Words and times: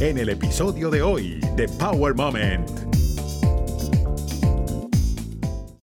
en 0.00 0.18
el 0.18 0.28
episodio 0.28 0.90
de 0.90 1.00
hoy 1.00 1.40
de 1.56 1.66
Power 1.68 2.14
Moment. 2.14 3.05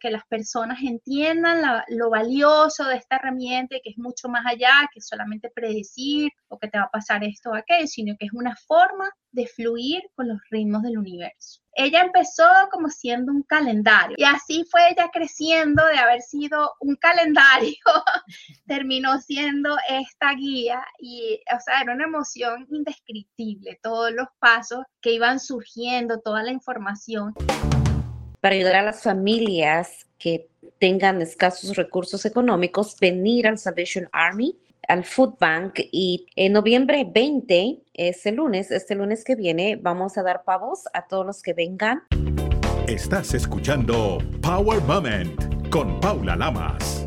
Que 0.02 0.12
las 0.12 0.26
personas 0.26 0.80
entiendan 0.82 1.62
lo 1.90 2.10
valioso 2.10 2.86
de 2.86 2.96
esta 2.96 3.18
herramienta 3.18 3.76
y 3.76 3.82
que 3.82 3.92
es 3.92 3.98
mucho 3.98 4.30
más 4.30 4.46
allá 4.46 4.90
que 4.94 5.00
solamente 5.00 5.52
predecir 5.54 6.32
o 6.48 6.58
que 6.58 6.68
te 6.68 6.80
va 6.80 6.86
a 6.86 6.92
pasar 6.92 7.24
esto 7.24 7.52
o 7.52 7.56
aquello, 7.56 7.88
sino 7.88 8.16
que 8.18 8.26
es 8.26 8.34
una 8.34 8.56
forma 8.68 9.10
de 9.32 9.48
fluir 9.48 10.02
con 10.16 10.28
los 10.28 10.40
ritmos 10.50 10.84
del 10.84 10.98
universo. 10.98 11.62
Ella 11.74 12.02
empezó 12.02 12.44
como 12.70 12.90
siendo 12.90 13.32
un 13.32 13.44
calendario 13.44 14.16
y 14.18 14.24
así 14.26 14.66
fue 14.70 14.90
ella 14.90 15.10
creciendo 15.12 15.86
de 15.86 15.98
haber 15.98 16.22
sido 16.22 16.74
un 16.82 16.96
calendario, 16.98 17.78
terminó 18.68 19.20
siendo 19.22 19.78
esta 19.88 20.34
guía 20.34 20.84
y, 21.00 21.40
o 21.56 21.60
sea, 21.64 21.82
era 21.82 21.94
una 21.94 22.06
emoción 22.06 22.68
indescriptible, 22.70 23.80
todos 23.82 24.12
los 24.12 24.28
pasos 24.40 24.84
que 25.02 25.14
iban 25.14 25.40
surgiendo, 25.40 26.20
toda 26.20 26.44
la 26.44 26.52
información. 26.52 27.34
Para 28.42 28.56
ayudar 28.56 28.76
a 28.78 28.82
las 28.82 29.04
familias 29.04 30.08
que 30.18 30.50
tengan 30.80 31.22
escasos 31.22 31.76
recursos 31.76 32.26
económicos, 32.26 32.98
venir 33.00 33.48
al 33.48 33.60
Salvation 33.60 34.10
Army 34.12 34.58
al 34.88 35.06
Food 35.06 35.36
Bank 35.40 35.80
y 35.92 36.26
en 36.36 36.54
noviembre 36.54 37.08
20, 37.08 37.84
este 37.94 38.32
lunes, 38.32 38.72
este 38.72 38.96
lunes 38.96 39.24
que 39.24 39.36
viene, 39.36 39.78
vamos 39.80 40.18
a 40.18 40.24
dar 40.24 40.44
pavos 40.44 40.86
a 40.94 41.08
todos 41.08 41.24
los 41.24 41.44
que 41.44 41.54
vengan. 41.54 42.02
Estás 42.88 43.36
escuchando 43.36 44.18
Power 44.42 44.82
Moment 44.82 45.70
con 45.70 46.00
Paula 46.00 46.36
Lamas. 46.36 47.01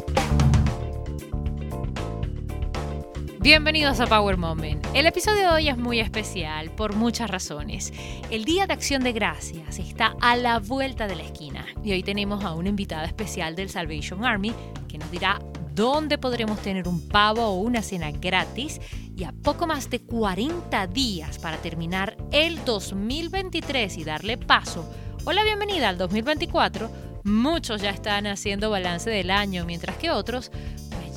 Bienvenidos 3.44 4.00
a 4.00 4.06
Power 4.06 4.38
Moment. 4.38 4.86
El 4.94 5.04
episodio 5.04 5.42
de 5.42 5.48
hoy 5.48 5.68
es 5.68 5.76
muy 5.76 6.00
especial 6.00 6.70
por 6.70 6.96
muchas 6.96 7.28
razones. 7.28 7.92
El 8.30 8.46
Día 8.46 8.66
de 8.66 8.72
Acción 8.72 9.04
de 9.04 9.12
Gracias 9.12 9.78
está 9.78 10.16
a 10.22 10.34
la 10.34 10.60
vuelta 10.60 11.06
de 11.06 11.14
la 11.14 11.24
esquina 11.24 11.66
y 11.84 11.92
hoy 11.92 12.02
tenemos 12.02 12.42
a 12.42 12.54
una 12.54 12.70
invitada 12.70 13.04
especial 13.04 13.54
del 13.54 13.68
Salvation 13.68 14.24
Army 14.24 14.54
que 14.88 14.96
nos 14.96 15.10
dirá 15.10 15.40
dónde 15.74 16.16
podremos 16.16 16.58
tener 16.62 16.88
un 16.88 17.06
pavo 17.06 17.42
o 17.42 17.60
una 17.60 17.82
cena 17.82 18.10
gratis 18.12 18.80
y 19.14 19.24
a 19.24 19.32
poco 19.32 19.66
más 19.66 19.90
de 19.90 20.00
40 20.00 20.86
días 20.86 21.38
para 21.38 21.58
terminar 21.58 22.16
el 22.32 22.64
2023 22.64 23.98
y 23.98 24.04
darle 24.04 24.38
paso 24.38 24.90
o 25.26 25.32
la 25.32 25.44
bienvenida 25.44 25.90
al 25.90 25.98
2024, 25.98 26.90
muchos 27.24 27.82
ya 27.82 27.90
están 27.90 28.26
haciendo 28.26 28.70
balance 28.70 29.08
del 29.08 29.30
año, 29.30 29.64
mientras 29.64 29.96
que 29.96 30.10
otros 30.10 30.50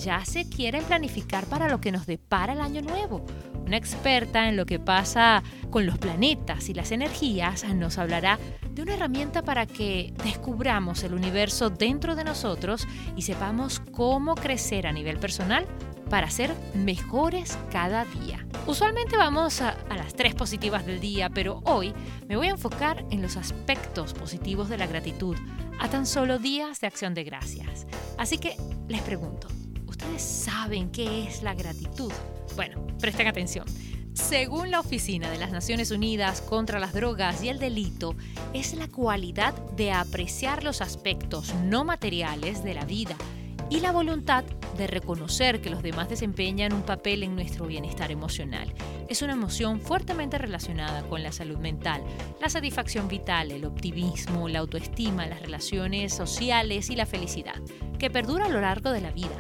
ya 0.04 0.24
se 0.26 0.48
quieren 0.48 0.84
planificar 0.84 1.46
para 1.46 1.70
lo 1.70 1.82
que 1.82 1.92
nos 1.92 2.06
depara 2.06 2.54
el 2.54 2.62
año 2.62 2.82
nuevo. 2.82 3.26
Una 3.66 3.78
experta 3.78 4.48
en 4.48 4.56
lo 4.56 4.66
que 4.66 4.80
pasa 4.80 5.44
con 5.70 5.86
los 5.86 5.98
planetas 5.98 6.70
y 6.70 6.74
las 6.74 6.92
energías 6.92 7.66
nos 7.76 7.98
hablará 7.98 8.40
de 8.72 8.82
una 8.82 8.94
herramienta 8.94 9.42
para 9.42 9.66
que 9.66 10.14
descubramos 10.24 11.04
el 11.04 11.14
universo 11.14 11.70
dentro 11.70 12.16
de 12.16 12.24
nosotros 12.24 12.88
y 13.16 13.24
sepamos 13.24 13.82
cómo 13.92 14.36
crecer 14.36 14.88
a 14.88 14.94
nivel 14.94 15.18
personal 15.18 15.66
para 16.10 16.30
ser 16.30 16.54
mejores 16.74 17.58
cada 17.72 18.06
día. 18.06 18.46
Usualmente 18.66 19.18
vamos 19.18 19.62
a, 19.62 19.72
a, 19.90 19.98
las 19.98 20.14
tres 20.14 20.36
positivas 20.36 20.86
del 20.86 21.02
día, 21.02 21.30
pero 21.30 21.62
hoy 21.66 21.94
me 22.28 22.38
voy 22.38 22.48
a 22.48 22.52
enfocar 22.52 23.04
en 23.12 23.22
los 23.22 23.36
aspectos 23.36 24.14
positivos 24.14 24.70
de 24.70 24.78
la 24.78 24.88
gratitud 24.88 25.36
a 25.80 25.90
tan 25.90 26.06
solo 26.06 26.40
días 26.40 26.80
de 26.80 26.88
acción 26.88 27.14
de 27.14 27.24
gracias. 27.24 27.86
Así 28.18 28.38
que 28.38 28.56
les 28.88 29.02
pregunto, 29.02 29.48
¿ustedes 29.98 30.22
saben 30.22 30.92
qué 30.92 31.24
es 31.24 31.42
la 31.42 31.56
gratitud? 31.56 32.12
Bueno, 32.56 32.86
presten 33.00 33.28
atención. 33.28 33.66
Según 34.14 34.72
la 34.72 34.80
Oficina 34.80 35.30
de 35.30 35.38
las 35.38 35.52
Naciones 35.52 35.92
Unidas 35.92 36.42
contra 36.42 36.80
las 36.80 36.94
Drogas 36.94 37.44
y 37.44 37.50
el 37.50 37.60
Delito, 37.60 38.16
es 38.54 38.74
la 38.74 38.88
cualidad 38.88 39.54
de 39.76 39.92
apreciar 39.92 40.64
los 40.64 40.82
aspectos 40.82 41.54
no 41.64 41.84
materiales 41.84 42.64
de 42.64 42.74
la 42.74 42.86
vida 42.86 43.16
y 43.70 43.80
la 43.80 43.92
voluntad 43.92 44.44
de 44.78 44.88
reconocer 44.88 45.62
que 45.62 45.70
los 45.70 45.84
demás 45.84 46.10
desempeñan 46.10 46.74
un 46.74 46.84
papel 46.84 47.24
en 47.24 47.36
nuestro 47.36 47.66
bienestar 47.66 48.12
emocional. 48.12 48.74
Es 49.10 49.22
una 49.22 49.34
emoción 49.34 49.82
fuertemente 49.82 50.38
relacionada 50.38 51.04
con 51.04 51.24
la 51.24 51.32
salud 51.32 51.58
mental, 51.58 52.04
la 52.40 52.50
satisfacción 52.50 53.08
vital, 53.08 53.52
el 53.52 53.66
optimismo, 53.66 54.48
la 54.48 54.60
autoestima, 54.60 55.26
las 55.26 55.42
relaciones 55.42 56.14
sociales 56.14 56.90
y 56.90 56.96
la 56.96 57.06
felicidad, 57.06 57.60
que 58.00 58.10
perdura 58.10 58.46
a 58.46 58.50
lo 58.50 58.62
largo 58.62 58.92
de 58.92 59.02
la 59.02 59.12
vida. 59.12 59.36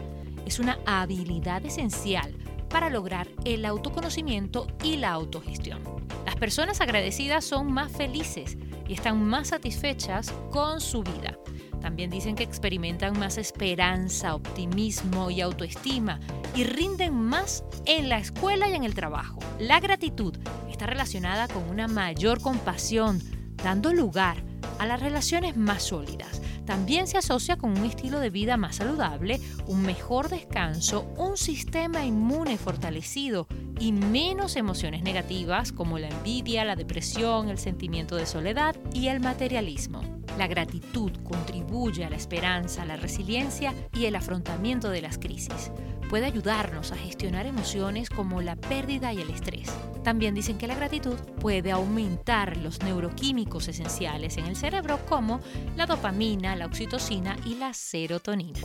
Es 0.47 0.59
una 0.59 0.79
habilidad 0.85 1.65
esencial 1.65 2.33
para 2.69 2.89
lograr 2.89 3.27
el 3.43 3.65
autoconocimiento 3.65 4.65
y 4.81 4.95
la 4.95 5.11
autogestión. 5.11 5.81
Las 6.25 6.37
personas 6.37 6.79
agradecidas 6.79 7.43
son 7.43 7.69
más 7.69 7.91
felices 7.91 8.57
y 8.87 8.93
están 8.93 9.21
más 9.25 9.49
satisfechas 9.49 10.31
con 10.49 10.79
su 10.79 11.03
vida. 11.03 11.37
También 11.81 12.09
dicen 12.09 12.35
que 12.35 12.43
experimentan 12.43 13.19
más 13.19 13.37
esperanza, 13.37 14.35
optimismo 14.35 15.29
y 15.29 15.41
autoestima 15.41 16.21
y 16.55 16.63
rinden 16.63 17.13
más 17.13 17.65
en 17.85 18.07
la 18.07 18.17
escuela 18.17 18.69
y 18.69 18.73
en 18.75 18.85
el 18.85 18.95
trabajo. 18.95 19.39
La 19.59 19.81
gratitud 19.81 20.33
está 20.71 20.85
relacionada 20.85 21.49
con 21.49 21.69
una 21.69 21.89
mayor 21.89 22.39
compasión, 22.39 23.21
dando 23.61 23.91
lugar 23.91 24.37
a 24.79 24.85
las 24.85 25.01
relaciones 25.01 25.57
más 25.57 25.83
sólidas 25.83 26.41
también 26.67 27.07
se 27.07 27.17
asocia 27.17 27.57
con 27.57 27.71
un 27.71 27.85
estilo 27.85 28.19
de 28.19 28.29
vida 28.29 28.57
más 28.57 28.75
saludable, 28.75 29.39
un 29.67 29.81
mejor 29.81 30.29
descanso, 30.29 31.07
un 31.17 31.37
sistema 31.37 32.05
inmune 32.05 32.57
fortalecido 32.57 33.47
y 33.79 33.93
menos 33.93 34.57
emociones 34.57 35.01
negativas 35.01 35.71
como 35.71 35.97
la 35.97 36.09
envidia, 36.09 36.65
la 36.65 36.75
depresión, 36.75 37.49
el 37.49 37.57
sentimiento 37.57 38.17
de 38.17 38.25
soledad 38.25 38.75
y 38.93 39.07
el 39.07 39.21
materialismo. 39.21 40.01
La 40.37 40.47
gratitud 40.47 41.11
contribuye 41.23 42.03
a 42.03 42.09
la 42.09 42.17
esperanza, 42.17 42.85
la 42.85 42.97
resiliencia 42.97 43.73
y 43.93 44.05
el 44.05 44.15
afrontamiento 44.15 44.89
de 44.89 45.01
las 45.01 45.17
crisis 45.17 45.71
puede 46.09 46.25
ayudarnos 46.25 46.91
a 46.91 46.95
gestionar 46.95 47.45
emociones 47.45 48.09
como 48.09 48.41
la 48.41 48.55
pérdida 48.55 49.13
y 49.13 49.21
el 49.21 49.29
estrés. 49.29 49.71
También 50.03 50.35
dicen 50.35 50.57
que 50.57 50.67
la 50.67 50.75
gratitud 50.75 51.15
puede 51.39 51.71
aumentar 51.71 52.57
los 52.57 52.81
neuroquímicos 52.81 53.67
esenciales 53.67 54.37
en 54.37 54.45
el 54.45 54.55
cerebro 54.55 54.99
como 55.07 55.39
la 55.75 55.85
dopamina, 55.85 56.55
la 56.55 56.65
oxitocina 56.65 57.35
y 57.45 57.55
la 57.55 57.73
serotonina. 57.73 58.59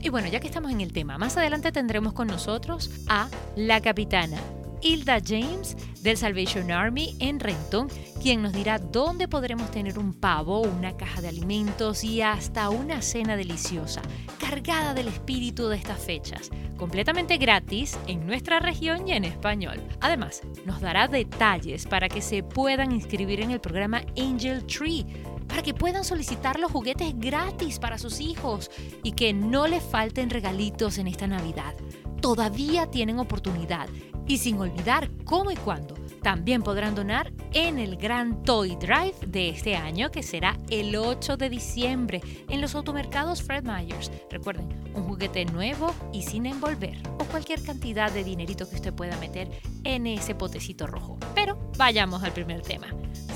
Y 0.00 0.08
bueno, 0.08 0.28
ya 0.28 0.40
que 0.40 0.46
estamos 0.46 0.70
en 0.70 0.80
el 0.80 0.92
tema, 0.92 1.18
más 1.18 1.36
adelante 1.36 1.72
tendremos 1.72 2.12
con 2.12 2.28
nosotros 2.28 2.90
a 3.08 3.28
la 3.56 3.80
capitana 3.80 4.38
Hilda 4.82 5.20
James 5.24 5.76
del 6.02 6.16
Salvation 6.16 6.70
Army 6.70 7.16
en 7.18 7.40
Renton, 7.40 7.88
quien 8.22 8.42
nos 8.42 8.52
dirá 8.52 8.78
dónde 8.78 9.28
podremos 9.28 9.70
tener 9.70 9.98
un 9.98 10.14
pavo, 10.14 10.60
una 10.60 10.96
caja 10.96 11.20
de 11.20 11.28
alimentos 11.28 12.04
y 12.04 12.22
hasta 12.22 12.70
una 12.70 13.02
cena 13.02 13.36
deliciosa, 13.36 14.02
cargada 14.38 14.94
del 14.94 15.08
espíritu 15.08 15.68
de 15.68 15.76
estas 15.76 16.00
fechas, 16.00 16.50
completamente 16.76 17.36
gratis 17.38 17.98
en 18.06 18.26
nuestra 18.26 18.60
región 18.60 19.08
y 19.08 19.12
en 19.12 19.24
español. 19.24 19.80
Además, 20.00 20.42
nos 20.64 20.80
dará 20.80 21.08
detalles 21.08 21.86
para 21.86 22.08
que 22.08 22.22
se 22.22 22.42
puedan 22.42 22.92
inscribir 22.92 23.40
en 23.40 23.50
el 23.50 23.60
programa 23.60 24.02
Angel 24.16 24.64
Tree 24.66 25.06
para 25.46 25.62
que 25.62 25.74
puedan 25.74 26.04
solicitar 26.04 26.58
los 26.58 26.72
juguetes 26.72 27.14
gratis 27.16 27.78
para 27.78 27.98
sus 27.98 28.20
hijos 28.20 28.70
y 29.02 29.12
que 29.12 29.32
no 29.32 29.66
les 29.66 29.82
falten 29.82 30.30
regalitos 30.30 30.98
en 30.98 31.06
esta 31.06 31.26
Navidad. 31.26 31.74
Todavía 32.20 32.90
tienen 32.90 33.18
oportunidad 33.18 33.88
y 34.26 34.38
sin 34.38 34.58
olvidar 34.58 35.10
cómo 35.24 35.50
y 35.50 35.56
cuándo. 35.56 35.94
También 36.22 36.62
podrán 36.62 36.96
donar 36.96 37.32
en 37.52 37.78
el 37.78 37.96
Gran 37.96 38.42
Toy 38.42 38.74
Drive 38.74 39.14
de 39.26 39.48
este 39.48 39.76
año, 39.76 40.10
que 40.10 40.24
será 40.24 40.58
el 40.70 40.96
8 40.96 41.36
de 41.36 41.48
diciembre, 41.48 42.20
en 42.48 42.60
los 42.60 42.74
automercados 42.74 43.42
Fred 43.42 43.62
Myers. 43.62 44.10
Recuerden, 44.28 44.68
un 44.94 45.04
juguete 45.04 45.44
nuevo 45.44 45.94
y 46.12 46.22
sin 46.22 46.46
envolver, 46.46 46.98
o 47.20 47.24
cualquier 47.26 47.62
cantidad 47.62 48.10
de 48.10 48.24
dinerito 48.24 48.68
que 48.68 48.74
usted 48.74 48.92
pueda 48.92 49.16
meter 49.18 49.48
en 49.84 50.08
ese 50.08 50.34
potecito 50.34 50.88
rojo. 50.88 51.16
Pero 51.34 51.70
vayamos 51.78 52.24
al 52.24 52.32
primer 52.32 52.62
tema. 52.62 52.88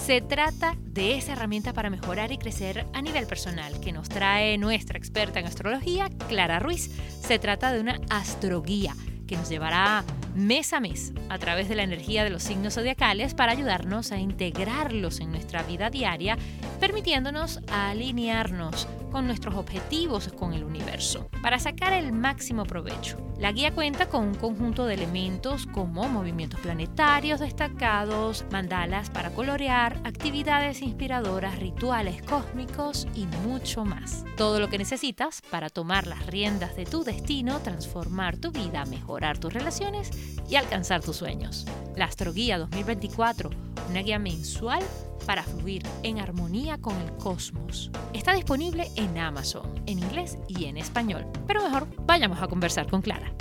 Se 0.05 0.21
trata 0.21 0.75
de 0.83 1.17
esa 1.17 1.35
herramienta 1.35 1.73
para 1.73 1.91
mejorar 1.91 2.33
y 2.33 2.39
crecer 2.39 2.87
a 2.93 3.03
nivel 3.03 3.27
personal 3.27 3.79
que 3.79 3.93
nos 3.93 4.09
trae 4.09 4.59
nuestra 4.59 4.99
experta 4.99 5.39
en 5.39 5.47
astrología, 5.47 6.09
Clara 6.29 6.59
Ruiz. 6.59 6.91
Se 7.21 7.39
trata 7.39 7.73
de 7.73 7.81
una 7.81 8.01
astroguía 8.11 8.97
que 9.29 9.37
nos 9.37 9.49
llevará 9.49 10.05
mes 10.35 10.73
a 10.73 10.81
mes 10.81 11.13
a 11.29 11.39
través 11.39 11.69
de 11.69 11.75
la 11.75 11.83
energía 11.83 12.25
de 12.25 12.31
los 12.31 12.43
signos 12.43 12.75
zodiacales 12.75 13.35
para 13.35 13.53
ayudarnos 13.53 14.13
a 14.13 14.19
integrarlos 14.19 15.21
en 15.21 15.31
nuestra 15.31 15.63
vida 15.63 15.91
diaria, 15.91 16.39
permitiéndonos 16.81 17.61
alinearnos 17.71 18.89
con 19.11 19.27
nuestros 19.27 19.55
objetivos 19.55 20.29
con 20.29 20.53
el 20.53 20.65
universo, 20.65 21.29
para 21.43 21.59
sacar 21.59 21.93
el 21.93 22.13
máximo 22.13 22.65
provecho. 22.65 23.19
La 23.39 23.53
guía 23.53 23.73
cuenta 23.73 24.09
con 24.09 24.29
un 24.29 24.35
conjunto 24.35 24.87
de 24.87 24.95
elementos 24.95 25.67
como 25.67 26.09
movimientos 26.09 26.61
planetarios 26.61 27.41
destacados, 27.41 28.45
mandalas 28.51 29.11
para 29.11 29.31
colorear, 29.31 29.99
actividades 30.05 30.83
inspiradoras, 30.83 31.59
rituales 31.59 32.23
cósmicos 32.23 33.07
y 33.15 33.27
mucho 33.47 33.85
más. 33.85 34.25
Todo 34.37 34.61
lo 34.61 34.69
que 34.69 34.79
necesitas 34.79 35.43
para 35.51 35.71
tomar 35.71 36.07
las 36.07 36.27
riendas 36.27 36.77
de 36.77 36.85
tu 36.85 37.03
destino, 37.03 37.61
transformar 37.61 38.37
tu 38.37 38.53
vida, 38.53 38.85
mejorar 38.85 39.39
tus 39.39 39.53
relaciones 39.53 40.11
y 40.49 40.57
alcanzar 40.57 41.03
tus 41.03 41.17
sueños. 41.17 41.67
La 41.97 42.05
Astroguía 42.05 42.59
2024, 42.59 43.51
una 43.89 44.01
guía 44.01 44.19
mensual 44.19 44.83
para 45.27 45.43
fluir 45.43 45.83
en 46.03 46.19
armonía 46.19 46.79
con 46.79 46.97
el 46.97 47.13
cosmos. 47.13 47.91
Está 48.13 48.35
disponible 48.35 48.91
en 49.01 49.17
Amazon, 49.17 49.83
en 49.87 49.99
inglés 49.99 50.37
y 50.47 50.67
en 50.67 50.77
español. 50.77 51.25
Pero 51.47 51.63
mejor 51.63 51.89
vayamos 52.05 52.43
a 52.43 52.49
conversar 52.49 52.87
con 52.87 53.01
Clara. 53.01 53.33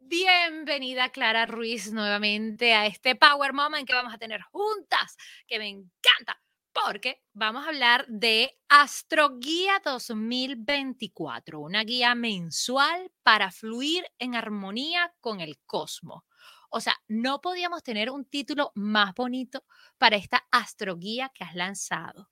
Bienvenida 0.00 1.10
Clara 1.10 1.46
Ruiz 1.46 1.92
nuevamente 1.92 2.74
a 2.74 2.86
este 2.86 3.14
Power 3.14 3.52
Moment 3.52 3.86
que 3.86 3.94
vamos 3.94 4.12
a 4.12 4.18
tener 4.18 4.42
juntas, 4.50 5.16
que 5.46 5.60
me 5.60 5.68
encanta, 5.68 6.42
porque 6.72 7.22
vamos 7.34 7.64
a 7.64 7.68
hablar 7.68 8.04
de 8.08 8.58
Astroguía 8.68 9.80
2024, 9.84 11.60
una 11.60 11.84
guía 11.84 12.16
mensual 12.16 13.12
para 13.22 13.52
fluir 13.52 14.04
en 14.18 14.34
armonía 14.34 15.14
con 15.20 15.40
el 15.40 15.60
cosmos. 15.66 16.24
O 16.68 16.80
sea, 16.80 16.96
no 17.06 17.40
podíamos 17.40 17.84
tener 17.84 18.10
un 18.10 18.24
título 18.24 18.72
más 18.74 19.14
bonito 19.14 19.64
para 19.98 20.16
esta 20.16 20.48
astroguía 20.50 21.30
que 21.32 21.44
has 21.44 21.54
lanzado. 21.54 22.28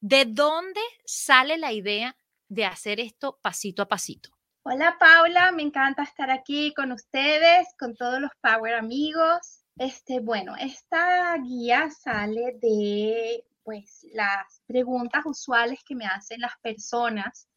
¿De 0.00 0.24
dónde 0.26 0.80
sale 1.04 1.56
la 1.56 1.72
idea 1.72 2.16
de 2.48 2.64
hacer 2.66 3.00
esto 3.00 3.38
pasito 3.42 3.82
a 3.82 3.88
pasito? 3.88 4.30
Hola 4.62 4.96
Paula, 4.98 5.52
me 5.52 5.62
encanta 5.62 6.02
estar 6.02 6.30
aquí 6.30 6.74
con 6.74 6.92
ustedes, 6.92 7.68
con 7.78 7.94
todos 7.94 8.20
los 8.20 8.30
Power 8.40 8.74
amigos. 8.74 9.64
Este, 9.78 10.20
bueno, 10.20 10.54
esta 10.56 11.36
guía 11.38 11.88
sale 11.90 12.58
de 12.60 13.44
pues 13.62 14.06
las 14.12 14.62
preguntas 14.66 15.24
usuales 15.24 15.80
que 15.84 15.94
me 15.94 16.06
hacen 16.06 16.40
las 16.40 16.56
personas 16.62 17.48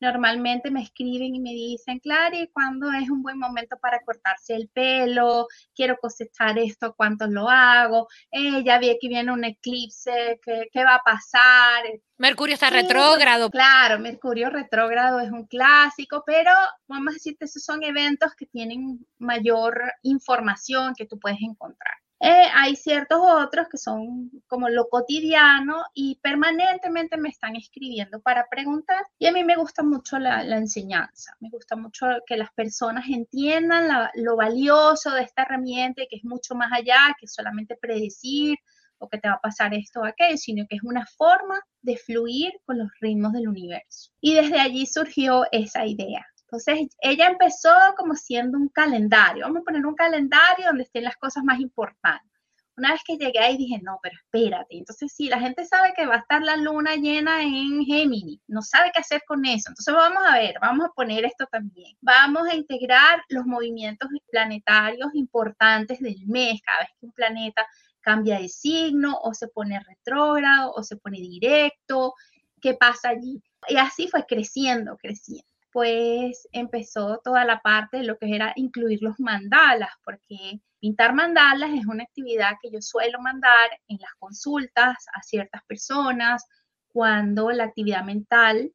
Normalmente 0.00 0.70
me 0.70 0.82
escriben 0.82 1.34
y 1.34 1.40
me 1.40 1.50
dicen, 1.50 1.98
Clary, 2.00 2.50
¿cuándo 2.52 2.92
es 2.92 3.08
un 3.08 3.22
buen 3.22 3.38
momento 3.38 3.76
para 3.80 4.02
cortarse 4.04 4.54
el 4.54 4.68
pelo? 4.68 5.46
Quiero 5.74 5.96
cosechar 5.98 6.58
esto, 6.58 6.94
¿cuánto 6.94 7.26
lo 7.26 7.48
hago? 7.48 8.06
Eh, 8.30 8.62
ya 8.64 8.78
vi 8.78 8.96
que 9.00 9.08
viene 9.08 9.32
un 9.32 9.44
eclipse, 9.44 10.38
¿qué, 10.42 10.84
va 10.84 10.96
a 10.96 11.02
pasar? 11.02 11.84
Mercurio 12.18 12.54
está 12.54 12.70
retrógrado. 12.70 13.50
Claro, 13.50 13.98
Mercurio 13.98 14.50
retrógrado 14.50 15.20
es 15.20 15.30
un 15.30 15.46
clásico, 15.46 16.22
pero 16.26 16.50
vamos 16.86 17.12
a 17.12 17.14
decirte, 17.14 17.46
esos 17.46 17.64
son 17.64 17.82
eventos 17.82 18.34
que 18.34 18.46
tienen 18.46 19.06
mayor 19.18 19.80
información 20.02 20.94
que 20.94 21.06
tú 21.06 21.18
puedes 21.18 21.40
encontrar. 21.40 21.94
Eh, 22.20 22.46
hay 22.54 22.76
ciertos 22.76 23.20
otros 23.20 23.68
que 23.70 23.76
son 23.76 24.30
como 24.46 24.70
lo 24.70 24.88
cotidiano 24.88 25.84
y 25.92 26.18
permanentemente 26.22 27.18
me 27.18 27.28
están 27.28 27.56
escribiendo 27.56 28.20
para 28.20 28.46
preguntar. 28.48 29.04
Y 29.18 29.26
a 29.26 29.32
mí 29.32 29.44
me 29.44 29.56
gusta 29.56 29.82
mucho 29.82 30.18
la, 30.18 30.42
enseñanza, 30.56 31.36
me 31.40 31.50
gusta 31.50 31.76
mucho 31.76 32.06
que 32.26 32.36
las 32.36 32.52
personas 32.54 33.06
entiendan 33.08 34.08
lo 34.14 34.36
valioso 34.36 35.12
de 35.12 35.22
esta 35.22 35.42
herramienta 35.42 36.02
y 36.02 36.08
que 36.08 36.16
es 36.16 36.24
mucho 36.24 36.54
más 36.54 36.72
allá 36.72 37.14
que 37.20 37.26
solamente 37.26 37.76
predecir 37.76 38.56
o 38.98 39.08
que 39.08 39.18
te 39.18 39.28
va 39.28 39.34
a 39.34 39.40
pasar 39.40 39.74
esto 39.74 40.00
o 40.00 40.04
aquello, 40.04 40.38
sino 40.38 40.66
que 40.66 40.76
es 40.76 40.82
una 40.82 41.04
forma 41.18 41.60
de 41.82 41.96
fluir 41.98 42.52
con 42.64 42.78
los 42.78 42.88
ritmos 43.00 43.32
del 43.34 43.48
universo. 43.48 44.10
Y 44.20 44.34
desde 44.34 44.58
allí 44.58 44.86
surgió 44.86 45.44
esa 45.52 45.84
idea. 45.84 46.24
Entonces, 46.46 46.88
ella 47.00 47.26
empezó 47.26 47.74
como 47.96 48.14
siendo 48.14 48.56
un 48.56 48.68
calendario. 48.68 49.44
Vamos 49.44 49.62
a 49.62 49.64
poner 49.64 49.84
un 49.84 49.96
calendario 49.96 50.66
donde 50.66 50.84
estén 50.84 51.04
las 51.04 51.16
cosas 51.16 51.42
más 51.42 51.58
importantes. 51.58 52.30
Una 52.76 52.92
vez 52.92 53.00
que 53.04 53.16
llegué 53.16 53.38
ahí 53.40 53.56
dije, 53.56 53.80
no, 53.82 53.98
pero 54.02 54.14
espérate. 54.16 54.76
Entonces, 54.76 55.12
sí, 55.12 55.28
la 55.28 55.40
gente 55.40 55.64
sabe 55.64 55.92
que 55.96 56.06
va 56.06 56.16
a 56.16 56.18
estar 56.18 56.42
la 56.42 56.56
luna 56.56 56.94
llena 56.96 57.42
en 57.42 57.84
Géminis, 57.84 58.40
no 58.46 58.62
sabe 58.62 58.92
qué 58.94 59.00
hacer 59.00 59.22
con 59.26 59.44
eso. 59.46 59.70
Entonces, 59.70 59.94
vamos 59.94 60.22
a 60.24 60.34
ver, 60.34 60.56
vamos 60.60 60.86
a 60.86 60.92
poner 60.92 61.24
esto 61.24 61.46
también. 61.46 61.96
Vamos 62.00 62.46
a 62.48 62.54
integrar 62.54 63.22
los 63.30 63.46
movimientos 63.46 64.08
planetarios 64.30 65.08
importantes 65.14 66.00
del 66.00 66.26
mes, 66.26 66.60
cada 66.62 66.80
vez 66.80 66.90
que 67.00 67.06
un 67.06 67.12
planeta 67.12 67.66
cambia 68.02 68.38
de 68.38 68.48
signo 68.48 69.18
o 69.22 69.34
se 69.34 69.48
pone 69.48 69.80
retrógrado 69.80 70.72
o 70.72 70.82
se 70.84 70.96
pone 70.96 71.18
directo, 71.18 72.14
qué 72.60 72.74
pasa 72.74 73.08
allí. 73.08 73.42
Y 73.68 73.78
así 73.78 74.06
fue 74.08 74.26
creciendo, 74.26 74.96
creciendo 74.98 75.55
pues 75.76 76.48
empezó 76.52 77.20
toda 77.22 77.44
la 77.44 77.60
parte 77.60 77.98
de 77.98 78.04
lo 78.04 78.16
que 78.16 78.34
era 78.34 78.54
incluir 78.56 79.02
los 79.02 79.20
mandalas, 79.20 79.90
porque 80.02 80.62
pintar 80.80 81.14
mandalas 81.14 81.68
es 81.74 81.84
una 81.84 82.04
actividad 82.04 82.52
que 82.62 82.70
yo 82.70 82.80
suelo 82.80 83.20
mandar 83.20 83.68
en 83.86 83.98
las 84.00 84.14
consultas 84.18 85.04
a 85.12 85.22
ciertas 85.22 85.62
personas 85.66 86.46
cuando 86.88 87.50
la 87.50 87.64
actividad 87.64 88.04
mental 88.04 88.72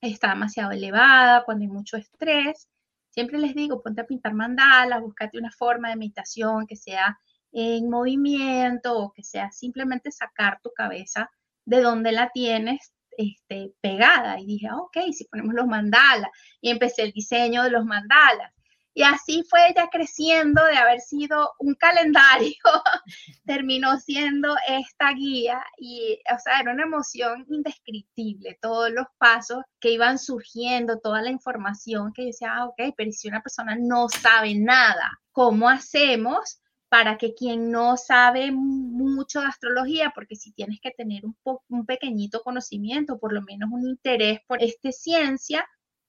está 0.00 0.30
demasiado 0.30 0.72
elevada, 0.72 1.44
cuando 1.44 1.62
hay 1.62 1.70
mucho 1.70 1.96
estrés. 1.96 2.66
Siempre 3.10 3.38
les 3.38 3.54
digo, 3.54 3.80
ponte 3.80 4.00
a 4.00 4.06
pintar 4.08 4.34
mandalas, 4.34 5.02
búscate 5.02 5.38
una 5.38 5.52
forma 5.52 5.90
de 5.90 5.96
meditación 5.96 6.66
que 6.66 6.74
sea 6.74 7.16
en 7.52 7.88
movimiento 7.88 8.98
o 8.98 9.12
que 9.12 9.22
sea 9.22 9.52
simplemente 9.52 10.10
sacar 10.10 10.58
tu 10.60 10.72
cabeza 10.74 11.30
de 11.64 11.82
donde 11.82 12.10
la 12.10 12.30
tienes 12.30 12.95
este, 13.18 13.72
pegada. 13.80 14.40
Y 14.40 14.46
dije, 14.46 14.68
ah, 14.68 14.78
ok, 14.78 15.12
si 15.12 15.24
ponemos 15.26 15.54
los 15.54 15.66
mandalas 15.66 16.30
y 16.60 16.70
empecé 16.70 17.02
el 17.02 17.12
diseño 17.12 17.62
de 17.62 17.70
los 17.70 17.84
mandalas. 17.84 18.52
Y 18.96 19.02
así 19.02 19.44
fue 19.50 19.68
ella 19.68 19.90
creciendo 19.92 20.64
de 20.64 20.78
haber 20.78 21.00
sido 21.00 21.52
un 21.58 21.74
calendario, 21.74 22.54
terminó 23.44 23.98
siendo 23.98 24.56
esta 24.66 25.12
guía 25.12 25.62
y, 25.76 26.18
o 26.34 26.38
sea, 26.38 26.60
era 26.60 26.72
una 26.72 26.84
emoción 26.84 27.44
indescriptible, 27.50 28.58
todos 28.62 28.90
los 28.90 29.04
pasos 29.18 29.58
que 29.80 29.90
iban 29.90 30.18
surgiendo, 30.18 30.98
toda 30.98 31.20
la 31.20 31.28
información 31.28 32.10
que 32.14 32.22
yo 32.22 32.26
decía, 32.28 32.54
ah, 32.56 32.64
ok, 32.68 32.94
pero 32.96 33.12
si 33.12 33.28
una 33.28 33.42
persona 33.42 33.76
no 33.78 34.08
sabe 34.08 34.54
nada, 34.54 35.10
¿cómo 35.30 35.68
hacemos 35.68 36.62
para 36.88 37.18
que 37.18 37.34
quien 37.34 37.70
no 37.70 37.96
sabe 37.96 38.52
mucho 38.52 39.40
de 39.40 39.46
astrología, 39.46 40.12
porque 40.14 40.36
si 40.36 40.52
tienes 40.52 40.80
que 40.80 40.92
tener 40.92 41.24
un, 41.24 41.36
un 41.68 41.86
pequeñito 41.86 42.42
conocimiento, 42.42 43.18
por 43.18 43.32
lo 43.32 43.42
menos 43.42 43.70
un 43.72 43.88
interés 43.88 44.40
por 44.46 44.62
esta 44.62 44.92
ciencia, 44.92 45.66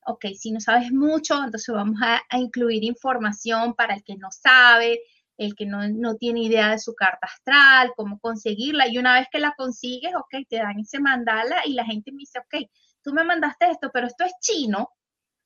ok, 0.07 0.25
si 0.37 0.51
no 0.51 0.59
sabes 0.59 0.91
mucho, 0.91 1.35
entonces 1.43 1.73
vamos 1.73 1.99
a, 2.01 2.21
incluir 2.37 2.83
información 2.83 3.73
para 3.75 3.95
el 3.95 4.03
que 4.03 4.15
no 4.15 4.29
sabe, 4.31 5.01
el 5.37 5.53
que 5.55 5.65
no, 5.65 5.87
no, 5.89 6.15
tiene 6.15 6.43
idea 6.43 6.71
de 6.71 6.79
su 6.79 6.95
carta 6.95 7.27
astral, 7.27 7.91
cómo 7.95 8.19
conseguirla. 8.19 8.87
Y 8.87 8.97
una 8.97 9.13
vez 9.19 9.27
que 9.31 9.39
la 9.39 9.53
consigues, 9.57 10.15
ok, 10.15 10.45
te 10.49 10.57
dan 10.57 10.79
ese 10.79 10.99
mandala 10.99 11.61
y 11.65 11.73
la 11.73 11.85
gente 11.85 12.11
me 12.11 12.19
dice, 12.19 12.39
ok, 12.39 12.69
tú 13.03 13.13
me 13.13 13.23
mandaste 13.23 13.69
esto, 13.69 13.91
pero 13.93 14.07
esto 14.07 14.23
es 14.23 14.33
chino. 14.41 14.89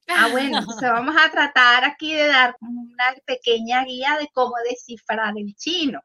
Ah, 0.08 0.28
bueno, 0.32 0.60
entonces 0.60 0.90
vamos 0.90 1.16
a 1.18 1.30
tratar 1.30 1.84
aquí 1.84 2.14
de 2.14 2.28
dar 2.28 2.56
una 2.62 3.14
pequeña 3.26 3.84
guía 3.84 4.18
de 4.20 4.30
cómo 4.34 4.54
descifrar 4.70 5.34
el 5.38 5.56
chino. 5.56 6.02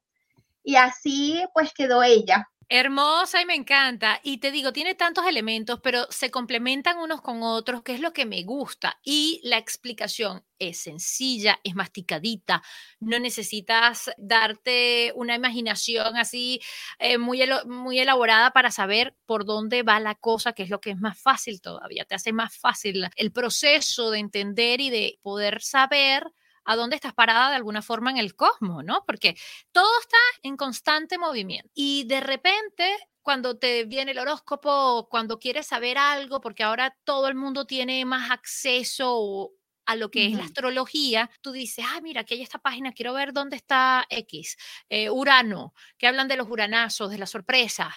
Y 0.63 0.77
así 0.77 1.45
pues 1.55 1.73
quedó 1.73 2.03
ella. 2.03 2.49
Hermosa 2.69 3.41
y 3.41 3.47
me 3.47 3.55
encanta. 3.55 4.19
Y 4.25 4.39
te 4.39 4.51
digo, 4.51 4.73
tiene 4.73 4.97
tantos 4.97 5.25
elementos, 5.27 5.79
pero 5.81 6.07
se 6.11 6.33
complementan 6.33 6.99
unos 6.99 7.21
con 7.23 7.45
otros, 7.45 7.83
que 7.85 7.93
es 7.95 8.01
lo 8.01 8.13
que 8.13 8.27
me 8.27 8.43
gusta. 8.43 8.99
Y 9.05 9.41
la 9.45 9.57
explicación 9.57 10.45
es 10.59 10.79
sencilla, 10.81 11.61
es 11.63 11.77
masticadita. 11.77 12.63
No 12.99 13.21
necesitas 13.21 14.11
darte 14.19 15.13
una 15.15 15.37
imaginación 15.37 16.17
así 16.17 16.61
eh, 16.99 17.19
muy, 17.19 17.41
muy 17.67 18.01
elaborada 18.01 18.51
para 18.51 18.73
saber 18.73 19.15
por 19.27 19.45
dónde 19.45 19.85
va 19.85 20.01
la 20.01 20.17
cosa, 20.17 20.53
que 20.53 20.65
es 20.65 20.71
lo 20.71 20.81
que 20.81 20.91
es 20.91 20.99
más 20.99 21.21
fácil 21.21 21.61
todavía. 21.61 22.05
Te 22.05 22.17
hace 22.17 22.33
más 22.33 22.57
fácil 22.57 23.09
el 23.15 23.31
proceso 23.31 24.11
de 24.11 24.19
entender 24.19 24.81
y 24.81 24.91
de 24.91 25.21
poder 25.23 25.63
saber 25.63 26.33
a 26.67 26.77
dónde 26.77 26.97
estás 26.97 27.15
parada 27.15 27.51
de 27.51 27.57
alguna 27.57 27.83
forma 27.83 28.11
en 28.11 28.19
el 28.19 28.35
cosmos, 28.37 28.85
¿no? 28.85 29.05
Porque 29.07 29.37
todo 29.73 29.89
está 30.01 30.19
en 30.43 30.57
constante 30.57 31.19
movimiento 31.19 31.71
y 31.75 32.05
de 32.05 32.21
repente 32.21 32.97
cuando 33.23 33.59
te 33.59 33.85
viene 33.87 34.13
el 34.13 34.21
horóscopo, 34.21 35.09
cuando 35.11 35.41
quieres 35.41 35.67
saber 35.67 35.99
algo, 35.99 36.41
porque 36.41 36.63
ahora 36.63 36.97
todo 37.03 37.27
el 37.27 37.35
mundo 37.35 37.67
tiene 37.67 38.05
más 38.05 38.31
acceso 38.31 39.51
a 39.85 39.97
lo 39.97 40.13
que 40.13 40.27
es 40.27 40.33
la 40.35 40.45
astrología, 40.45 41.29
tú 41.41 41.53
dices, 41.53 41.85
ah, 41.89 42.01
mira, 42.01 42.21
aquí 42.21 42.35
hay 42.35 42.43
esta 42.43 42.59
página, 42.59 42.93
quiero 42.93 43.15
ver 43.15 43.33
dónde 43.33 43.57
está 43.57 44.07
X, 44.11 44.57
eh, 44.89 45.11
Urano, 45.11 45.75
que 45.99 46.07
hablan 46.07 46.29
de 46.29 46.37
los 46.37 46.49
uranazos, 46.49 47.11
de 47.11 47.19
las 47.19 47.31
sorpresas. 47.31 47.95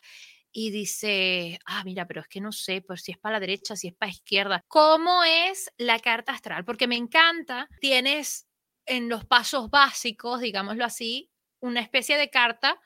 Y 0.52 0.72
dice, 0.72 1.60
ah, 1.66 1.84
mira, 1.84 2.08
pero 2.08 2.22
es 2.22 2.28
que 2.28 2.42
no 2.42 2.52
sé, 2.52 2.82
pues 2.82 3.04
si 3.04 3.12
es 3.12 3.20
para 3.20 3.34
la 3.34 3.40
derecha, 3.40 3.76
si 3.76 3.88
es 3.88 3.94
para 3.94 4.10
la 4.10 4.16
izquierda. 4.16 4.64
¿Cómo 4.68 5.24
es 5.24 5.72
la 5.78 6.00
carta 6.00 6.32
astral? 6.32 6.66
Porque 6.66 6.88
me 6.88 6.96
encanta, 6.96 7.70
tienes 7.80 8.49
en 8.90 9.08
los 9.08 9.24
pasos 9.24 9.70
básicos, 9.70 10.42
digámoslo 10.42 10.84
así, 10.84 11.32
una 11.62 11.80
especie 11.80 12.18
de 12.18 12.30
carta 12.30 12.80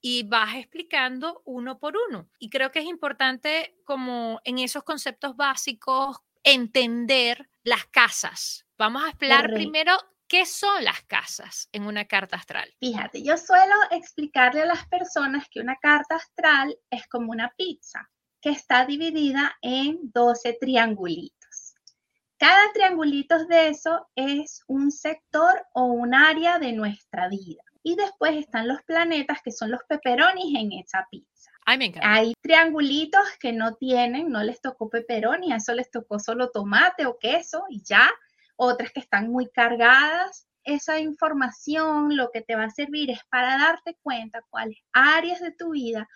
y 0.00 0.22
vas 0.22 0.54
explicando 0.54 1.42
uno 1.44 1.78
por 1.78 1.94
uno. 2.08 2.28
Y 2.38 2.50
creo 2.50 2.70
que 2.70 2.78
es 2.78 2.84
importante 2.84 3.76
como 3.84 4.40
en 4.44 4.58
esos 4.58 4.84
conceptos 4.84 5.36
básicos 5.36 6.18
entender 6.44 7.48
las 7.64 7.86
casas. 7.86 8.66
Vamos 8.78 9.02
a 9.02 9.08
hablar 9.08 9.52
primero 9.52 9.96
¿Qué 10.28 10.44
son 10.44 10.82
las 10.82 11.02
casas 11.04 11.68
en 11.70 11.84
una 11.84 12.06
carta 12.06 12.36
astral? 12.36 12.74
Fíjate, 12.80 13.22
yo 13.22 13.36
suelo 13.36 13.74
explicarle 13.92 14.62
a 14.62 14.66
las 14.66 14.84
personas 14.88 15.46
que 15.48 15.60
una 15.60 15.76
carta 15.76 16.16
astral 16.16 16.76
es 16.90 17.06
como 17.06 17.30
una 17.30 17.54
pizza 17.56 18.10
que 18.40 18.50
está 18.50 18.84
dividida 18.84 19.56
en 19.62 20.10
12 20.12 20.58
triangulitos. 20.60 21.35
Cada 22.38 22.70
triangulito 22.74 23.46
de 23.46 23.68
eso 23.68 24.08
es 24.14 24.62
un 24.66 24.90
sector 24.90 25.66
o 25.72 25.84
un 25.84 26.14
área 26.14 26.58
de 26.58 26.72
nuestra 26.72 27.28
vida. 27.28 27.62
Y 27.82 27.96
después 27.96 28.36
están 28.36 28.68
los 28.68 28.82
planetas 28.82 29.40
que 29.42 29.52
son 29.52 29.70
los 29.70 29.80
peperonis 29.88 30.54
en 30.58 30.72
esa 30.72 31.06
pizza. 31.10 31.50
Ay, 31.64 31.78
me 31.78 31.86
encanta. 31.86 32.12
Hay 32.12 32.34
triangulitos 32.42 33.22
que 33.40 33.52
no 33.52 33.74
tienen, 33.76 34.28
no 34.28 34.42
les 34.42 34.60
tocó 34.60 34.90
peperoni, 34.90 35.52
a 35.52 35.56
eso 35.56 35.72
les 35.72 35.90
tocó 35.90 36.18
solo 36.18 36.50
tomate 36.50 37.06
o 37.06 37.18
queso 37.18 37.64
y 37.70 37.82
ya 37.82 38.10
otras 38.56 38.92
que 38.92 39.00
están 39.00 39.30
muy 39.30 39.48
cargadas. 39.48 40.46
Esa 40.62 40.98
información 40.98 42.16
lo 42.16 42.30
que 42.32 42.42
te 42.42 42.54
va 42.54 42.64
a 42.64 42.70
servir 42.70 43.10
es 43.10 43.20
para 43.30 43.56
darte 43.56 43.96
cuenta 44.02 44.42
cuáles 44.50 44.78
áreas 44.92 45.40
de 45.40 45.52
tu 45.52 45.70
vida 45.70 46.08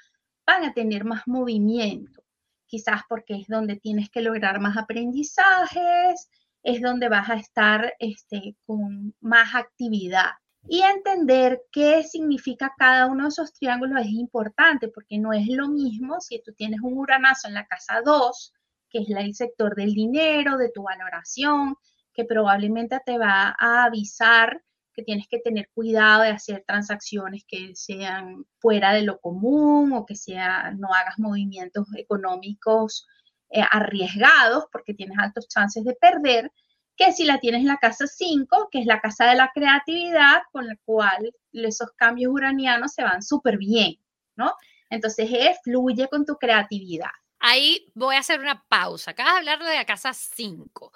van 0.44 0.64
a 0.64 0.74
tener 0.74 1.04
más 1.04 1.22
movimiento. 1.26 2.19
Quizás 2.70 3.02
porque 3.08 3.34
es 3.34 3.48
donde 3.48 3.74
tienes 3.74 4.10
que 4.10 4.22
lograr 4.22 4.60
más 4.60 4.76
aprendizajes, 4.76 6.30
es 6.62 6.80
donde 6.80 7.08
vas 7.08 7.28
a 7.28 7.34
estar 7.34 7.94
este, 7.98 8.54
con 8.64 9.12
más 9.20 9.56
actividad. 9.56 10.30
Y 10.68 10.82
entender 10.82 11.62
qué 11.72 12.04
significa 12.04 12.72
cada 12.78 13.06
uno 13.06 13.24
de 13.24 13.30
esos 13.30 13.52
triángulos 13.54 14.02
es 14.02 14.12
importante 14.12 14.86
porque 14.86 15.18
no 15.18 15.32
es 15.32 15.48
lo 15.48 15.68
mismo 15.68 16.20
si 16.20 16.40
tú 16.42 16.52
tienes 16.52 16.80
un 16.80 16.96
uranazo 16.96 17.48
en 17.48 17.54
la 17.54 17.66
casa 17.66 18.02
2, 18.04 18.52
que 18.88 19.00
es 19.00 19.10
el 19.10 19.34
sector 19.34 19.74
del 19.74 19.92
dinero, 19.92 20.56
de 20.56 20.70
tu 20.70 20.84
valoración, 20.84 21.74
que 22.14 22.24
probablemente 22.24 23.00
te 23.04 23.18
va 23.18 23.56
a 23.58 23.84
avisar 23.84 24.62
que 25.00 25.04
tienes 25.04 25.26
que 25.28 25.38
tener 25.38 25.68
cuidado 25.72 26.22
de 26.22 26.30
hacer 26.30 26.62
transacciones 26.66 27.44
que 27.48 27.74
sean 27.74 28.44
fuera 28.58 28.92
de 28.92 29.02
lo 29.02 29.18
común 29.18 29.92
o 29.94 30.04
que 30.04 30.14
sea, 30.14 30.72
no 30.76 30.88
hagas 30.92 31.18
movimientos 31.18 31.86
económicos 31.96 33.06
eh, 33.50 33.62
arriesgados 33.70 34.64
porque 34.70 34.92
tienes 34.92 35.18
altos 35.18 35.48
chances 35.48 35.84
de 35.84 35.94
perder, 35.94 36.52
que 36.96 37.12
si 37.12 37.24
la 37.24 37.38
tienes 37.38 37.62
en 37.62 37.68
la 37.68 37.78
casa 37.78 38.06
5, 38.06 38.68
que 38.70 38.80
es 38.80 38.86
la 38.86 39.00
casa 39.00 39.24
de 39.24 39.36
la 39.36 39.50
creatividad, 39.54 40.42
con 40.52 40.66
la 40.66 40.76
cual 40.84 41.32
esos 41.52 41.90
cambios 41.96 42.32
uranianos 42.32 42.92
se 42.92 43.02
van 43.02 43.22
súper 43.22 43.56
bien, 43.56 43.94
¿no? 44.36 44.52
Entonces, 44.90 45.30
eh, 45.32 45.54
fluye 45.64 46.08
con 46.08 46.26
tu 46.26 46.36
creatividad. 46.36 47.10
Ahí 47.38 47.90
voy 47.94 48.16
a 48.16 48.18
hacer 48.18 48.38
una 48.38 48.66
pausa. 48.68 49.12
Acabas 49.12 49.32
de 49.32 49.38
hablar 49.38 49.58
de 49.60 49.76
la 49.76 49.86
casa 49.86 50.12
5 50.12 50.92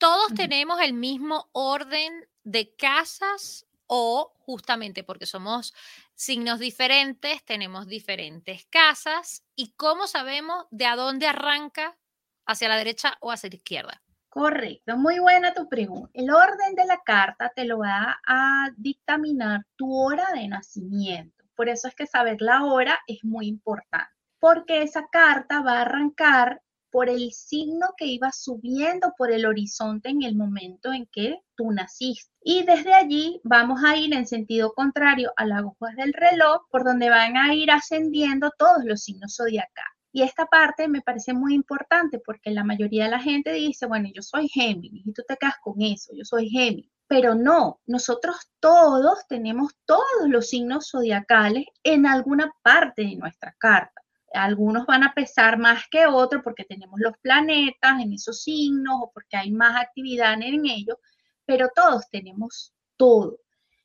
todos 0.00 0.32
tenemos 0.34 0.80
el 0.80 0.94
mismo 0.94 1.50
orden 1.52 2.26
de 2.42 2.74
casas 2.74 3.66
o 3.86 4.32
justamente 4.38 5.04
porque 5.04 5.26
somos 5.26 5.74
signos 6.14 6.58
diferentes, 6.58 7.44
tenemos 7.44 7.86
diferentes 7.86 8.66
casas 8.70 9.44
y 9.54 9.74
cómo 9.76 10.06
sabemos 10.06 10.64
de 10.70 10.86
a 10.86 10.96
dónde 10.96 11.26
arranca 11.26 11.98
hacia 12.46 12.68
la 12.68 12.78
derecha 12.78 13.18
o 13.20 13.30
hacia 13.30 13.50
la 13.50 13.56
izquierda. 13.56 14.02
Correcto, 14.30 14.96
muy 14.96 15.18
buena 15.18 15.52
tu 15.52 15.68
pregunta. 15.68 16.10
El 16.14 16.30
orden 16.30 16.74
de 16.76 16.86
la 16.86 17.02
carta 17.04 17.52
te 17.54 17.66
lo 17.66 17.80
va 17.80 18.20
a 18.26 18.70
dictaminar 18.78 19.66
tu 19.76 19.94
hora 19.94 20.28
de 20.32 20.48
nacimiento. 20.48 21.44
Por 21.54 21.68
eso 21.68 21.88
es 21.88 21.94
que 21.94 22.06
saber 22.06 22.40
la 22.40 22.64
hora 22.64 23.00
es 23.06 23.22
muy 23.22 23.48
importante, 23.48 24.14
porque 24.38 24.82
esa 24.82 25.08
carta 25.08 25.60
va 25.60 25.78
a 25.78 25.82
arrancar 25.82 26.62
por 26.90 27.08
el 27.08 27.32
signo 27.32 27.88
que 27.96 28.06
iba 28.06 28.32
subiendo 28.32 29.12
por 29.16 29.30
el 29.30 29.46
horizonte 29.46 30.08
en 30.08 30.22
el 30.22 30.36
momento 30.36 30.92
en 30.92 31.06
que 31.06 31.40
tú 31.56 31.70
naciste. 31.70 32.30
Y 32.42 32.64
desde 32.64 32.94
allí 32.94 33.40
vamos 33.44 33.82
a 33.84 33.96
ir 33.96 34.12
en 34.14 34.26
sentido 34.26 34.72
contrario 34.72 35.32
a 35.36 35.46
las 35.46 35.58
agujas 35.58 35.96
del 35.96 36.12
reloj, 36.12 36.62
por 36.70 36.84
donde 36.84 37.10
van 37.10 37.36
a 37.36 37.54
ir 37.54 37.70
ascendiendo 37.70 38.50
todos 38.58 38.84
los 38.84 39.02
signos 39.02 39.36
zodiacales. 39.36 40.00
Y 40.12 40.22
esta 40.22 40.46
parte 40.46 40.88
me 40.88 41.02
parece 41.02 41.32
muy 41.32 41.54
importante 41.54 42.18
porque 42.18 42.50
la 42.50 42.64
mayoría 42.64 43.04
de 43.04 43.10
la 43.10 43.20
gente 43.20 43.52
dice, 43.52 43.86
bueno, 43.86 44.08
yo 44.12 44.22
soy 44.22 44.48
Géminis 44.48 45.06
y 45.06 45.12
tú 45.12 45.22
te 45.26 45.36
quedas 45.36 45.54
con 45.62 45.80
eso, 45.80 46.12
yo 46.16 46.24
soy 46.24 46.48
Géminis. 46.48 46.90
Pero 47.06 47.34
no, 47.34 47.80
nosotros 47.86 48.36
todos 48.60 49.26
tenemos 49.28 49.72
todos 49.84 50.28
los 50.28 50.48
signos 50.48 50.90
zodiacales 50.90 51.66
en 51.82 52.06
alguna 52.06 52.52
parte 52.62 53.02
de 53.02 53.16
nuestra 53.16 53.54
carta. 53.58 53.99
Algunos 54.32 54.86
van 54.86 55.02
a 55.02 55.12
pesar 55.14 55.58
más 55.58 55.84
que 55.90 56.06
otros 56.06 56.42
porque 56.42 56.64
tenemos 56.64 57.00
los 57.00 57.14
planetas 57.20 58.00
en 58.00 58.12
esos 58.12 58.42
signos 58.42 58.94
o 59.02 59.10
porque 59.12 59.36
hay 59.36 59.50
más 59.50 59.80
actividad 59.80 60.34
en 60.34 60.66
ellos, 60.66 60.96
pero 61.44 61.68
todos 61.74 62.08
tenemos 62.10 62.72
todo. 62.96 63.38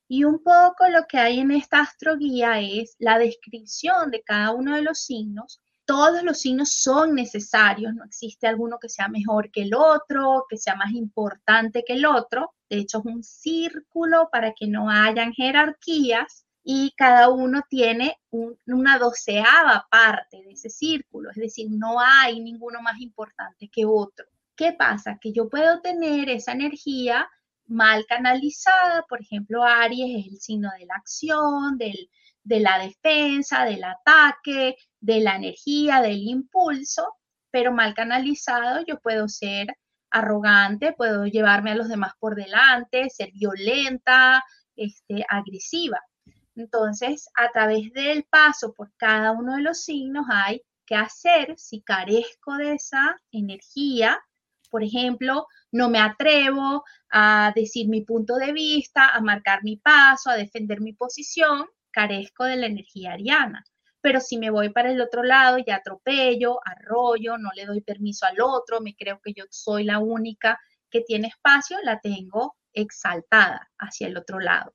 Y 0.08 0.24
un 0.24 0.44
poco 0.44 0.88
lo 0.90 1.06
que 1.08 1.18
hay 1.18 1.40
en 1.40 1.52
esta 1.52 1.80
astroguía 1.82 2.60
es 2.60 2.96
la 3.00 3.18
descripción 3.18 4.12
de 4.12 4.22
cada 4.22 4.52
uno 4.52 4.76
de 4.76 4.84
los 4.84 5.00
signos. 5.00 5.62
Todos 5.86 6.24
los 6.24 6.40
signos 6.40 6.74
son 6.74 7.16
necesarios, 7.16 7.94
no 7.96 8.06
existe 8.06 8.48
alguno 8.48 8.78
que 8.80 8.90
sea 8.90 9.08
mejor 9.08 9.52
que 9.52 9.64
el 9.64 9.74
otro, 9.74 10.46
que 10.48 10.58
sea 10.58 10.76
más 10.76 10.92
importante 10.92 11.84
que 11.86 11.94
el 11.94 12.06
otro. 12.06 12.54
De 12.70 12.78
hecho, 12.78 13.00
es 13.00 13.06
un 13.06 13.24
círculo 13.24 14.30
para 14.32 14.54
que 14.54 14.68
no 14.68 14.90
hayan 14.90 15.34
jerarquías 15.34 16.45
y 16.68 16.94
cada 16.98 17.30
uno 17.30 17.62
tiene 17.70 18.18
una 18.32 18.98
doceava 18.98 19.86
parte 19.90 20.42
de 20.42 20.54
ese 20.54 20.72
círculo, 20.72 21.30
es 21.30 21.38
decir, 21.38 21.68
no 21.70 22.00
hay 22.00 22.40
ninguno 22.40 22.82
más 22.82 23.00
importante 23.00 23.70
que 23.72 23.86
otro. 23.86 24.26
¿Qué 24.56 24.74
pasa? 24.74 25.20
Que 25.22 25.32
yo 25.32 25.48
puedo 25.48 25.82
tener 25.82 26.28
esa 26.28 26.54
energía 26.54 27.30
mal 27.68 28.06
canalizada, 28.08 29.06
por 29.08 29.22
ejemplo, 29.22 29.64
Aries 29.64 30.26
es 30.26 30.34
el 30.34 30.40
signo 30.40 30.72
de 30.80 30.88
la 30.88 30.96
acción, 30.96 31.78
del, 31.78 32.10
de 32.44 32.60
la 32.60 32.80
defensa, 32.80 33.64
del 33.66 33.84
ataque, 33.84 34.76
de 35.00 35.20
la 35.20 35.36
energía, 35.36 36.02
del 36.02 36.24
impulso, 36.24 37.14
pero 37.52 37.74
mal 37.74 37.94
canalizado 37.94 38.84
yo 38.88 39.00
puedo 39.00 39.28
ser 39.28 39.68
arrogante, 40.10 40.94
puedo 40.94 41.28
llevarme 41.28 41.72
a 41.72 41.76
los 41.76 41.90
demás 41.90 42.14
por 42.20 42.36
delante, 42.36 43.10
ser 43.12 43.32
violenta, 43.34 44.44
este, 44.76 45.26
agresiva. 45.30 46.02
Entonces, 46.56 47.30
a 47.36 47.52
través 47.52 47.92
del 47.94 48.24
paso 48.24 48.74
por 48.74 48.94
cada 48.98 49.32
uno 49.32 49.56
de 49.56 49.62
los 49.62 49.82
signos 49.84 50.26
hay 50.32 50.62
que 50.86 50.96
hacer 50.96 51.56
si 51.58 51.82
carezco 51.82 52.56
de 52.56 52.74
esa 52.74 53.22
energía. 53.32 54.24
Por 54.70 54.84
ejemplo, 54.84 55.48
no 55.72 55.90
me 55.90 56.00
atrevo 56.00 56.84
a 57.12 57.52
decir 57.56 57.88
mi 57.90 58.02
punto 58.02 58.36
de 58.36 58.54
vista, 58.54 59.10
a 59.10 59.22
marcar 59.22 59.64
mi 59.64 59.78
paso, 59.78 60.30
a 60.30 60.38
defender 60.38 60.82
mi 60.82 60.94
posición, 60.94 61.66
carezco 61.92 62.46
de 62.46 62.56
la 62.58 62.68
energía 62.68 63.14
ariana. 63.14 63.64
Pero 64.02 64.22
si 64.22 64.38
me 64.38 64.52
voy 64.52 64.70
para 64.70 64.92
el 64.92 65.02
otro 65.02 65.24
lado 65.24 65.58
y 65.58 65.70
atropello, 65.72 66.60
arroyo, 66.64 67.38
no 67.38 67.50
le 67.56 67.66
doy 67.66 67.82
permiso 67.82 68.26
al 68.26 68.40
otro, 68.40 68.80
me 68.80 68.96
creo 68.96 69.20
que 69.22 69.34
yo 69.34 69.46
soy 69.50 69.84
la 69.84 70.00
única 70.00 70.60
que 70.90 71.02
tiene 71.02 71.28
espacio, 71.28 71.78
la 71.84 72.00
tengo 72.00 72.56
exaltada 72.72 73.70
hacia 73.80 74.08
el 74.08 74.18
otro 74.18 74.40
lado. 74.40 74.74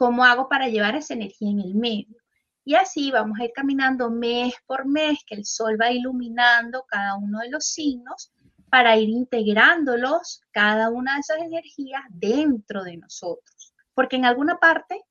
¿Cómo 0.00 0.24
hago 0.24 0.48
para 0.48 0.66
llevar 0.68 0.96
esa 0.96 1.12
energía 1.12 1.50
en 1.50 1.60
el 1.60 1.74
medio? 1.74 2.16
Y 2.64 2.74
así 2.74 3.10
vamos 3.10 3.38
a 3.38 3.44
ir 3.44 3.50
caminando 3.54 4.10
mes 4.10 4.54
por 4.64 4.86
mes, 4.86 5.18
que 5.26 5.34
el 5.34 5.44
sol 5.44 5.76
va 5.78 5.90
iluminando 5.90 6.86
cada 6.88 7.16
uno 7.16 7.40
de 7.40 7.50
los 7.50 7.66
signos 7.66 8.32
para 8.70 8.96
ir 8.96 9.10
integrándolos, 9.10 10.40
cada 10.52 10.88
una 10.88 11.16
de 11.16 11.20
esas 11.20 11.38
energías 11.40 12.00
dentro 12.08 12.82
de 12.82 12.96
nosotros. 12.96 13.74
Porque 13.92 14.16
en 14.16 14.24
alguna 14.24 14.56
parte 14.56 15.02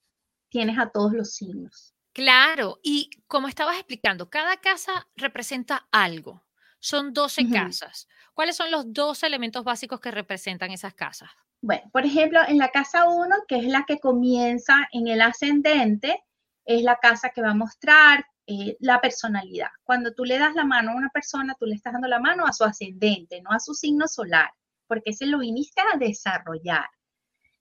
tienes 0.50 0.80
a 0.80 0.90
todos 0.90 1.14
los 1.14 1.36
signos. 1.36 1.94
Claro, 2.12 2.80
y 2.82 3.12
como 3.28 3.48
estabas 3.48 3.76
explicando, 3.76 4.32
cada 4.32 4.58
casa 4.58 5.08
representa 5.16 5.88
algo. 5.92 6.48
Son 6.80 7.14
12 7.14 7.48
casas. 7.52 8.08
¿Cuáles 8.34 8.56
son 8.56 8.72
los 8.72 8.92
12 8.92 9.28
elementos 9.28 9.64
básicos 9.64 10.00
que 10.00 10.10
representan 10.10 10.72
esas 10.72 10.96
casas? 10.96 11.30
Bueno, 11.62 11.84
por 11.92 12.06
ejemplo, 12.06 12.40
en 12.48 12.58
la 12.58 12.70
casa 12.70 13.10
1, 13.10 13.36
que 13.48 13.58
es 13.58 13.66
la 13.66 13.84
que 13.86 14.00
comienza 14.00 14.88
en 14.94 15.08
el 15.08 15.22
ascendente, 15.22 16.24
es 16.66 16.84
la 16.84 16.98
casa 16.98 17.32
que 17.32 17.42
va 17.42 17.52
a 17.52 17.56
mostrar 17.56 18.26
eh, 18.48 18.78
la 18.80 19.02
personalidad. 19.02 19.68
Cuando 19.84 20.14
tú 20.14 20.24
le 20.24 20.40
das 20.40 20.56
la 20.56 20.64
mano 20.66 20.92
a 20.92 20.96
una 20.96 21.10
persona, 21.10 21.56
tú 21.60 21.66
le 21.66 21.76
estás 21.76 21.94
dando 21.94 22.08
la 22.08 22.20
mano 22.20 22.46
a 22.46 22.54
su 22.54 22.64
ascendente, 22.64 23.42
no 23.42 23.52
a 23.52 23.60
su 23.60 23.74
signo 23.74 24.08
solar, 24.08 24.50
porque 24.88 25.12
ese 25.12 25.26
lo 25.26 25.40
viniste 25.40 25.82
a 25.82 25.98
desarrollar. 25.98 26.88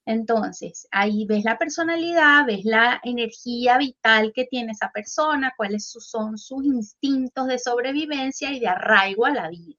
Entonces, 0.07 0.88
ahí 0.90 1.26
ves 1.26 1.45
la 1.45 1.59
personalidad, 1.59 2.47
ves 2.47 2.64
la 2.64 3.00
energía 3.05 3.78
vital 3.78 4.33
que 4.35 4.47
tiene 4.47 4.73
esa 4.73 4.90
persona, 4.90 5.52
cuáles 5.57 5.90
son 5.90 6.38
sus 6.38 6.64
instintos 6.64 7.47
de 7.49 7.59
sobrevivencia 7.59 8.50
y 8.52 8.61
de 8.61 8.69
arraigo 8.69 9.26
a 9.26 9.31
la 9.31 9.49
vida. 9.50 9.78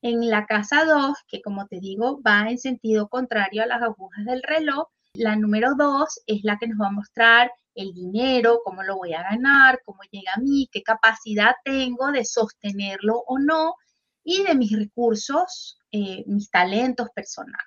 En 0.00 0.28
la 0.30 0.46
casa 0.46 0.84
2, 0.84 1.16
que 1.26 1.42
como 1.42 1.66
te 1.66 1.80
digo 1.80 2.20
va 2.22 2.48
en 2.48 2.58
sentido 2.58 3.08
contrario 3.08 3.62
a 3.62 3.66
las 3.66 3.82
agujas 3.82 4.24
del 4.24 4.42
reloj, 4.42 4.88
La 5.14 5.34
número 5.34 5.74
dos 5.76 6.20
es 6.26 6.44
la 6.44 6.58
que 6.58 6.68
nos 6.68 6.80
va 6.80 6.88
a 6.88 6.92
mostrar 6.92 7.50
el 7.74 7.92
dinero, 7.92 8.60
cómo 8.64 8.82
lo 8.82 8.96
voy 8.96 9.14
a 9.14 9.22
ganar, 9.22 9.80
cómo 9.84 10.00
llega 10.10 10.34
a 10.34 10.40
mí, 10.40 10.68
qué 10.70 10.82
capacidad 10.82 11.52
tengo 11.64 12.12
de 12.12 12.24
sostenerlo 12.24 13.24
o 13.26 13.38
no 13.38 13.74
y 14.22 14.44
de 14.44 14.54
mis 14.54 14.76
recursos, 14.76 15.78
eh, 15.90 16.22
mis 16.26 16.50
talentos 16.50 17.08
personales. 17.10 17.66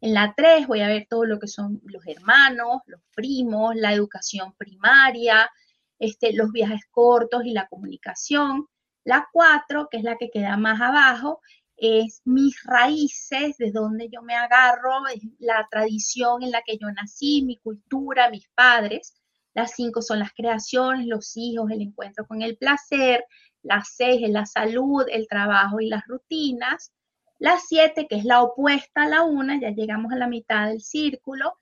En 0.00 0.12
la 0.12 0.34
3 0.36 0.66
voy 0.66 0.80
a 0.80 0.88
ver 0.88 1.06
todo 1.08 1.24
lo 1.24 1.38
que 1.38 1.48
son 1.48 1.80
los 1.84 2.06
hermanos, 2.06 2.82
los 2.86 3.00
primos, 3.14 3.74
la 3.76 3.94
educación 3.94 4.52
primaria, 4.58 5.50
este, 5.98 6.34
los 6.34 6.52
viajes 6.52 6.82
cortos 6.90 7.46
y 7.46 7.52
la 7.52 7.68
comunicación. 7.68 8.66
La 9.04 9.28
4, 9.32 9.88
que 9.90 9.98
es 9.98 10.02
la 10.02 10.16
que 10.16 10.30
queda 10.30 10.56
más 10.56 10.80
abajo, 10.80 11.40
es 11.76 12.22
mis 12.24 12.62
raíces, 12.64 13.58
de 13.58 13.70
donde 13.70 14.08
yo 14.08 14.22
me 14.22 14.34
agarro, 14.34 14.92
la 15.38 15.66
tradición 15.70 16.42
en 16.42 16.50
la 16.50 16.62
que 16.62 16.78
yo 16.78 16.90
nací, 16.90 17.42
mi 17.42 17.58
cultura, 17.58 18.30
mis 18.30 18.48
padres. 18.54 19.14
Las 19.54 19.72
cinco 19.72 20.02
son 20.02 20.18
las 20.20 20.32
creaciones, 20.32 21.06
los 21.06 21.36
hijos, 21.36 21.70
el 21.70 21.82
encuentro 21.82 22.26
con 22.26 22.42
el 22.42 22.56
placer. 22.56 23.24
Las 23.62 23.94
seis 23.94 24.22
es 24.22 24.30
la 24.30 24.46
salud, 24.46 25.04
el 25.10 25.28
trabajo 25.28 25.80
y 25.80 25.88
las 25.88 26.04
rutinas. 26.06 26.92
Las 27.38 27.66
siete, 27.68 28.06
que 28.08 28.16
es 28.16 28.24
la 28.24 28.42
opuesta 28.42 29.02
a 29.02 29.08
la 29.08 29.22
una, 29.22 29.60
ya 29.60 29.70
llegamos 29.70 30.12
a 30.12 30.16
la 30.16 30.28
mitad 30.28 30.68
del 30.68 30.80
círculo, 30.80 31.58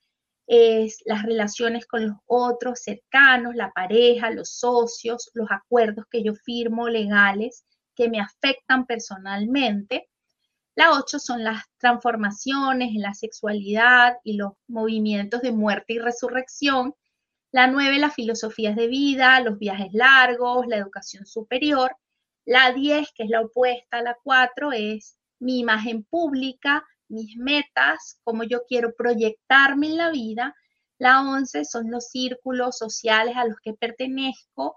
es 0.46 1.02
las 1.04 1.22
relaciones 1.22 1.86
con 1.86 2.06
los 2.08 2.16
otros 2.26 2.80
cercanos, 2.80 3.54
la 3.54 3.70
pareja, 3.70 4.30
los 4.30 4.50
socios, 4.50 5.30
los 5.34 5.50
acuerdos 5.50 6.06
que 6.10 6.22
yo 6.22 6.34
firmo 6.34 6.88
legales 6.88 7.64
que 7.94 8.08
me 8.08 8.20
afectan 8.20 8.86
personalmente. 8.86 10.08
La 10.74 10.92
ocho 10.92 11.18
son 11.18 11.44
las 11.44 11.64
transformaciones 11.78 12.90
en 12.90 13.02
la 13.02 13.14
sexualidad 13.14 14.16
y 14.24 14.36
los 14.36 14.52
movimientos 14.68 15.42
de 15.42 15.52
muerte 15.52 15.94
y 15.94 15.98
resurrección. 15.98 16.94
La 17.50 17.66
nueve, 17.66 17.98
las 17.98 18.14
filosofías 18.14 18.76
de 18.76 18.86
vida, 18.86 19.40
los 19.40 19.58
viajes 19.58 19.92
largos, 19.92 20.66
la 20.66 20.78
educación 20.78 21.26
superior. 21.26 21.94
La 22.46 22.72
diez, 22.72 23.12
que 23.14 23.24
es 23.24 23.30
la 23.30 23.42
opuesta 23.42 23.98
a 23.98 24.02
la 24.02 24.16
cuatro, 24.22 24.72
es 24.72 25.18
mi 25.38 25.58
imagen 25.58 26.04
pública, 26.04 26.84
mis 27.12 27.36
metas, 27.36 28.18
cómo 28.24 28.44
yo 28.44 28.64
quiero 28.66 28.94
proyectarme 28.94 29.88
en 29.88 29.96
la 29.96 30.10
vida. 30.10 30.54
La 30.98 31.22
once 31.22 31.64
son 31.64 31.90
los 31.90 32.08
círculos 32.08 32.78
sociales 32.78 33.36
a 33.36 33.44
los 33.44 33.56
que 33.62 33.74
pertenezco, 33.74 34.76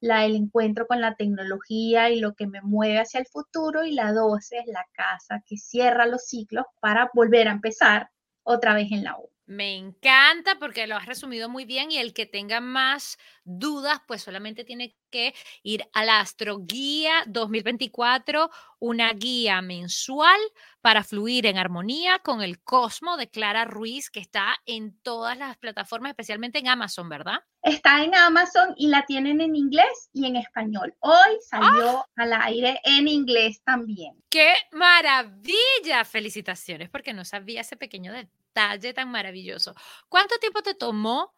la, 0.00 0.24
el 0.24 0.36
encuentro 0.36 0.86
con 0.86 1.00
la 1.00 1.14
tecnología 1.14 2.10
y 2.10 2.20
lo 2.20 2.34
que 2.34 2.46
me 2.46 2.60
mueve 2.62 3.00
hacia 3.00 3.20
el 3.20 3.26
futuro. 3.26 3.84
Y 3.84 3.92
la 3.92 4.12
doce 4.12 4.58
es 4.58 4.66
la 4.66 4.86
casa 4.92 5.42
que 5.46 5.56
cierra 5.56 6.06
los 6.06 6.24
ciclos 6.26 6.66
para 6.80 7.10
volver 7.14 7.48
a 7.48 7.52
empezar 7.52 8.10
otra 8.42 8.74
vez 8.74 8.90
en 8.92 9.04
la 9.04 9.18
U. 9.18 9.33
Me 9.46 9.76
encanta 9.76 10.58
porque 10.58 10.86
lo 10.86 10.96
has 10.96 11.04
resumido 11.04 11.50
muy 11.50 11.66
bien 11.66 11.90
y 11.92 11.98
el 11.98 12.14
que 12.14 12.24
tenga 12.24 12.60
más 12.60 13.18
dudas, 13.44 14.00
pues 14.06 14.22
solamente 14.22 14.64
tiene 14.64 14.96
que 15.10 15.34
ir 15.62 15.84
a 15.92 16.02
la 16.02 16.20
Astroguía 16.20 17.24
2024, 17.26 18.50
una 18.78 19.12
guía 19.12 19.60
mensual 19.60 20.40
para 20.80 21.04
fluir 21.04 21.44
en 21.44 21.58
armonía 21.58 22.20
con 22.20 22.40
el 22.40 22.62
cosmo 22.62 23.18
de 23.18 23.28
Clara 23.28 23.66
Ruiz, 23.66 24.08
que 24.08 24.20
está 24.20 24.56
en 24.64 24.98
todas 25.02 25.36
las 25.36 25.58
plataformas, 25.58 26.10
especialmente 26.10 26.58
en 26.58 26.68
Amazon, 26.68 27.10
¿verdad? 27.10 27.40
Está 27.62 28.02
en 28.02 28.14
Amazon 28.14 28.72
y 28.78 28.88
la 28.88 29.04
tienen 29.04 29.42
en 29.42 29.54
inglés 29.54 30.08
y 30.14 30.24
en 30.24 30.36
español. 30.36 30.94
Hoy 31.00 31.38
salió 31.42 31.98
¡Ah! 31.98 32.06
al 32.16 32.32
aire 32.32 32.80
en 32.84 33.08
inglés 33.08 33.60
también. 33.62 34.14
¡Qué 34.30 34.54
maravilla! 34.72 36.04
Felicitaciones, 36.06 36.88
porque 36.88 37.12
no 37.12 37.26
sabía 37.26 37.60
ese 37.60 37.76
pequeño 37.76 38.12
detalle 38.12 38.43
tan 38.54 39.10
maravilloso. 39.10 39.74
¿Cuánto 40.08 40.38
tiempo 40.38 40.62
te 40.62 40.74
tomó 40.74 41.34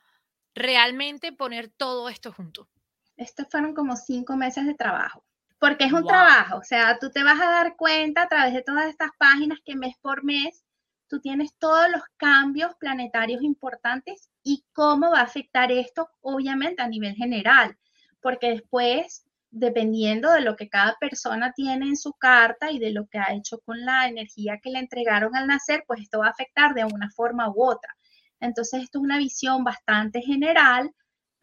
realmente 0.55 1.33
poner 1.33 1.69
todo 1.69 2.09
esto 2.09 2.33
junto? 2.33 2.69
Estos 3.17 3.47
fueron 3.51 3.75
como 3.75 3.97
cinco 3.97 4.37
meses 4.37 4.67
de 4.67 4.75
trabajo, 4.75 5.25
porque 5.59 5.85
es 5.85 5.93
un 5.93 6.03
Wow. 6.03 6.07
trabajo, 6.07 6.59
o 6.59 6.63
sea, 6.63 6.99
tú 6.99 7.11
te 7.11 7.25
vas 7.25 7.41
a 7.41 7.51
dar 7.51 7.77
cuenta 7.77 8.23
a 8.23 8.29
través 8.29 8.55
de 8.55 8.63
todas 8.63 8.87
estas 8.87 9.11
páginas 9.19 9.59
que 9.65 9.77
mes 9.77 9.97
por 10.01 10.25
mes 10.25 10.65
tú 11.09 11.21
tienes 11.21 11.55
todos 11.59 11.91
los 11.91 12.03
cambios 12.17 12.75
planetarios 12.77 13.43
importantes 13.43 14.31
y 14.43 14.65
cómo 14.73 15.11
va 15.13 15.21
a 15.21 15.25
afectar 15.25 15.71
esto, 15.73 16.09
obviamente 16.21 16.83
a 16.83 16.89
nivel 16.89 17.15
general, 17.15 17.77
porque 18.21 18.51
después, 18.51 19.26
dependiendo 19.59 20.31
de 20.33 20.43
lo 20.43 20.55
que 20.55 20.69
cada 20.69 20.97
persona 21.01 21.53
tiene 21.53 21.87
en 21.87 21.97
su 21.97 22.13
carta 22.13 22.71
y 22.71 22.79
de 22.79 22.91
lo 22.91 23.07
que 23.07 23.19
ha 23.19 23.33
hecho 23.33 23.59
con 23.61 23.85
la 23.85 24.07
energía 24.07 24.59
que 24.63 24.71
le 24.71 24.79
entregaron 24.79 25.35
al 25.35 25.47
nacer, 25.47 25.85
pues 25.87 26.01
esto 26.01 26.19
va 26.19 26.27
a 26.27 26.31
afectar 26.31 26.75
de 26.75 26.85
una 26.85 27.11
forma 27.11 27.49
u 27.49 27.65
otra. 27.65 27.97
Entonces, 28.39 28.83
esto 28.83 28.99
es 28.99 29.05
una 29.05 29.19
visión 29.19 29.65
bastante 29.65 30.21
general, 30.21 30.93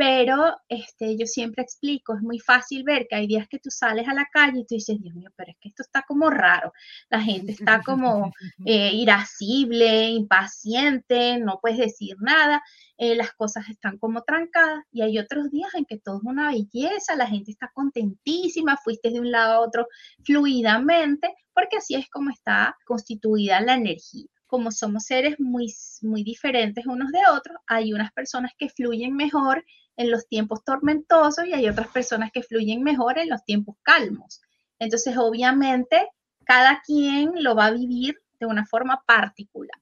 pero 0.05 0.57
este, 0.67 1.15
yo 1.17 1.25
siempre 1.25 1.63
explico, 1.63 2.13
es 2.13 2.21
muy 2.21 2.37
fácil 2.37 2.83
ver 2.83 3.07
que 3.07 3.15
hay 3.15 3.25
días 3.25 3.47
que 3.47 3.57
tú 3.57 3.69
sales 3.71 4.05
a 4.05 4.13
la 4.13 4.27
calle 4.33 4.59
y 4.59 4.65
tú 4.65 4.75
dices, 4.75 4.99
Dios 5.01 5.15
mío, 5.15 5.29
pero 5.37 5.51
es 5.51 5.57
que 5.61 5.69
esto 5.69 5.81
está 5.81 6.03
como 6.05 6.29
raro, 6.29 6.73
la 7.09 7.21
gente 7.21 7.53
está 7.53 7.81
como 7.81 8.33
eh, 8.65 8.91
irascible, 8.93 10.09
impaciente, 10.09 11.37
no 11.37 11.59
puedes 11.61 11.77
decir 11.77 12.17
nada, 12.19 12.61
eh, 12.97 13.15
las 13.15 13.31
cosas 13.31 13.69
están 13.69 13.97
como 13.97 14.23
trancadas 14.23 14.83
y 14.91 15.03
hay 15.03 15.19
otros 15.19 15.49
días 15.51 15.73
en 15.73 15.85
que 15.85 15.99
todo 15.99 16.17
es 16.17 16.23
una 16.25 16.51
belleza, 16.51 17.15
la 17.15 17.27
gente 17.27 17.51
está 17.51 17.71
contentísima, 17.73 18.75
fuiste 18.83 19.09
de 19.09 19.21
un 19.21 19.31
lado 19.31 19.53
a 19.53 19.59
otro 19.61 19.87
fluidamente, 20.25 21.33
porque 21.53 21.77
así 21.77 21.95
es 21.95 22.09
como 22.09 22.29
está 22.29 22.75
constituida 22.85 23.61
la 23.61 23.75
energía 23.75 24.32
como 24.53 24.69
somos 24.69 25.05
seres 25.05 25.39
muy, 25.39 25.73
muy 26.03 26.23
diferentes 26.23 26.85
unos 26.85 27.11
de 27.11 27.21
otros, 27.31 27.57
hay 27.65 27.91
unas 27.91 28.11
personas 28.11 28.51
que 28.55 28.69
fluyen 28.69 29.15
mejor 29.15 29.65
en 29.97 30.11
los 30.11 30.27
tiempos 30.27 30.63
tormentosos 30.63 31.47
y 31.47 31.53
hay 31.53 31.67
otras 31.67 31.87
personas 31.87 32.29
que 32.31 32.43
fluyen 32.43 32.83
mejor 32.83 33.17
en 33.17 33.29
los 33.29 33.43
tiempos 33.45 33.77
calmos. 33.81 34.43
Entonces, 34.77 35.17
obviamente, 35.17 36.07
cada 36.45 36.83
quien 36.85 37.31
lo 37.41 37.55
va 37.55 37.65
a 37.65 37.71
vivir 37.71 38.21
de 38.39 38.45
una 38.45 38.63
forma 38.67 39.01
particular. 39.07 39.81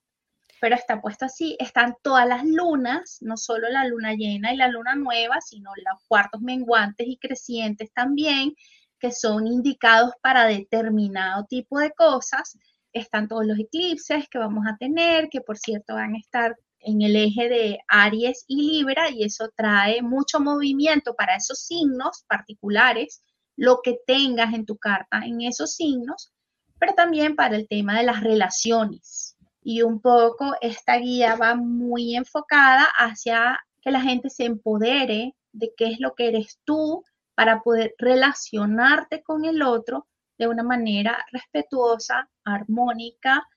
Pero 0.61 0.75
está 0.75 1.01
puesto 1.01 1.25
así, 1.25 1.57
están 1.59 1.97
todas 2.01 2.25
las 2.25 2.45
lunas, 2.45 3.17
no 3.19 3.35
solo 3.35 3.67
la 3.67 3.85
luna 3.85 4.13
llena 4.13 4.53
y 4.53 4.55
la 4.55 4.69
luna 4.69 4.95
nueva, 4.95 5.41
sino 5.41 5.71
los 5.75 6.01
cuartos 6.07 6.39
menguantes 6.39 7.07
y 7.09 7.17
crecientes 7.17 7.91
también, 7.91 8.55
que 9.01 9.11
son 9.11 9.47
indicados 9.47 10.13
para 10.21 10.45
determinado 10.45 11.43
tipo 11.43 11.77
de 11.77 11.91
cosas 11.91 12.57
están 12.93 13.27
todos 13.27 13.45
los 13.45 13.59
eclipses 13.59 14.27
que 14.29 14.37
vamos 14.37 14.65
a 14.67 14.77
tener, 14.77 15.29
que 15.29 15.41
por 15.41 15.57
cierto 15.57 15.95
van 15.95 16.15
a 16.15 16.19
estar 16.19 16.55
en 16.79 17.01
el 17.01 17.15
eje 17.15 17.47
de 17.47 17.79
Aries 17.87 18.43
y 18.47 18.71
Libra 18.71 19.09
y 19.09 19.23
eso 19.23 19.49
trae 19.55 20.01
mucho 20.01 20.39
movimiento 20.39 21.13
para 21.15 21.35
esos 21.35 21.59
signos 21.59 22.25
particulares, 22.27 23.23
lo 23.55 23.81
que 23.83 23.99
tengas 24.05 24.53
en 24.53 24.65
tu 24.65 24.77
carta 24.77 25.21
en 25.23 25.41
esos 25.41 25.75
signos, 25.75 26.33
pero 26.79 26.93
también 26.93 27.35
para 27.35 27.55
el 27.55 27.67
tema 27.67 27.97
de 27.97 28.03
las 28.05 28.21
relaciones. 28.21 29.37
Y 29.63 29.83
un 29.83 30.01
poco 30.01 30.55
esta 30.61 30.97
guía 30.97 31.35
va 31.35 31.55
muy 31.55 32.15
enfocada 32.15 32.85
hacia 32.97 33.59
que 33.81 33.91
la 33.91 34.01
gente 34.01 34.29
se 34.29 34.45
empodere 34.45 35.35
de 35.51 35.71
qué 35.77 35.87
es 35.87 35.99
lo 35.99 36.15
que 36.15 36.29
eres 36.29 36.59
tú 36.65 37.03
para 37.35 37.61
poder 37.61 37.93
relacionarte 37.99 39.21
con 39.21 39.45
el 39.45 39.61
otro 39.61 40.07
de 40.41 40.47
una 40.47 40.63
manera 40.63 41.23
respetuosa, 41.31 42.27
armónica 42.43 43.47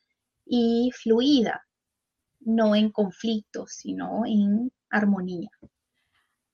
y 0.44 0.90
fluida, 0.94 1.66
no 2.40 2.76
en 2.76 2.90
conflicto, 2.90 3.66
sino 3.66 4.26
en 4.26 4.70
armonía. 4.90 5.48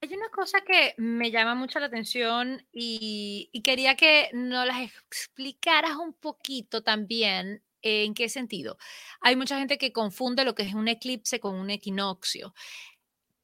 Hay 0.00 0.14
una 0.14 0.28
cosa 0.28 0.60
que 0.60 0.94
me 0.98 1.32
llama 1.32 1.56
mucho 1.56 1.80
la 1.80 1.86
atención 1.86 2.64
y, 2.72 3.50
y 3.50 3.62
quería 3.62 3.96
que 3.96 4.30
nos 4.32 4.64
las 4.68 4.80
explicaras 4.82 5.96
un 5.96 6.12
poquito 6.12 6.84
también. 6.84 7.64
¿En 7.82 8.14
qué 8.14 8.28
sentido? 8.28 8.76
Hay 9.22 9.34
mucha 9.34 9.58
gente 9.58 9.78
que 9.78 9.92
confunde 9.92 10.44
lo 10.44 10.54
que 10.54 10.62
es 10.62 10.74
un 10.74 10.86
eclipse 10.86 11.40
con 11.40 11.56
un 11.56 11.70
equinoccio. 11.70 12.54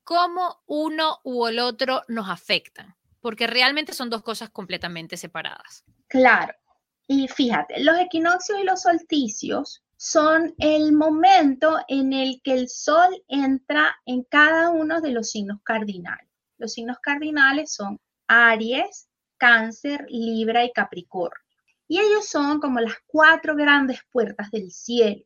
¿Cómo 0.05 0.62
uno 0.66 1.18
u 1.25 1.49
el 1.49 1.59
otro 1.59 2.03
nos 2.07 2.29
afectan? 2.29 2.94
Porque 3.20 3.49
realmente 3.49 3.92
son 3.92 4.09
dos 4.09 4.22
cosas 4.22 4.51
completamente 4.51 5.16
separadas. 5.16 5.85
Claro. 6.07 6.55
Y 7.09 7.29
fíjate, 7.29 7.83
los 7.85 7.99
equinoccios 7.99 8.59
y 8.61 8.64
los 8.64 8.83
solsticios 8.83 9.83
son 9.97 10.55
el 10.59 10.92
momento 10.92 11.79
en 11.88 12.12
el 12.12 12.40
que 12.42 12.53
el 12.53 12.69
sol 12.69 13.23
entra 13.29 13.97
en 14.05 14.25
cada 14.25 14.71
uno 14.71 15.01
de 15.01 15.11
los 15.11 15.31
signos 15.31 15.61
cardinales. 15.62 16.29
Los 16.59 16.73
signos 16.73 16.99
cardinales 17.01 17.73
son 17.73 18.01
Aries, 18.27 19.09
Cáncer, 19.38 20.07
Libra 20.09 20.64
y 20.64 20.73
Capricornio. 20.73 21.42
Y 21.88 22.01
ellos 22.01 22.29
son 22.29 22.61
como 22.61 22.81
las 22.81 22.97
cuatro 23.07 23.55
grandes 23.55 24.01
puertas 24.11 24.51
del 24.51 24.71
cielo. 24.73 25.25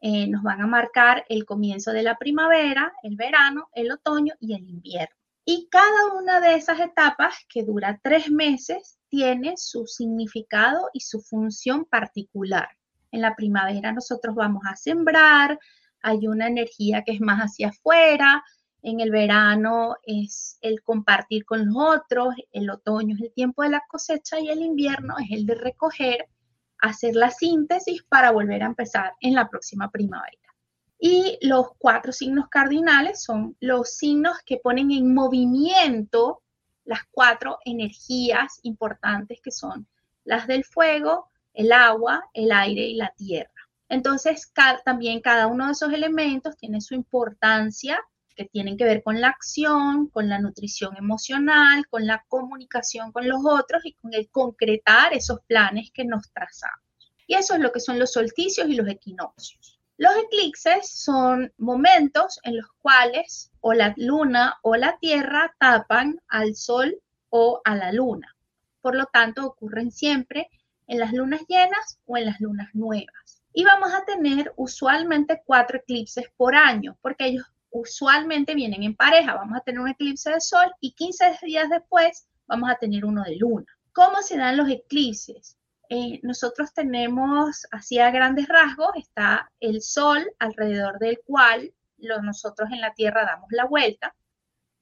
Eh, 0.00 0.26
nos 0.26 0.42
van 0.42 0.62
a 0.62 0.66
marcar 0.66 1.24
el 1.28 1.44
comienzo 1.44 1.92
de 1.92 2.02
la 2.02 2.16
primavera, 2.16 2.92
el 3.02 3.16
verano, 3.16 3.68
el 3.74 3.92
otoño 3.92 4.34
y 4.40 4.54
el 4.54 4.68
invierno. 4.68 5.14
Y 5.44 5.68
cada 5.70 6.14
una 6.14 6.40
de 6.40 6.54
esas 6.54 6.80
etapas, 6.80 7.34
que 7.48 7.62
dura 7.64 8.00
tres 8.02 8.30
meses, 8.30 8.98
tiene 9.12 9.58
su 9.58 9.86
significado 9.86 10.88
y 10.94 11.00
su 11.00 11.20
función 11.20 11.84
particular. 11.84 12.68
En 13.10 13.20
la 13.20 13.36
primavera 13.36 13.92
nosotros 13.92 14.34
vamos 14.34 14.62
a 14.66 14.74
sembrar, 14.74 15.58
hay 16.00 16.26
una 16.26 16.46
energía 16.46 17.02
que 17.02 17.12
es 17.12 17.20
más 17.20 17.40
hacia 17.40 17.68
afuera, 17.68 18.42
en 18.80 19.00
el 19.00 19.10
verano 19.10 19.96
es 20.02 20.56
el 20.62 20.82
compartir 20.82 21.44
con 21.44 21.66
los 21.66 21.74
otros, 21.76 22.34
el 22.52 22.70
otoño 22.70 23.14
es 23.14 23.20
el 23.20 23.34
tiempo 23.34 23.62
de 23.62 23.68
la 23.68 23.82
cosecha 23.86 24.40
y 24.40 24.48
el 24.48 24.62
invierno 24.62 25.16
es 25.18 25.30
el 25.30 25.44
de 25.44 25.56
recoger, 25.56 26.26
hacer 26.78 27.14
la 27.14 27.28
síntesis 27.28 28.02
para 28.04 28.30
volver 28.30 28.62
a 28.62 28.66
empezar 28.66 29.12
en 29.20 29.34
la 29.34 29.50
próxima 29.50 29.90
primavera. 29.90 30.38
Y 30.98 31.38
los 31.42 31.66
cuatro 31.76 32.12
signos 32.12 32.48
cardinales 32.48 33.22
son 33.22 33.58
los 33.60 33.90
signos 33.90 34.38
que 34.46 34.56
ponen 34.56 34.90
en 34.90 35.12
movimiento 35.12 36.41
las 36.84 37.00
cuatro 37.10 37.58
energías 37.64 38.60
importantes 38.62 39.40
que 39.40 39.50
son 39.50 39.86
las 40.24 40.46
del 40.46 40.64
fuego, 40.64 41.28
el 41.54 41.72
agua, 41.72 42.22
el 42.34 42.52
aire 42.52 42.82
y 42.82 42.94
la 42.94 43.12
tierra. 43.16 43.50
Entonces, 43.88 44.52
también 44.84 45.20
cada 45.20 45.46
uno 45.46 45.66
de 45.66 45.72
esos 45.72 45.92
elementos 45.92 46.56
tiene 46.56 46.80
su 46.80 46.94
importancia 46.94 48.00
que 48.34 48.46
tienen 48.46 48.76
que 48.76 48.84
ver 48.84 49.02
con 49.02 49.20
la 49.20 49.28
acción, 49.28 50.08
con 50.08 50.28
la 50.28 50.38
nutrición 50.38 50.96
emocional, 50.96 51.86
con 51.88 52.06
la 52.06 52.24
comunicación 52.28 53.12
con 53.12 53.28
los 53.28 53.40
otros 53.44 53.84
y 53.84 53.92
con 53.92 54.14
el 54.14 54.30
concretar 54.30 55.12
esos 55.12 55.40
planes 55.46 55.90
que 55.92 56.04
nos 56.04 56.32
trazamos. 56.32 56.80
Y 57.26 57.34
eso 57.34 57.54
es 57.54 57.60
lo 57.60 57.72
que 57.72 57.80
son 57.80 57.98
los 57.98 58.12
solsticios 58.12 58.68
y 58.68 58.74
los 58.74 58.88
equinoccios. 58.88 59.71
Los 60.02 60.16
eclipses 60.16 60.90
son 60.90 61.52
momentos 61.58 62.40
en 62.42 62.56
los 62.56 62.66
cuales 62.80 63.52
o 63.60 63.72
la 63.72 63.94
luna 63.96 64.58
o 64.62 64.74
la 64.74 64.98
tierra 64.98 65.54
tapan 65.60 66.20
al 66.26 66.56
sol 66.56 67.00
o 67.30 67.60
a 67.64 67.76
la 67.76 67.92
luna. 67.92 68.34
Por 68.80 68.96
lo 68.96 69.06
tanto, 69.06 69.46
ocurren 69.46 69.92
siempre 69.92 70.48
en 70.88 70.98
las 70.98 71.12
lunas 71.12 71.42
llenas 71.46 72.00
o 72.04 72.16
en 72.16 72.26
las 72.26 72.40
lunas 72.40 72.74
nuevas. 72.74 73.44
Y 73.52 73.62
vamos 73.62 73.94
a 73.94 74.04
tener 74.04 74.52
usualmente 74.56 75.40
cuatro 75.46 75.78
eclipses 75.78 76.26
por 76.36 76.56
año, 76.56 76.98
porque 77.00 77.26
ellos 77.26 77.46
usualmente 77.70 78.56
vienen 78.56 78.82
en 78.82 78.96
pareja. 78.96 79.34
Vamos 79.34 79.56
a 79.56 79.62
tener 79.62 79.80
un 79.80 79.88
eclipse 79.88 80.32
de 80.32 80.40
sol 80.40 80.74
y 80.80 80.94
15 80.94 81.38
días 81.42 81.70
después 81.70 82.26
vamos 82.48 82.68
a 82.68 82.74
tener 82.74 83.04
uno 83.04 83.22
de 83.22 83.36
luna. 83.36 83.68
¿Cómo 83.92 84.20
se 84.22 84.36
dan 84.36 84.56
los 84.56 84.68
eclipses? 84.68 85.56
Eh, 85.94 86.20
nosotros 86.22 86.72
tenemos, 86.72 87.66
así 87.70 87.98
a 87.98 88.10
grandes 88.10 88.48
rasgos, 88.48 88.92
está 88.96 89.52
el 89.60 89.82
sol 89.82 90.26
alrededor 90.38 90.98
del 90.98 91.20
cual 91.22 91.70
nosotros 91.98 92.70
en 92.72 92.80
la 92.80 92.94
Tierra 92.94 93.26
damos 93.26 93.48
la 93.50 93.66
vuelta 93.66 94.14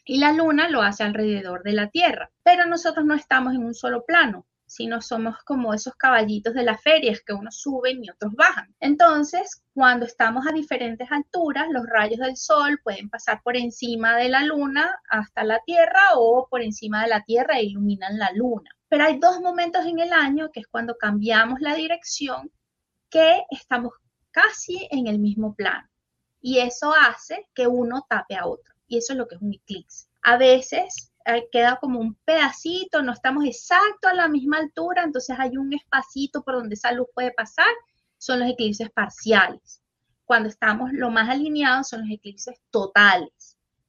y 0.04 0.18
la 0.18 0.30
luna 0.32 0.68
lo 0.68 0.82
hace 0.82 1.02
alrededor 1.02 1.64
de 1.64 1.72
la 1.72 1.88
Tierra. 1.88 2.30
Pero 2.44 2.64
nosotros 2.66 3.04
no 3.04 3.14
estamos 3.14 3.54
en 3.54 3.64
un 3.64 3.74
solo 3.74 4.04
plano, 4.04 4.46
sino 4.66 5.02
somos 5.02 5.38
como 5.44 5.74
esos 5.74 5.96
caballitos 5.96 6.54
de 6.54 6.62
las 6.62 6.80
ferias 6.80 7.20
que 7.26 7.32
unos 7.32 7.60
suben 7.60 8.04
y 8.04 8.10
otros 8.10 8.32
bajan. 8.34 8.72
Entonces, 8.78 9.64
cuando 9.74 10.06
estamos 10.06 10.46
a 10.46 10.52
diferentes 10.52 11.10
alturas, 11.10 11.66
los 11.72 11.88
rayos 11.88 12.20
del 12.20 12.36
sol 12.36 12.78
pueden 12.84 13.10
pasar 13.10 13.42
por 13.42 13.56
encima 13.56 14.16
de 14.16 14.28
la 14.28 14.44
luna 14.44 14.96
hasta 15.08 15.42
la 15.42 15.58
Tierra 15.66 16.02
o 16.14 16.46
por 16.48 16.62
encima 16.62 17.02
de 17.02 17.08
la 17.08 17.24
Tierra 17.24 17.58
e 17.58 17.64
iluminan 17.64 18.16
la 18.16 18.30
luna. 18.32 18.70
Pero 18.90 19.04
hay 19.04 19.18
dos 19.18 19.40
momentos 19.40 19.86
en 19.86 20.00
el 20.00 20.12
año, 20.12 20.50
que 20.52 20.60
es 20.60 20.66
cuando 20.66 20.94
cambiamos 20.98 21.60
la 21.60 21.74
dirección, 21.74 22.50
que 23.08 23.42
estamos 23.50 23.92
casi 24.30 24.86
en 24.90 25.06
el 25.06 25.18
mismo 25.18 25.54
plano. 25.54 25.88
Y 26.42 26.58
eso 26.58 26.92
hace 26.94 27.48
que 27.54 27.66
uno 27.66 28.04
tape 28.10 28.36
a 28.36 28.46
otro. 28.46 28.74
Y 28.86 28.98
eso 28.98 29.14
es 29.14 29.18
lo 29.18 29.26
que 29.26 29.36
es 29.36 29.40
un 29.40 29.54
eclipse. 29.54 30.08
A 30.22 30.36
veces 30.36 31.12
queda 31.52 31.78
como 31.80 32.00
un 32.00 32.16
pedacito, 32.24 33.02
no 33.02 33.12
estamos 33.12 33.44
exacto 33.44 34.08
a 34.08 34.14
la 34.14 34.26
misma 34.26 34.58
altura, 34.58 35.04
entonces 35.04 35.36
hay 35.38 35.56
un 35.56 35.72
espacito 35.72 36.42
por 36.42 36.56
donde 36.56 36.74
esa 36.74 36.90
luz 36.92 37.06
puede 37.14 37.32
pasar, 37.32 37.72
son 38.18 38.40
los 38.40 38.50
eclipses 38.50 38.90
parciales. 38.90 39.80
Cuando 40.24 40.48
estamos 40.48 40.90
lo 40.92 41.10
más 41.10 41.28
alineados 41.28 41.88
son 41.88 42.00
los 42.00 42.10
eclipses 42.10 42.56
totales, 42.70 43.30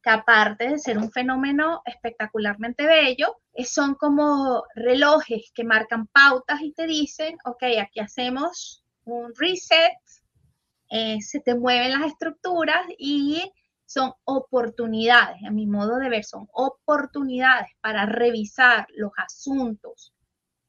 que 0.02 0.10
aparte 0.10 0.70
de 0.70 0.80
ser 0.80 0.98
un 0.98 1.12
fenómeno 1.12 1.82
espectacularmente 1.86 2.88
bello, 2.88 3.38
son 3.66 3.96
como 3.96 4.64
relojes 4.76 5.52
que 5.54 5.64
marcan 5.64 6.08
pautas 6.08 6.62
y 6.62 6.74
te 6.74 6.88
dicen, 6.88 7.38
ok, 7.46 7.64
aquí 7.82 8.00
hacemos 8.00 8.84
un 9.06 9.34
reset, 9.36 9.94
eh, 10.90 11.22
se 11.22 11.40
te 11.40 11.56
mueven 11.56 11.92
las 11.92 12.08
estructuras 12.12 12.86
y 12.98 13.52
son 13.86 14.14
oportunidades, 14.24 15.44
a 15.46 15.52
mi 15.52 15.68
modo 15.68 15.98
de 15.98 16.10
ver, 16.10 16.24
son 16.24 16.48
oportunidades 16.54 17.70
para 17.82 18.06
revisar 18.06 18.88
los 18.96 19.12
asuntos 19.18 20.14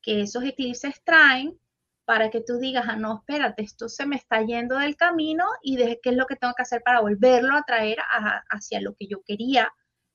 que 0.01 0.23
esos 0.23 0.43
eclipses 0.45 1.01
traen 1.05 1.57
para 2.05 2.31
que 2.31 2.41
tú 2.41 2.59
digas, 2.59 2.85
ah, 2.89 2.97
no, 2.97 3.19
espérate, 3.19 3.63
esto 3.63 3.89
se 3.89 4.07
me 4.07 4.17
está 4.17 4.43
yendo 4.43 4.77
del 4.77 4.97
camino 4.97 5.45
y 5.63 5.77
de 5.77 6.01
qué 6.03 6.11
es 6.11 6.17
lo 6.17 6.27
que 6.27 6.37
tengo 6.37 6.55
que 6.55 6.63
hacer 6.63 6.83
para 6.83 7.01
volverlo 7.01 7.57
a 7.57 7.63
traer 7.63 7.99
hacia 8.51 8.81
lo 8.81 8.95
que 8.95 9.07
yo 9.07 9.23
quería 9.25 9.73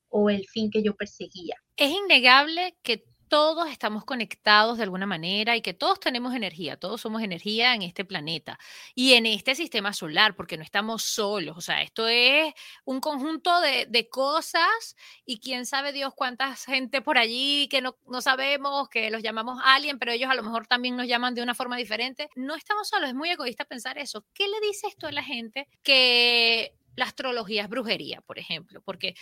o 0.09 0.29
el 0.29 0.45
fin 0.47 0.69
que 0.69 0.83
yo 0.83 0.95
perseguía. 0.95 1.55
Es 1.75 1.91
innegable 1.91 2.77
que 2.81 3.03
todos 3.27 3.69
estamos 3.69 4.05
conectados 4.05 4.77
de 4.77 4.83
alguna 4.83 5.05
manera 5.05 5.55
y 5.55 5.61
que 5.61 5.73
todos 5.73 5.99
tenemos 5.99 6.33
energía, 6.33 6.77
todos 6.77 7.01
somos 7.01 7.21
energía 7.21 7.73
en 7.73 7.81
este 7.81 8.05
planeta 8.05 8.57
y 8.95 9.13
en 9.13 9.25
este 9.25 9.55
sistema 9.55 9.93
solar, 9.93 10.35
porque 10.35 10.57
no 10.57 10.63
estamos 10.63 11.03
solos, 11.03 11.57
o 11.57 11.61
sea, 11.61 11.81
esto 11.81 12.07
es 12.07 12.53
un 12.85 12.99
conjunto 13.01 13.59
de, 13.61 13.87
cosas 14.09 14.95
y 15.25 15.39
quién 15.39 15.65
sabe 15.65 15.91
Dios 15.91 16.13
cuánta 16.15 16.55
gente 16.55 17.01
por 17.01 17.17
allí 17.17 17.67
que 17.67 17.81
no, 17.81 17.97
no 18.07 18.21
sabemos, 18.21 18.89
que 18.89 19.09
los 19.09 19.21
llamamos 19.21 19.59
alien, 19.63 19.99
pero 19.99 20.11
ellos 20.11 20.29
a 20.29 20.35
lo 20.35 20.43
mejor 20.43 20.67
también 20.67 20.95
nos 20.95 21.07
llaman 21.07 21.33
de 21.33 21.41
una 21.41 21.55
forma 21.55 21.77
diferente. 21.77 22.29
No 22.35 22.55
estamos 22.55 22.87
solos, 22.87 23.09
es 23.09 23.15
muy 23.15 23.29
egoísta 23.29 23.65
pensar 23.65 23.97
eso. 23.97 24.25
¿Qué 24.33 24.47
le 24.47 24.59
dice 24.65 24.87
esto 24.87 25.07
a 25.07 25.11
la 25.11 25.23
gente 25.23 25.67
que 25.83 26.73
la 26.95 27.05
astrología 27.05 27.63
es 27.63 27.69
brujería, 27.69 28.21
por 28.21 28.39
ejemplo? 28.39 28.81
Porque 28.81 29.15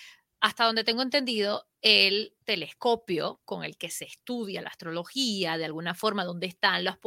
hasta 0.45 0.65
donde 0.65 0.83
tengo 0.83 1.01
entendido, 1.01 1.65
el 1.81 2.35
telescopio 2.43 3.41
con 3.45 3.63
el 3.63 3.77
que 3.77 3.89
se 3.89 4.05
estudia 4.05 4.61
la 4.61 4.69
astrología, 4.69 5.57
de 5.57 5.65
alguna 5.65 5.95
forma, 5.95 6.23
donde 6.23 6.45
están 6.45 6.83
los, 6.83 6.97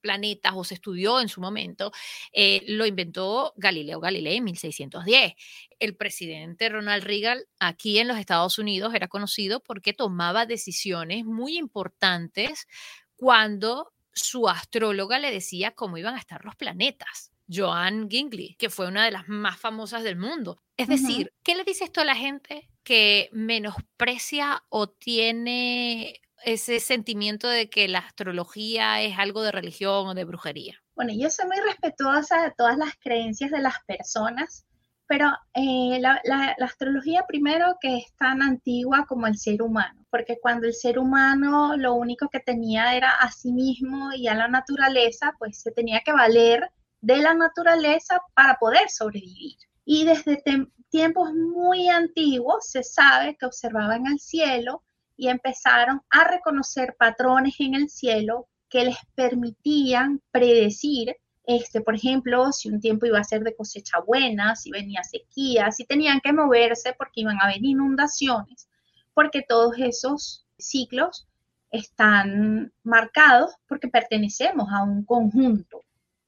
planetas 0.00 0.54
o 0.56 0.64
se 0.64 0.74
estudió 0.74 1.20
en 1.20 1.28
su 1.28 1.40
momento, 1.40 1.92
eh, 2.32 2.64
lo 2.66 2.84
inventó 2.84 3.54
Galileo 3.56 4.00
Galilei 4.00 4.38
en 4.38 4.44
1610. 4.44 5.34
El 5.78 5.94
presidente 5.94 6.68
Ronald 6.68 7.04
Reagan 7.04 7.38
aquí 7.60 8.00
en 8.00 8.08
los 8.08 8.18
Estados 8.18 8.58
Unidos 8.58 8.94
era 8.94 9.06
conocido 9.06 9.60
porque 9.60 9.92
tomaba 9.92 10.44
decisiones 10.44 11.24
muy 11.24 11.56
importantes 11.56 12.66
cuando 13.14 13.92
su 14.12 14.48
astróloga 14.48 15.20
le 15.20 15.30
decía 15.30 15.70
cómo 15.70 15.98
iban 15.98 16.16
a 16.16 16.18
estar 16.18 16.44
los 16.44 16.56
planetas. 16.56 17.31
Joan 17.48 18.08
Gingley, 18.08 18.56
que 18.58 18.70
fue 18.70 18.88
una 18.88 19.04
de 19.04 19.10
las 19.10 19.28
más 19.28 19.58
famosas 19.58 20.02
del 20.02 20.16
mundo. 20.16 20.62
Es 20.76 20.88
decir, 20.88 21.32
¿qué 21.42 21.54
le 21.54 21.64
dice 21.64 21.84
esto 21.84 22.00
a 22.00 22.04
la 22.04 22.14
gente 22.14 22.68
que 22.82 23.28
menosprecia 23.32 24.64
o 24.68 24.88
tiene 24.88 26.20
ese 26.44 26.80
sentimiento 26.80 27.48
de 27.48 27.70
que 27.70 27.88
la 27.88 28.00
astrología 28.00 29.00
es 29.02 29.18
algo 29.18 29.42
de 29.42 29.52
religión 29.52 30.08
o 30.08 30.14
de 30.14 30.24
brujería? 30.24 30.82
Bueno, 30.94 31.12
yo 31.14 31.30
soy 31.30 31.46
muy 31.46 31.60
respetuosa 31.60 32.42
de 32.42 32.52
todas 32.56 32.76
las 32.76 32.94
creencias 32.98 33.50
de 33.50 33.60
las 33.60 33.74
personas, 33.86 34.66
pero 35.06 35.30
eh, 35.54 35.98
la, 36.00 36.20
la, 36.24 36.56
astrología 36.60 37.24
primero 37.26 37.76
que 37.80 37.98
es 37.98 38.14
tan 38.16 38.42
antigua 38.42 39.04
como 39.06 39.26
el 39.26 39.36
ser 39.36 39.62
humano, 39.62 40.06
porque 40.10 40.38
cuando 40.40 40.66
el 40.66 40.74
ser 40.74 40.98
humano 40.98 41.76
lo 41.76 41.94
único 41.94 42.28
que 42.28 42.40
tenía 42.40 42.96
era 42.96 43.10
a 43.10 43.30
sí 43.30 43.52
mismo 43.52 44.12
y 44.12 44.28
a 44.28 44.34
la 44.34 44.48
naturaleza, 44.48 45.34
pues 45.38 45.60
se 45.60 45.70
tenía 45.70 46.00
que 46.00 46.12
valer 46.12 46.70
de 47.02 47.18
la 47.18 47.34
naturaleza 47.34 48.22
para 48.34 48.56
poder 48.58 48.88
sobrevivir. 48.88 49.56
Y 49.84 50.04
desde 50.04 50.42
tiempos 50.88 51.34
muy 51.34 51.88
antiguos 51.88 52.70
se 52.70 52.82
sabe 52.82 53.36
que 53.36 53.46
observaban 53.46 54.06
el 54.06 54.18
cielo 54.20 54.82
y 55.16 55.28
empezaron 55.28 56.00
a 56.10 56.24
reconocer 56.24 56.94
patrones 56.98 57.54
en 57.58 57.74
el 57.74 57.90
cielo 57.90 58.48
que 58.68 58.84
les 58.84 58.96
permitían 59.14 60.22
predecir, 60.30 61.16
este, 61.44 61.80
por 61.80 61.96
ejemplo, 61.96 62.52
si 62.52 62.68
un 62.68 62.80
tiempo 62.80 63.04
iba 63.04 63.18
a 63.18 63.24
ser 63.24 63.42
de 63.42 63.54
cosecha 63.54 63.98
buena, 64.00 64.54
si 64.54 64.70
venía 64.70 65.02
sequía, 65.02 65.70
si 65.72 65.84
tenían 65.84 66.20
que 66.20 66.32
moverse 66.32 66.94
porque 66.96 67.22
iban 67.22 67.36
a 67.40 67.44
haber 67.44 67.64
inundaciones, 67.64 68.68
porque 69.12 69.42
todos 69.46 69.74
esos 69.78 70.46
ciclos 70.56 71.26
están 71.70 72.72
marcados 72.84 73.56
porque 73.66 73.88
pertenecemos 73.88 74.68
a 74.70 74.84
un 74.84 75.04
conjunto. 75.04 75.82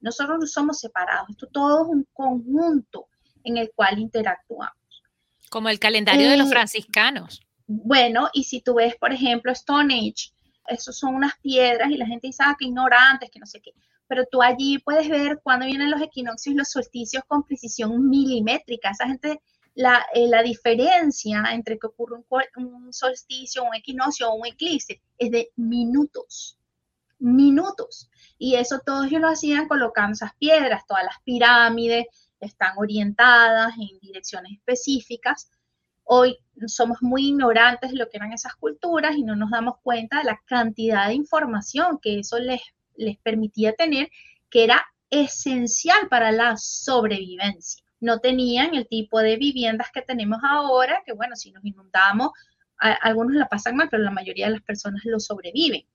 Nosotros 0.05 0.37
no 0.38 0.47
somos 0.47 0.81
separados, 0.81 1.31
esto 1.31 1.47
todo 1.47 1.83
es 1.83 1.88
un 1.88 2.07
conjunto 2.12 3.09
en 3.43 3.57
el 3.57 3.73
cual 3.75 3.99
interactuamos. 3.99 4.77
Como 5.49 5.71
el 5.71 5.79
calendario 5.79 6.29
de 6.29 6.37
los 6.37 6.51
franciscanos. 6.51 7.40
Bueno, 7.67 8.29
y 8.35 8.45
si 8.45 8.61
tú 8.61 8.75
ves, 8.75 8.97
por 8.97 9.14
ejemplo, 9.14 9.51
Stone 9.53 9.95
Age, 9.95 10.31
esos 10.69 10.99
son 10.99 11.14
unas 11.14 11.33
piedras 11.38 11.90
y 11.90 11.97
la 11.97 12.07
gente 12.07 12.27
dice, 12.27 12.43
ah, 12.45 12.55
que 12.59 12.67
ignorantes, 12.67 13.31
que 13.31 13.40
no 13.40 13.47
sé 13.47 13.62
qué. 13.62 13.73
Pero 14.07 14.27
tú 14.31 14.43
allí 14.43 14.79
puedes 14.79 15.09
ver 15.09 15.40
cuándo 15.43 15.64
vienen 15.64 15.90
los 15.90 16.03
equinoccios 16.03 16.55
y 16.55 16.59
los 16.59 16.69
solsticios 16.69 17.25
con 17.27 17.43
precisión 17.43 18.07
milimétrica. 18.11 18.90
Esa 18.90 19.07
gente, 19.07 19.40
la, 19.75 20.05
eh, 20.12 20.29
la 20.29 20.43
diferencia 20.43 21.45
entre 21.53 21.79
que 21.79 21.87
ocurre 21.87 22.17
un, 22.17 22.67
un 22.67 22.93
solsticio, 22.93 23.64
un 23.64 23.75
equinoccio 23.75 24.29
o 24.29 24.35
un 24.35 24.47
eclipse 24.47 25.01
es 25.17 25.31
de 25.31 25.51
minutos. 25.57 26.59
Minutos. 27.24 28.10
Y 28.38 28.56
eso 28.56 28.80
todos 28.84 29.06
ellos 29.06 29.22
lo 29.22 29.28
hacían 29.28 29.66
colocando 29.68 30.12
esas 30.12 30.34
piedras, 30.37 30.87
todas 30.87 31.04
las 31.04 31.16
pirámides, 31.24 32.06
están 32.40 32.74
orientadas 32.76 33.72
en 33.78 33.98
direcciones 34.00 34.52
específicas. 34.52 35.50
Hoy 36.02 36.37
somos 36.66 36.98
muy 37.00 37.28
ignorantes 37.28 37.92
de 37.92 37.96
lo 37.96 38.08
que 38.10 38.18
eran 38.18 38.32
esas 38.32 38.54
culturas 38.56 39.16
y 39.16 39.22
no 39.22 39.37
nos 39.37 39.50
damos 39.50 39.76
cuenta 39.82 40.18
de 40.18 40.24
la 40.24 40.40
cantidad 40.44 41.08
de 41.08 41.14
información 41.14 41.98
que 42.02 42.18
eso 42.18 42.38
les, 42.38 42.60
les 42.96 43.16
permitía 43.18 43.72
tener, 43.72 44.10
que 44.50 44.64
era 44.64 44.84
esencial 45.08 46.08
para 46.10 46.30
la 46.30 46.56
sobrevivencia. 46.56 47.84
No 48.00 48.18
tenían 48.18 48.74
el 48.74 48.87
tipo 48.87 49.20
de 49.20 49.37
viviendas 49.37 49.88
que 49.92 50.02
tenemos 50.02 50.40
ahora, 50.42 51.02
que 51.06 51.14
bueno, 51.14 51.37
si 51.37 51.52
nos 51.52 51.64
inundamos, 51.64 52.32
algunos 52.76 53.34
la 53.34 53.48
pasan 53.48 53.76
mal, 53.76 53.88
pero 53.90 54.02
la 54.02 54.10
mayoría 54.10 54.46
de 54.46 54.52
las 54.52 54.62
personas 54.62 55.02
lo 55.04 55.18
sobreviven, 55.20 55.87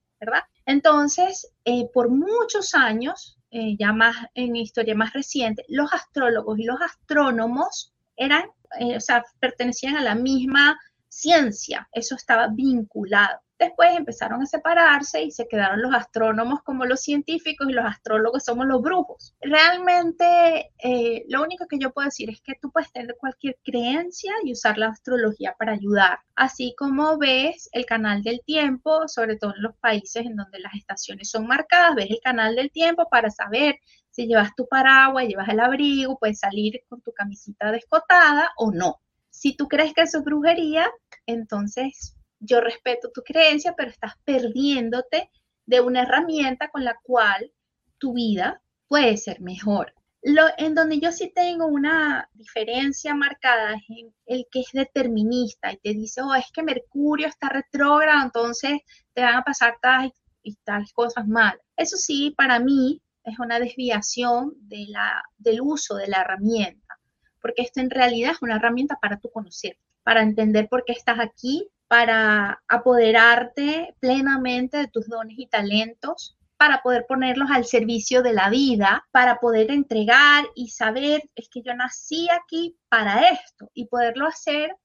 Entonces, 0.65 1.51
eh, 1.65 1.89
por 1.93 2.09
muchos 2.09 2.73
años, 2.73 3.37
eh, 3.51 3.75
ya 3.79 3.93
más 3.93 4.15
en 4.35 4.55
historia 4.55 4.95
más 4.95 5.13
reciente, 5.13 5.65
los 5.67 5.91
astrólogos 5.93 6.59
y 6.59 6.63
los 6.63 6.79
astrónomos 6.81 7.93
eran, 8.15 8.43
eh, 8.79 8.97
o 8.97 8.99
sea, 8.99 9.23
pertenecían 9.39 9.95
a 9.97 10.03
la 10.03 10.15
misma 10.15 10.77
ciencia, 11.07 11.87
eso 11.91 12.15
estaba 12.15 12.47
vinculado. 12.47 13.39
Después 13.59 13.89
empezaron 13.97 14.41
a 14.41 14.45
separarse 14.45 15.21
y 15.21 15.31
se 15.31 15.45
quedaron 15.49 15.81
los 15.81 15.93
astrónomos 15.93 16.63
como 16.63 16.85
los 16.85 17.01
científicos 17.01 17.67
y 17.69 17.73
los 17.73 17.85
astrólogos 17.85 18.45
somos 18.45 18.65
los 18.65 18.81
brujos. 18.81 19.35
Realmente 19.41 20.71
eh, 20.81 21.25
lo 21.27 21.43
único 21.43 21.67
que 21.67 21.77
yo 21.77 21.91
puedo 21.91 22.05
decir 22.05 22.29
es 22.29 22.39
que 22.39 22.53
tú 22.61 22.71
puedes 22.71 22.89
tener 22.93 23.17
cualquier 23.19 23.57
creencia 23.61 24.31
y 24.45 24.53
usar 24.53 24.77
la 24.77 24.87
astrología 24.87 25.55
para 25.59 25.73
ayudar. 25.73 26.19
Así 26.35 26.73
como 26.77 27.17
ves 27.17 27.69
el 27.73 27.85
canal 27.85 28.23
del 28.23 28.41
tiempo, 28.45 29.09
sobre 29.09 29.35
todo 29.35 29.53
en 29.53 29.63
los 29.63 29.75
países 29.75 30.25
en 30.25 30.37
donde 30.37 30.59
las 30.59 30.73
estaciones 30.75 31.29
son 31.29 31.45
marcadas, 31.45 31.95
ves 31.95 32.11
el 32.11 32.21
canal 32.23 32.55
del 32.55 32.71
tiempo 32.71 33.09
para 33.11 33.29
saber 33.29 33.75
si 34.09 34.25
llevas 34.25 34.55
tu 34.55 34.69
paraguas, 34.69 35.27
llevas 35.27 35.49
el 35.49 35.59
abrigo, 35.59 36.17
puedes 36.17 36.39
salir 36.39 36.81
con 36.87 37.01
tu 37.01 37.11
camisita 37.11 37.73
descotada 37.73 38.51
o 38.55 38.71
no. 38.71 39.01
Si 39.29 39.57
tú 39.57 39.67
crees 39.67 39.93
que 39.93 40.03
eso 40.03 40.19
es 40.19 40.23
brujería, 40.23 40.89
entonces 41.25 42.15
yo 42.39 42.61
respeto 42.61 43.11
tu 43.13 43.21
creencia, 43.21 43.73
pero 43.75 43.89
estás 43.89 44.13
perdiéndote 44.23 45.29
de 45.65 45.81
una 45.81 46.03
herramienta 46.03 46.69
con 46.69 46.83
la 46.83 46.97
cual 47.03 47.51
tu 47.97 48.13
vida 48.13 48.61
puede 48.87 49.17
ser 49.17 49.41
mejor. 49.41 49.93
Lo, 50.21 50.43
en 50.57 50.75
donde 50.75 50.99
yo 50.99 51.11
sí 51.11 51.31
tengo 51.33 51.65
una 51.67 52.29
diferencia 52.33 53.15
marcada 53.15 53.75
es 53.75 53.83
en 53.89 54.13
el 54.25 54.47
que 54.51 54.61
es 54.61 54.71
determinista 54.73 55.71
y 55.71 55.77
te 55.77 55.93
dice, 55.93 56.21
oh, 56.21 56.35
es 56.35 56.51
que 56.51 56.63
Mercurio 56.63 57.27
está 57.27 57.47
retrógrado, 57.47 58.21
entonces 58.23 58.81
te 59.13 59.21
van 59.21 59.35
a 59.35 59.43
pasar 59.43 59.77
tal 59.81 60.13
y 60.43 60.55
tales 60.63 60.91
cosas 60.91 61.27
mal. 61.27 61.59
Eso 61.77 61.95
sí, 61.95 62.33
para 62.35 62.59
mí 62.59 63.01
es 63.23 63.39
una 63.39 63.59
desviación 63.59 64.53
del 64.57 65.61
uso 65.61 65.95
de 65.95 66.07
la 66.07 66.21
herramienta, 66.21 66.99
porque 67.41 67.61
esto 67.61 67.79
en 67.79 67.89
realidad 67.89 68.31
es 68.31 68.41
una 68.41 68.57
herramienta 68.57 68.97
para 69.01 69.19
tu 69.19 69.29
conocer, 69.29 69.77
para 70.03 70.21
entender 70.21 70.67
por 70.67 70.83
qué 70.83 70.93
estás 70.93 71.19
aquí, 71.19 71.69
para 71.89 72.61
apoderarte 72.67 73.95
plenamente 73.99 74.77
de 74.77 74.87
tus 74.87 75.09
dones 75.09 75.39
y 75.39 75.47
talentos, 75.47 76.37
para 76.55 76.83
poder 76.83 77.05
ponerlos 77.07 77.49
al 77.49 77.65
servicio 77.65 78.21
de 78.21 78.33
la 78.33 78.49
vida, 78.49 79.07
para 79.11 79.39
poder 79.39 79.71
entregar 79.71 80.45
y 80.53 80.69
saber, 80.69 81.23
es 81.33 81.49
que 81.49 81.63
yo 81.63 81.73
nací 81.73 82.27
aquí 82.29 82.77
para 82.89 83.29
esto 83.29 83.71
y 83.73 83.87
poderlo 83.87 84.27
hacer 84.27 84.75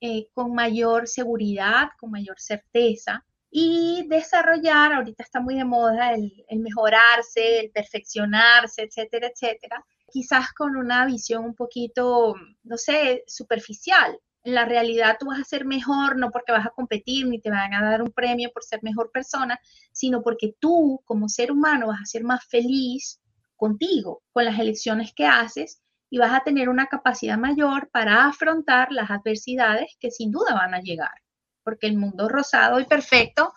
eh, 0.00 0.26
con 0.34 0.52
mayor 0.52 1.06
seguridad, 1.06 1.90
con 1.96 2.10
mayor 2.10 2.40
certeza 2.40 3.24
y 3.50 4.06
desarrollar, 4.08 4.94
ahorita 4.94 5.22
está 5.22 5.40
muy 5.40 5.54
de 5.54 5.64
moda 5.64 6.12
el, 6.12 6.44
el 6.48 6.58
mejorarse, 6.58 7.60
el 7.60 7.70
perfeccionarse, 7.70 8.82
etcétera, 8.82 9.28
etcétera, 9.28 9.84
quizás 10.10 10.52
con 10.54 10.76
una 10.76 11.06
visión 11.06 11.44
un 11.44 11.54
poquito, 11.54 12.34
no 12.64 12.76
sé, 12.76 13.22
superficial, 13.28 14.18
la 14.48 14.64
realidad 14.64 15.16
tú 15.18 15.26
vas 15.26 15.40
a 15.40 15.44
ser 15.44 15.64
mejor 15.64 16.16
no 16.16 16.30
porque 16.30 16.52
vas 16.52 16.66
a 16.66 16.70
competir 16.70 17.26
ni 17.26 17.40
te 17.40 17.50
van 17.50 17.74
a 17.74 17.82
dar 17.82 18.02
un 18.02 18.10
premio 18.10 18.50
por 18.52 18.64
ser 18.64 18.82
mejor 18.82 19.10
persona, 19.12 19.60
sino 19.92 20.22
porque 20.22 20.54
tú 20.58 21.00
como 21.04 21.28
ser 21.28 21.52
humano 21.52 21.88
vas 21.88 22.00
a 22.02 22.06
ser 22.06 22.24
más 22.24 22.44
feliz 22.46 23.20
contigo, 23.56 24.22
con 24.32 24.44
las 24.44 24.58
elecciones 24.58 25.12
que 25.14 25.26
haces 25.26 25.82
y 26.10 26.18
vas 26.18 26.32
a 26.32 26.44
tener 26.44 26.68
una 26.68 26.86
capacidad 26.86 27.36
mayor 27.36 27.90
para 27.90 28.26
afrontar 28.26 28.92
las 28.92 29.10
adversidades 29.10 29.96
que 30.00 30.10
sin 30.10 30.30
duda 30.30 30.54
van 30.54 30.74
a 30.74 30.80
llegar, 30.80 31.14
porque 31.62 31.86
el 31.86 31.96
mundo 31.96 32.28
rosado 32.28 32.80
y 32.80 32.84
perfecto 32.84 33.52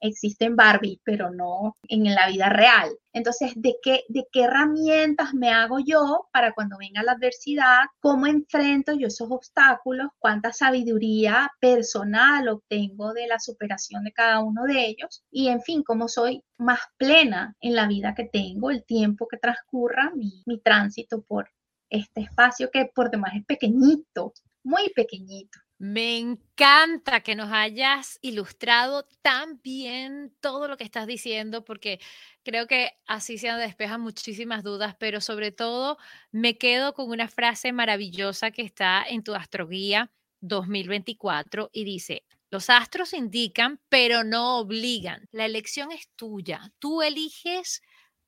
existe 0.00 0.44
en 0.44 0.56
Barbie, 0.56 1.00
pero 1.04 1.30
no 1.30 1.76
en 1.88 2.14
la 2.14 2.28
vida 2.28 2.48
real. 2.48 2.90
Entonces, 3.12 3.52
¿de 3.56 3.76
qué, 3.82 4.04
¿de 4.08 4.26
qué 4.30 4.42
herramientas 4.42 5.34
me 5.34 5.50
hago 5.50 5.78
yo 5.80 6.28
para 6.32 6.52
cuando 6.52 6.78
venga 6.78 7.02
la 7.02 7.12
adversidad? 7.12 7.80
¿Cómo 8.00 8.26
enfrento 8.26 8.92
yo 8.92 9.08
esos 9.08 9.30
obstáculos? 9.30 10.08
¿Cuánta 10.18 10.52
sabiduría 10.52 11.50
personal 11.60 12.48
obtengo 12.48 13.12
de 13.12 13.26
la 13.26 13.38
superación 13.38 14.04
de 14.04 14.12
cada 14.12 14.40
uno 14.40 14.64
de 14.64 14.86
ellos? 14.86 15.24
Y, 15.30 15.48
en 15.48 15.60
fin, 15.60 15.82
cómo 15.82 16.08
soy 16.08 16.42
más 16.58 16.80
plena 16.96 17.56
en 17.60 17.74
la 17.74 17.86
vida 17.88 18.14
que 18.14 18.24
tengo, 18.24 18.70
el 18.70 18.84
tiempo 18.84 19.26
que 19.28 19.38
transcurra, 19.38 20.12
mi, 20.14 20.42
mi 20.46 20.60
tránsito 20.60 21.22
por 21.22 21.50
este 21.88 22.20
espacio 22.20 22.70
que 22.70 22.90
por 22.94 23.10
demás 23.10 23.32
es 23.34 23.44
pequeñito, 23.44 24.32
muy 24.62 24.90
pequeñito. 24.94 25.58
Me 25.82 26.18
encanta 26.18 27.22
que 27.22 27.34
nos 27.34 27.50
hayas 27.52 28.18
ilustrado 28.20 29.08
tan 29.22 29.62
bien 29.62 30.30
todo 30.42 30.68
lo 30.68 30.76
que 30.76 30.84
estás 30.84 31.06
diciendo, 31.06 31.64
porque 31.64 32.00
creo 32.42 32.66
que 32.66 32.92
así 33.06 33.38
se 33.38 33.48
despejan 33.52 34.02
muchísimas 34.02 34.62
dudas, 34.62 34.94
pero 34.98 35.22
sobre 35.22 35.52
todo 35.52 35.96
me 36.32 36.58
quedo 36.58 36.92
con 36.92 37.08
una 37.08 37.28
frase 37.28 37.72
maravillosa 37.72 38.50
que 38.50 38.60
está 38.60 39.02
en 39.08 39.24
tu 39.24 39.34
astroguía 39.34 40.12
2024 40.42 41.70
y 41.72 41.84
dice, 41.84 42.24
los 42.50 42.68
astros 42.68 43.14
indican, 43.14 43.80
pero 43.88 44.22
no 44.22 44.58
obligan. 44.58 45.28
La 45.32 45.46
elección 45.46 45.92
es 45.92 46.10
tuya. 46.14 46.74
Tú 46.78 47.00
eliges, 47.00 47.80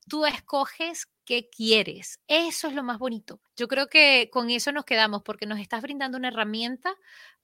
tú 0.08 0.24
escoges 0.24 1.06
qué 1.24 1.48
quieres. 1.50 2.18
Eso 2.28 2.68
es 2.68 2.74
lo 2.74 2.82
más 2.82 2.98
bonito. 2.98 3.40
Yo 3.56 3.68
creo 3.68 3.88
que 3.88 4.28
con 4.32 4.50
eso 4.50 4.72
nos 4.72 4.84
quedamos 4.84 5.22
porque 5.22 5.46
nos 5.46 5.60
estás 5.60 5.82
brindando 5.82 6.18
una 6.18 6.28
herramienta 6.28 6.94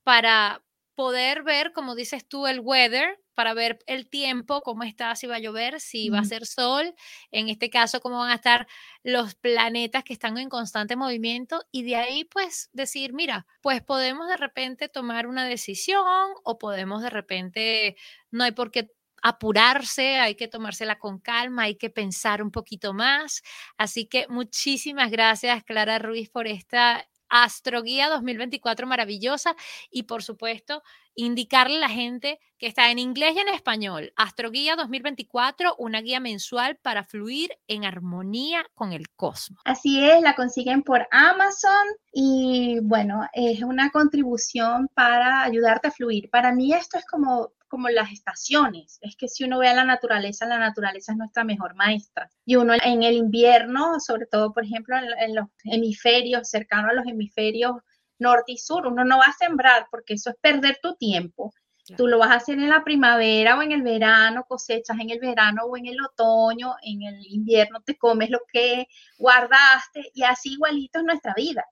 para 0.09 0.65
poder 0.95 1.43
ver, 1.43 1.75
como 1.75 1.95
dices 1.95 2.27
tú, 2.27 2.47
el 2.47 2.61
weather, 2.61 3.21
para 3.35 3.53
ver 3.53 3.79
el 3.85 4.09
tiempo, 4.09 4.63
cómo 4.63 4.83
está, 4.85 5.15
si 5.17 5.27
va 5.27 5.37
a 5.37 5.39
llover, 5.39 5.83
si 5.83 6.09
va 6.09 6.21
a 6.21 6.25
ser 6.25 6.47
sol, 6.47 6.95
en 7.31 7.51
este 7.51 7.69
caso, 7.69 8.01
cómo 8.01 8.19
van 8.19 8.31
a 8.31 8.37
estar 8.37 8.67
los 9.03 9.35
planetas 9.35 10.05
que 10.05 10.15
están 10.15 10.39
en 10.39 10.49
constante 10.49 10.97
movimiento. 10.97 11.61
Y 11.71 11.83
de 11.83 11.97
ahí 11.97 12.25
pues 12.25 12.71
decir, 12.73 13.13
mira, 13.13 13.47
pues 13.61 13.83
podemos 13.83 14.29
de 14.29 14.39
repente 14.39 14.89
tomar 14.89 15.27
una 15.27 15.45
decisión 15.45 16.07
o 16.43 16.57
podemos 16.57 17.03
de 17.03 17.11
repente, 17.11 17.97
no 18.31 18.45
hay 18.45 18.53
por 18.53 18.71
qué 18.71 18.91
apurarse, 19.21 20.17
hay 20.21 20.37
que 20.37 20.49
tomársela 20.49 20.99
con 20.99 21.19
calma, 21.19 21.65
hay 21.65 21.77
que 21.77 21.91
pensar 21.91 22.43
un 22.43 22.51
poquito 22.51 22.95
más. 22.95 23.43
Así 23.77 24.07
que 24.07 24.27
muchísimas 24.29 25.11
gracias, 25.11 25.65
Clara 25.65 25.99
Ruiz, 25.99 26.31
por 26.31 26.47
esta 26.47 27.07
Astroguía 27.29 28.09
2024 28.09 28.87
maravillosa 28.87 29.55
y 29.91 30.05
por 30.05 30.23
supuesto 30.23 30.83
indicarle 31.15 31.79
a 31.79 31.81
la 31.81 31.89
gente 31.89 32.39
que 32.59 32.67
está 32.67 32.91
en 32.91 32.99
inglés 32.99 33.35
y 33.37 33.41
en 33.41 33.49
español. 33.49 34.13
Astroguía 34.17 34.77
2024, 34.77 35.75
una 35.79 36.01
guía 36.01 36.21
mensual 36.21 36.77
para 36.77 37.05
fluir 37.05 37.51
en 37.67 37.85
armonía 37.85 38.65
con 38.75 38.93
el 38.93 39.11
cosmos. 39.11 39.61
Así 39.65 40.03
es, 40.05 40.23
la 40.23 40.35
consiguen 40.35 40.83
por 40.83 41.07
Amazon 41.11 41.87
y 42.13 42.79
bueno, 42.83 43.27
es 43.33 43.63
una 43.63 43.91
contribución 43.91 44.89
para 44.95 45.43
ayudarte 45.43 45.89
a 45.89 45.93
fluir. 45.93 46.31
Para 46.31 46.53
mí 46.53 46.73
esto 46.73 46.99
es 46.99 47.07
como 47.07 47.53
como 47.69 47.89
las 47.89 48.11
estaciones. 48.11 48.99
Es 49.03 49.17
que 49.17 49.29
si 49.29 49.45
uno 49.45 49.59
ve 49.59 49.69
a 49.69 49.75
la 49.75 49.85
naturaleza, 49.85 50.47
la 50.47 50.59
naturaleza 50.59 51.13
es 51.13 51.19
nuestra 51.19 51.45
mejor 51.45 51.75
maestra. 51.75 52.31
Y 52.45 52.57
uno 52.57 52.75
en 52.83 53.03
el 53.03 53.15
invierno, 53.15 54.01
sobre 54.01 54.27
todo, 54.27 54.53
por 54.53 54.65
ejemplo, 54.65 54.97
en, 54.97 55.35
los 55.35 55.47
hemisferios, 55.65 56.49
cercanos 56.49 56.91
a 56.91 56.95
los 56.95 57.07
hemisferios 57.07 57.77
norte 58.19 58.53
y 58.53 58.59
sur, 58.59 58.87
uno 58.87 59.05
no 59.05 59.19
va 59.19 59.27
a 59.27 59.33
sembrar 59.33 59.87
porque 59.91 60.15
eso 60.15 60.31
es 60.31 60.37
perder 60.41 60.79
tu 60.83 60.97
tiempo. 60.97 61.53
Tú 61.97 62.07
lo 62.07 62.19
vas 62.19 62.31
a 62.31 62.35
hacer 62.35 62.59
en 62.59 62.69
la 62.69 62.85
primavera 62.85 63.57
o 63.57 63.63
en 63.63 63.73
el 63.73 63.83
verano, 63.83 64.45
cosechas 64.47 64.99
en 65.01 65.11
el 65.11 65.21
verano 65.21 65.63
o 65.65 65.77
en 65.77 65.87
el 65.87 65.99
otoño, 66.03 66.75
en 66.83 67.03
el 67.03 67.27
invierno 67.27 67.81
te 67.81 67.97
comes 67.97 68.29
lo 68.29 68.41
que 68.53 68.87
guardaste 69.17 70.11
y 70.13 70.23
así 70.23 70.53
igualito 70.53 70.99
es 70.99 71.05
nuestra 71.05 71.33
vida. 71.35 71.65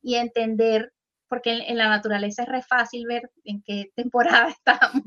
Y 0.00 0.16
entender 0.16 0.93
porque 1.34 1.50
en, 1.66 1.76
la 1.76 1.88
naturaleza 1.88 2.44
es 2.44 2.48
re 2.48 2.62
fácil 2.62 3.08
ver 3.08 3.28
en 3.42 3.60
qué 3.62 3.90
temporada 3.96 4.48
estamos, 4.56 5.02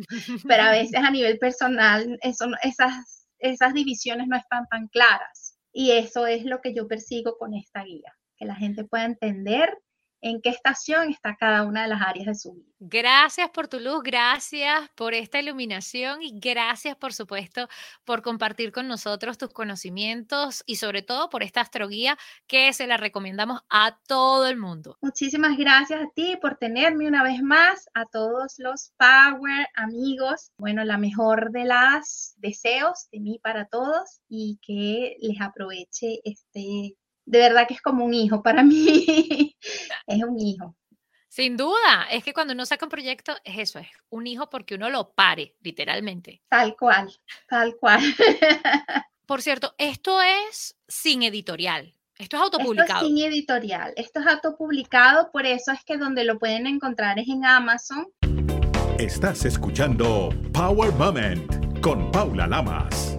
pero 0.45 0.63
a 0.63 0.71
veces 0.71 0.95
a 1.01 1.09
nivel 1.09 1.39
personal 1.39 2.19
esas 2.21 3.73
divisiones 3.73 4.27
no 4.27 4.35
están 4.35 4.67
tan 4.69 4.89
claras. 4.89 5.57
Y 5.71 5.91
eso 5.91 6.27
es 6.27 6.43
lo 6.43 6.59
que 6.59 6.73
yo 6.73 6.85
persigo 6.85 7.37
con 7.37 7.53
esta 7.53 7.83
guía, 7.85 8.13
que 8.35 8.45
la 8.45 8.55
gente 8.55 8.83
pueda 8.83 9.05
entender 9.05 9.77
en 10.21 10.41
qué 10.41 10.49
estación 10.49 11.09
está 11.09 11.35
cada 11.35 11.63
una 11.63 11.83
de 11.83 11.89
las 11.89 12.01
áreas 12.01 12.25
de 12.25 12.35
su 12.35 12.53
vida. 12.53 12.67
Gracias 12.79 13.49
por 13.49 13.67
tu 13.67 13.79
luz, 13.79 14.03
gracias 14.03 14.87
por 14.95 15.15
esta 15.15 15.39
iluminación 15.39 16.21
y 16.21 16.39
gracias, 16.39 16.95
por 16.95 17.11
supuesto, 17.11 17.67
por 18.05 18.21
compartir 18.21 18.71
con 18.71 18.87
nosotros 18.87 19.39
tus 19.39 19.51
conocimientos 19.51 20.63
y 20.67 20.75
sobre 20.75 21.01
todo 21.01 21.29
por 21.29 21.41
esta 21.41 21.61
astroguía 21.61 22.19
que 22.45 22.71
se 22.73 22.85
la 22.85 22.97
recomendamos 22.97 23.61
a 23.69 23.97
todo 24.07 24.47
el 24.47 24.57
mundo. 24.57 24.95
Muchísimas 25.01 25.57
gracias 25.57 26.01
a 26.01 26.09
ti 26.13 26.37
por 26.39 26.57
tenerme 26.57 27.07
una 27.07 27.23
vez 27.23 27.41
más, 27.41 27.89
a 27.95 28.05
todos 28.05 28.59
los 28.59 28.91
Power 28.97 29.67
amigos. 29.75 30.51
Bueno, 30.59 30.83
la 30.83 30.99
mejor 30.99 31.51
de 31.51 31.65
las 31.65 32.35
deseos 32.37 33.07
de 33.11 33.19
mí 33.19 33.39
para 33.41 33.65
todos 33.65 34.21
y 34.29 34.59
que 34.61 35.17
les 35.19 35.41
aproveche 35.41 36.19
este 36.23 36.95
de 37.27 37.39
verdad 37.39 37.67
que 37.67 37.75
es 37.75 37.81
como 37.81 38.05
un 38.05 38.13
hijo 38.13 38.41
para 38.41 38.63
mí. 38.63 39.55
es 40.07 40.23
un 40.23 40.39
hijo. 40.39 40.75
Sin 41.29 41.55
duda, 41.55 42.07
es 42.09 42.23
que 42.23 42.33
cuando 42.33 42.53
uno 42.53 42.65
saca 42.65 42.85
un 42.85 42.89
proyecto 42.89 43.35
es 43.43 43.59
eso, 43.59 43.79
es 43.79 43.87
un 44.09 44.25
hijo 44.25 44.49
porque 44.49 44.75
uno 44.75 44.89
lo 44.89 45.11
pare, 45.13 45.55
literalmente. 45.61 46.41
Tal 46.49 46.75
cual, 46.75 47.13
tal 47.47 47.75
cual. 47.75 48.01
Por 49.27 49.41
cierto, 49.41 49.75
esto 49.77 50.19
es 50.21 50.77
sin 50.87 51.21
editorial. 51.21 51.93
Esto 52.17 52.37
es 52.37 52.43
autopublicado. 52.43 53.01
Esto 53.01 53.13
es 53.13 53.19
sin 53.21 53.31
editorial. 53.31 53.93
Esto 53.97 54.19
es 54.21 54.25
autopublicado, 54.25 55.29
por 55.31 55.45
eso 55.45 55.71
es 55.71 55.83
que 55.83 55.97
donde 55.97 56.23
lo 56.23 56.39
pueden 56.39 56.65
encontrar 56.65 57.19
es 57.19 57.27
en 57.27 57.45
Amazon. 57.45 58.07
Estás 58.97 59.45
escuchando 59.45 60.29
Power 60.53 60.91
Moment 60.93 61.79
con 61.81 62.09
Paula 62.11 62.47
Lamas. 62.47 63.16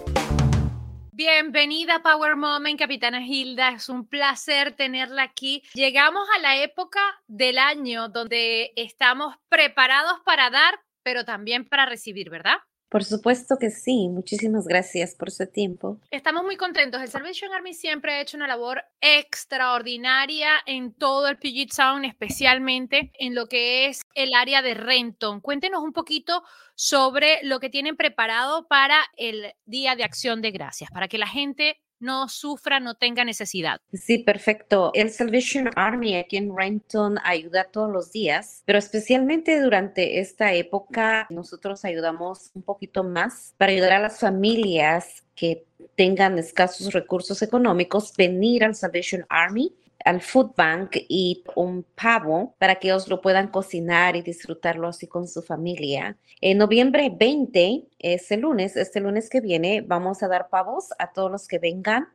Bienvenida 1.18 2.00
Power 2.00 2.36
Moment, 2.36 2.78
Capitana 2.78 3.20
Hilda. 3.20 3.70
Es 3.70 3.88
un 3.88 4.06
placer 4.06 4.76
tenerla 4.76 5.24
aquí. 5.24 5.64
Llegamos 5.74 6.22
a 6.36 6.38
la 6.38 6.62
época 6.62 7.00
del 7.26 7.58
año 7.58 8.08
donde 8.08 8.72
estamos 8.76 9.34
preparados 9.48 10.20
para 10.24 10.48
dar, 10.48 10.78
pero 11.02 11.24
también 11.24 11.68
para 11.68 11.86
recibir, 11.86 12.30
¿verdad? 12.30 12.58
Por 12.88 13.04
supuesto 13.04 13.56
que 13.58 13.70
sí. 13.70 14.08
Muchísimas 14.08 14.66
gracias 14.66 15.14
por 15.14 15.30
su 15.30 15.46
tiempo. 15.46 15.98
Estamos 16.10 16.44
muy 16.44 16.56
contentos. 16.56 17.02
El 17.02 17.08
Salvation 17.08 17.52
Army 17.52 17.74
siempre 17.74 18.12
ha 18.12 18.20
hecho 18.20 18.36
una 18.36 18.46
labor 18.46 18.82
extraordinaria 19.00 20.50
en 20.64 20.94
todo 20.94 21.28
el 21.28 21.38
Puget 21.38 21.70
Sound, 21.70 22.06
especialmente 22.06 23.12
en 23.18 23.34
lo 23.34 23.46
que 23.46 23.86
es 23.86 24.00
el 24.14 24.32
área 24.34 24.62
de 24.62 24.74
Renton. 24.74 25.40
Cuéntenos 25.40 25.82
un 25.82 25.92
poquito 25.92 26.42
sobre 26.74 27.40
lo 27.42 27.60
que 27.60 27.68
tienen 27.68 27.96
preparado 27.96 28.66
para 28.68 29.04
el 29.16 29.52
Día 29.66 29.94
de 29.94 30.04
Acción 30.04 30.40
de 30.40 30.50
Gracias, 30.50 30.90
para 30.90 31.08
que 31.08 31.18
la 31.18 31.26
gente 31.26 31.80
no 32.00 32.28
sufra, 32.28 32.80
no 32.80 32.94
tenga 32.94 33.24
necesidad. 33.24 33.80
Sí, 33.92 34.18
perfecto. 34.18 34.90
El 34.94 35.10
Salvation 35.10 35.70
Army 35.76 36.16
aquí 36.16 36.36
en 36.36 36.56
Renton 36.56 37.18
ayuda 37.24 37.64
todos 37.64 37.90
los 37.90 38.12
días, 38.12 38.62
pero 38.64 38.78
especialmente 38.78 39.60
durante 39.60 40.20
esta 40.20 40.52
época 40.52 41.26
nosotros 41.30 41.84
ayudamos 41.84 42.50
un 42.54 42.62
poquito 42.62 43.04
más 43.04 43.54
para 43.56 43.72
ayudar 43.72 43.92
a 43.92 44.00
las 44.00 44.20
familias 44.20 45.24
que 45.34 45.64
tengan 45.94 46.38
escasos 46.38 46.92
recursos 46.92 47.42
económicos 47.42 48.14
venir 48.16 48.64
al 48.64 48.74
Salvation 48.74 49.24
Army 49.28 49.74
al 50.04 50.20
food 50.20 50.52
bank 50.56 50.96
y 51.08 51.44
un 51.56 51.84
pavo 51.94 52.54
para 52.58 52.76
que 52.76 52.88
ellos 52.88 53.08
lo 53.08 53.20
puedan 53.20 53.48
cocinar 53.48 54.16
y 54.16 54.22
disfrutarlo 54.22 54.88
así 54.88 55.06
con 55.06 55.26
su 55.28 55.42
familia. 55.42 56.16
En 56.40 56.58
noviembre 56.58 57.12
20, 57.14 57.88
ese 57.98 58.36
lunes, 58.36 58.76
este 58.76 59.00
lunes 59.00 59.28
que 59.28 59.40
viene, 59.40 59.80
vamos 59.80 60.22
a 60.22 60.28
dar 60.28 60.48
pavos 60.48 60.90
a 60.98 61.12
todos 61.12 61.30
los 61.30 61.48
que 61.48 61.58
vengan 61.58 62.08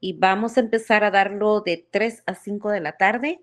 y 0.00 0.14
vamos 0.14 0.56
a 0.56 0.60
empezar 0.60 1.04
a 1.04 1.10
darlo 1.10 1.60
de 1.60 1.86
3 1.90 2.22
a 2.26 2.34
5 2.34 2.70
de 2.70 2.80
la 2.80 2.96
tarde. 2.96 3.40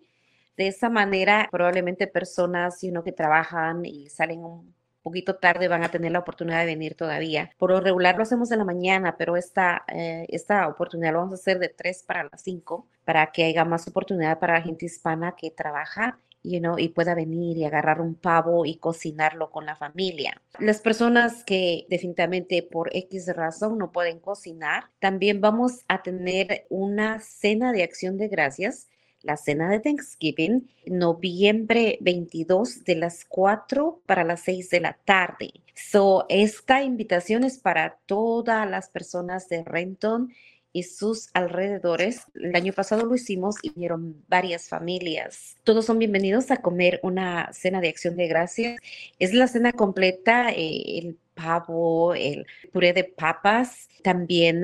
De 0.58 0.67
esa 0.67 0.89
manera, 0.89 1.50
probablemente 1.52 2.08
personas 2.08 2.80
que 3.04 3.12
trabajan 3.12 3.86
y 3.86 4.10
salen 4.10 4.43
un 4.43 4.74
poquito 5.06 5.36
tarde 5.36 5.68
van 5.68 5.84
a 5.84 5.89
tener 5.89 6.12
la 6.12 6.20
oportunidad 6.20 6.60
de 6.60 6.65
venir 6.65 6.96
todavía. 6.96 7.52
Por 7.60 7.70
lo 7.70 7.80
regular 7.80 8.18
lo 8.18 8.24
hacemos 8.24 8.52
en 8.52 8.58
la 8.58 8.65
mañana, 8.65 9.15
pero 9.18 9.38
esta, 9.38 9.86
eh, 9.88 10.26
esta 10.30 10.68
oportunidad 10.68 11.13
lo 11.13 11.20
vamos 11.20 11.39
a 11.39 11.41
hacer 11.41 11.60
de 11.60 11.70
3 11.70 12.04
para 12.08 12.24
las 12.24 12.41
5 12.41 12.88
para 13.06 13.32
que 13.32 13.44
haya 13.44 13.63
más 13.65 13.88
oportunidad 13.88 14.39
para 14.39 14.56
la 14.56 14.62
gente 14.62 14.88
hispana 14.88 15.36
que 15.38 15.52
trabaja 15.52 16.20
You 16.48 16.60
know, 16.60 16.78
y 16.78 16.89
pueda 16.89 17.15
venir 17.15 17.58
y 17.58 17.65
agarrar 17.65 18.00
un 18.00 18.13
pavo 18.13 18.68
y 18.68 18.76
cocinarlo 18.78 19.50
con 19.50 19.65
la 19.65 19.76
familia. 19.76 20.39
Las 20.60 20.80
personas 20.80 21.44
que 21.44 21.88
definitivamente 21.89 22.62
por 22.62 22.96
X 22.96 23.36
razón 23.36 23.80
no 23.80 23.91
pueden 23.91 24.20
cocinar, 24.20 24.91
también 25.00 25.41
vamos 25.41 25.84
a 25.88 26.04
tener 26.04 26.68
una 26.70 27.20
cena 27.20 27.72
de 27.72 27.82
acción 27.82 28.18
de 28.18 28.28
gracias 28.28 28.89
la 29.26 29.38
cena 29.38 29.70
de 29.70 29.80
Thanksgiving, 29.80 30.70
noviembre 30.86 31.98
22 32.02 32.84
de 32.84 32.96
las 32.96 33.26
4 33.26 34.02
para 34.06 34.24
las 34.24 34.42
6 34.42 34.70
de 34.70 34.80
la 34.80 34.94
tarde. 35.06 35.52
So, 35.74 36.26
esta 36.30 36.84
invitación 36.84 37.44
es 37.44 37.58
para 37.58 37.98
todas 38.06 38.70
las 38.70 38.90
personas 38.90 39.50
de 39.50 39.64
Renton 39.64 40.32
y 40.72 40.84
sus 40.84 41.30
alrededores. 41.34 42.24
El 42.36 42.56
año 42.56 42.74
pasado 42.74 43.06
lo 43.06 43.16
hicimos 43.16 43.56
y 43.62 43.72
vieron 43.72 44.24
varias 44.28 44.68
familias. 44.68 45.56
Todos 45.64 45.86
son 45.86 46.00
bienvenidos 46.00 46.52
a 46.52 46.58
comer 46.58 47.00
una 47.02 47.52
cena 47.54 47.82
de 47.82 47.90
acción 47.90 48.18
de 48.18 48.28
gracias. 48.28 48.80
Es 49.18 49.34
la 49.34 49.48
cena 49.48 49.72
completa, 49.72 50.50
eh, 50.52 51.00
el 51.00 51.18
pavo, 51.36 52.15
el 52.15 52.45
puré 52.71 52.93
de 52.93 53.04
papas, 53.04 53.89
también 54.04 54.63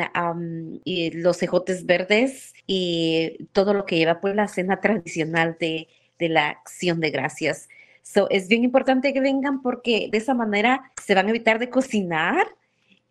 y 0.84 1.12
los 1.12 1.38
cejotes 1.38 1.86
verdes 1.86 2.54
y 2.66 3.48
todo 3.52 3.74
lo 3.74 3.86
que 3.86 3.98
lleva 3.98 4.22
pues 4.22 4.36
la 4.36 4.48
cena 4.48 4.80
tradicional 4.82 5.58
de, 5.60 5.88
de 6.20 6.30
la 6.30 6.50
acción 6.50 7.00
de 7.00 7.12
gracias. 7.12 7.68
So, 8.04 8.30
es 8.30 8.48
bien 8.48 8.64
importante 8.64 9.14
que 9.14 9.22
vengan 9.22 9.62
porque 9.62 10.10
de 10.12 10.18
esa 10.18 10.34
manera 10.34 10.92
se 11.02 11.14
van 11.14 11.28
a 11.28 11.30
evitar 11.30 11.60
de 11.60 11.70
cocinar 11.70 12.48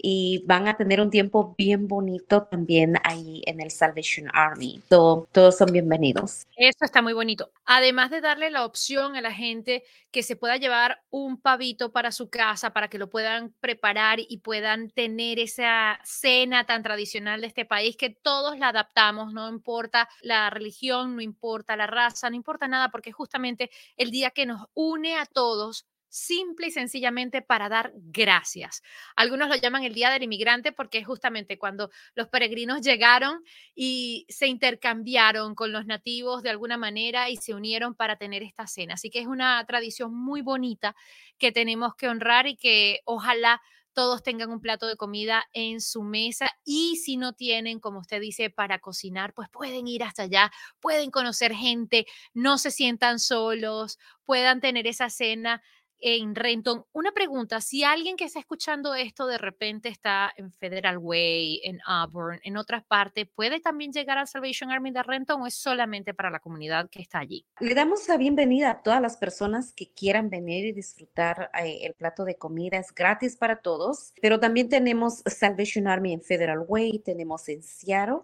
y 0.02 0.42
van 0.46 0.68
a 0.68 0.76
tener 0.76 1.00
un 1.00 1.10
tiempo 1.10 1.54
bien 1.56 1.88
bonito 1.88 2.42
también 2.44 2.96
ahí 3.04 3.42
en 3.46 3.60
el 3.60 3.70
Salvation 3.70 4.28
Army. 4.32 4.80
todos 4.88 5.56
son 5.56 5.72
bienvenidos. 5.72 6.46
Eso 6.56 6.84
está 6.84 7.02
muy 7.02 7.12
bonito. 7.12 7.50
Además 7.64 8.10
de 8.10 8.20
darle 8.20 8.50
la 8.50 8.64
opción 8.64 9.16
a 9.16 9.20
la 9.20 9.32
gente 9.32 9.84
que 10.10 10.22
se 10.22 10.36
pueda 10.36 10.56
llevar 10.56 11.02
un 11.10 11.40
pavito 11.40 11.92
para 11.92 12.12
su 12.12 12.30
casa, 12.30 12.72
para 12.72 12.88
que 12.88 12.98
lo 12.98 13.10
puedan 13.10 13.54
preparar 13.60 14.18
y 14.20 14.38
puedan 14.38 14.90
tener 14.90 15.38
esa 15.38 16.00
cena 16.04 16.64
tan 16.64 16.82
tradicional 16.82 17.40
de 17.40 17.46
este 17.46 17.64
país 17.64 17.96
que 17.96 18.10
todos 18.10 18.58
la 18.58 18.68
adaptamos, 18.68 19.32
no 19.32 19.48
importa 19.48 20.08
la 20.22 20.50
religión, 20.50 21.14
no 21.16 21.22
importa 21.22 21.76
la 21.76 21.86
raza, 21.86 22.28
no 22.30 22.36
importa 22.36 22.66
nada, 22.68 22.90
porque 22.90 23.12
justamente 23.12 23.70
el 23.96 24.10
día 24.10 24.30
que 24.30 24.46
nos 24.46 24.66
une 24.74 25.16
a 25.16 25.26
todos 25.26 25.86
simple 26.10 26.66
y 26.66 26.70
sencillamente 26.70 27.40
para 27.40 27.68
dar 27.68 27.92
gracias. 27.94 28.82
Algunos 29.16 29.48
lo 29.48 29.56
llaman 29.56 29.84
el 29.84 29.94
Día 29.94 30.10
del 30.10 30.24
Inmigrante 30.24 30.72
porque 30.72 30.98
es 30.98 31.06
justamente 31.06 31.58
cuando 31.58 31.90
los 32.14 32.28
peregrinos 32.28 32.82
llegaron 32.82 33.42
y 33.74 34.26
se 34.28 34.48
intercambiaron 34.48 35.54
con 35.54 35.72
los 35.72 35.86
nativos 35.86 36.42
de 36.42 36.50
alguna 36.50 36.76
manera 36.76 37.30
y 37.30 37.36
se 37.36 37.54
unieron 37.54 37.94
para 37.94 38.16
tener 38.16 38.42
esta 38.42 38.66
cena. 38.66 38.94
Así 38.94 39.08
que 39.08 39.20
es 39.20 39.26
una 39.26 39.64
tradición 39.66 40.12
muy 40.14 40.42
bonita 40.42 40.94
que 41.38 41.52
tenemos 41.52 41.94
que 41.94 42.08
honrar 42.08 42.46
y 42.46 42.56
que 42.56 43.00
ojalá 43.04 43.62
todos 43.92 44.22
tengan 44.22 44.50
un 44.50 44.60
plato 44.60 44.86
de 44.86 44.96
comida 44.96 45.44
en 45.52 45.80
su 45.80 46.02
mesa 46.02 46.50
y 46.64 46.96
si 46.96 47.16
no 47.16 47.32
tienen, 47.32 47.80
como 47.80 48.00
usted 48.00 48.20
dice, 48.20 48.50
para 48.50 48.78
cocinar, 48.78 49.34
pues 49.34 49.48
pueden 49.48 49.86
ir 49.88 50.04
hasta 50.04 50.24
allá, 50.24 50.50
pueden 50.80 51.10
conocer 51.10 51.52
gente, 51.52 52.06
no 52.32 52.58
se 52.58 52.70
sientan 52.70 53.18
solos, 53.18 53.98
puedan 54.24 54.60
tener 54.60 54.86
esa 54.86 55.10
cena 55.10 55.62
en 56.00 56.34
Renton. 56.34 56.84
Una 56.92 57.12
pregunta, 57.12 57.60
si 57.60 57.84
alguien 57.84 58.16
que 58.16 58.24
está 58.24 58.38
escuchando 58.38 58.94
esto 58.94 59.26
de 59.26 59.38
repente 59.38 59.88
está 59.88 60.32
en 60.36 60.52
Federal 60.52 60.98
Way, 60.98 61.60
en 61.64 61.80
Auburn, 61.86 62.40
en 62.42 62.56
otras 62.56 62.84
partes, 62.84 63.28
¿puede 63.34 63.60
también 63.60 63.92
llegar 63.92 64.18
al 64.18 64.26
Salvation 64.26 64.70
Army 64.70 64.90
de 64.90 65.02
Renton 65.02 65.42
o 65.42 65.46
es 65.46 65.54
solamente 65.54 66.14
para 66.14 66.30
la 66.30 66.40
comunidad 66.40 66.88
que 66.90 67.02
está 67.02 67.18
allí? 67.18 67.44
Le 67.60 67.74
damos 67.74 68.08
la 68.08 68.16
bienvenida 68.16 68.70
a 68.70 68.82
todas 68.82 69.00
las 69.00 69.16
personas 69.16 69.72
que 69.72 69.92
quieran 69.92 70.30
venir 70.30 70.64
y 70.66 70.72
disfrutar 70.72 71.50
eh, 71.62 71.80
el 71.82 71.94
plato 71.94 72.24
de 72.24 72.36
comida. 72.36 72.78
Es 72.78 72.94
gratis 72.94 73.36
para 73.36 73.60
todos, 73.60 74.12
pero 74.20 74.40
también 74.40 74.68
tenemos 74.68 75.22
Salvation 75.26 75.86
Army 75.86 76.12
en 76.12 76.22
Federal 76.22 76.64
Way, 76.66 77.00
tenemos 77.00 77.48
en 77.48 77.62
Seattle 77.62 78.20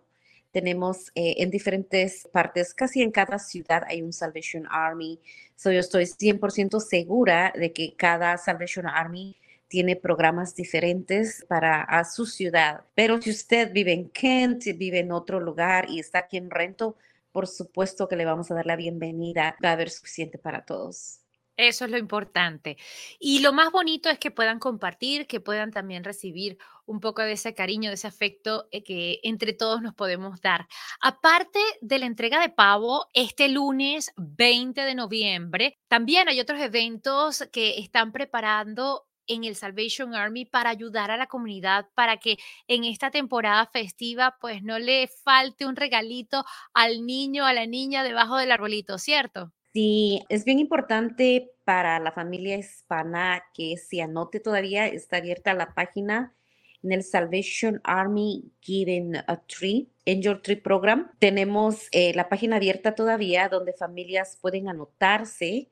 tenemos 0.57 1.13
eh, 1.15 1.35
en 1.43 1.51
diferentes 1.51 2.27
partes, 2.33 2.73
casi 2.73 3.03
en 3.03 3.11
cada 3.11 3.39
ciudad 3.39 3.83
hay 3.87 4.01
un 4.01 4.15
Salvation 4.15 4.67
Army. 4.71 5.21
So 5.55 5.71
yo 5.71 5.81
estoy 5.81 6.05
100% 6.07 6.81
segura 6.81 7.53
de 7.55 7.75
que 7.75 7.95
cada 7.95 8.39
Salvation 8.39 8.87
Army 8.87 9.37
tiene 9.69 9.97
programas 9.97 10.55
diferentes 10.55 11.45
para 11.47 11.87
su 12.05 12.25
ciudad. 12.25 12.87
Pero 12.95 13.21
si 13.21 13.33
usted 13.33 13.71
vive 13.71 13.93
en 13.93 14.09
Kent, 14.09 14.65
vive 14.79 15.01
en 15.01 15.13
otro 15.13 15.41
lugar 15.41 15.91
y 15.91 16.01
está 16.01 16.21
aquí 16.21 16.39
en 16.39 16.49
Rento, 16.49 16.97
por 17.33 17.47
supuesto 17.47 18.09
que 18.09 18.17
le 18.17 18.25
vamos 18.25 18.51
a 18.51 18.55
dar 18.55 18.65
la 18.65 18.77
bienvenida. 18.77 19.59
Va 19.63 19.69
a 19.69 19.73
haber 19.73 19.91
suficiente 19.91 20.39
para 20.39 20.65
todos. 20.65 21.21
Eso 21.57 21.87
es 21.87 21.91
lo 21.91 21.97
importante. 21.97 22.77
Y 23.19 23.39
lo 23.41 23.53
más 23.53 23.73
bonito 23.73 24.11
es 24.11 24.19
que 24.19 24.31
puedan 24.31 24.59
compartir, 24.59 25.27
que 25.27 25.41
puedan 25.41 25.71
también 25.71 26.05
recibir 26.05 26.59
un 26.85 27.01
poco 27.01 27.23
de 27.23 27.33
ese 27.33 27.55
cariño, 27.55 27.89
de 27.89 27.95
ese 27.95 28.07
afecto 28.07 28.69
eh, 28.71 28.83
que 28.85 29.21
entre 29.23 29.55
todos 29.55 29.81
nos 29.81 29.95
podemos 29.95 30.41
dar. 30.43 30.67
Aparte 31.01 31.59
de 31.81 31.99
la 31.99 32.07
entrega 32.07 32.41
de 32.41 32.51
pavo, 32.51 33.07
este 33.15 33.49
lunes 33.49 34.13
20 34.17 34.83
de 34.83 34.95
noviembre, 34.95 35.79
también 35.89 36.29
hay 36.29 36.41
otros 36.41 36.61
eventos 36.61 37.49
que 37.53 37.79
están 37.79 38.13
preparando 38.13 39.07
en 39.27 39.45
el 39.45 39.57
Salvation 39.57 40.15
Army 40.15 40.45
para 40.45 40.71
ayudar 40.71 41.11
a 41.11 41.17
la 41.17 41.27
comunidad 41.27 41.87
para 41.95 42.19
que 42.19 42.37
en 42.69 42.85
esta 42.85 43.11
temporada 43.11 43.67
festiva 43.67 44.37
pues 44.41 44.63
no 44.63 44.79
le 44.79 45.09
falte 45.09 45.67
un 45.67 45.75
regalito 45.75 46.45
al 46.75 47.05
niño, 47.07 47.45
a 47.45 47.53
la 47.53 47.67
niña 47.67 48.05
debajo 48.05 48.37
del 48.37 48.53
arbolito, 48.53 48.99
¿cierto? 48.99 49.53
Sí, 49.77 50.23
es 50.31 50.47
bien 50.47 50.59
importante 50.59 51.53
para 51.65 51.99
la 51.99 52.11
familia 52.11 52.57
hispana 52.57 53.45
que 53.53 53.77
se 53.77 54.01
anote 54.01 54.41
todavía, 54.41 54.87
está 54.87 55.19
abierta 55.19 55.53
la 55.53 55.75
página 55.75 56.35
en 56.83 56.93
el 56.93 57.03
Salvation 57.03 57.83
Army 57.85 58.51
Giving 58.63 59.17
a 59.17 59.37
Tree, 59.47 59.91
Angel 60.07 60.41
Tree 60.41 60.57
Program. 60.57 61.11
Tenemos 61.19 61.89
eh, 61.93 62.15
la 62.15 62.31
página 62.31 62.57
abierta 62.57 62.95
todavía 62.95 63.51
donde 63.51 63.75
familias 63.75 64.39
pueden 64.41 64.71
anotarse 64.71 65.69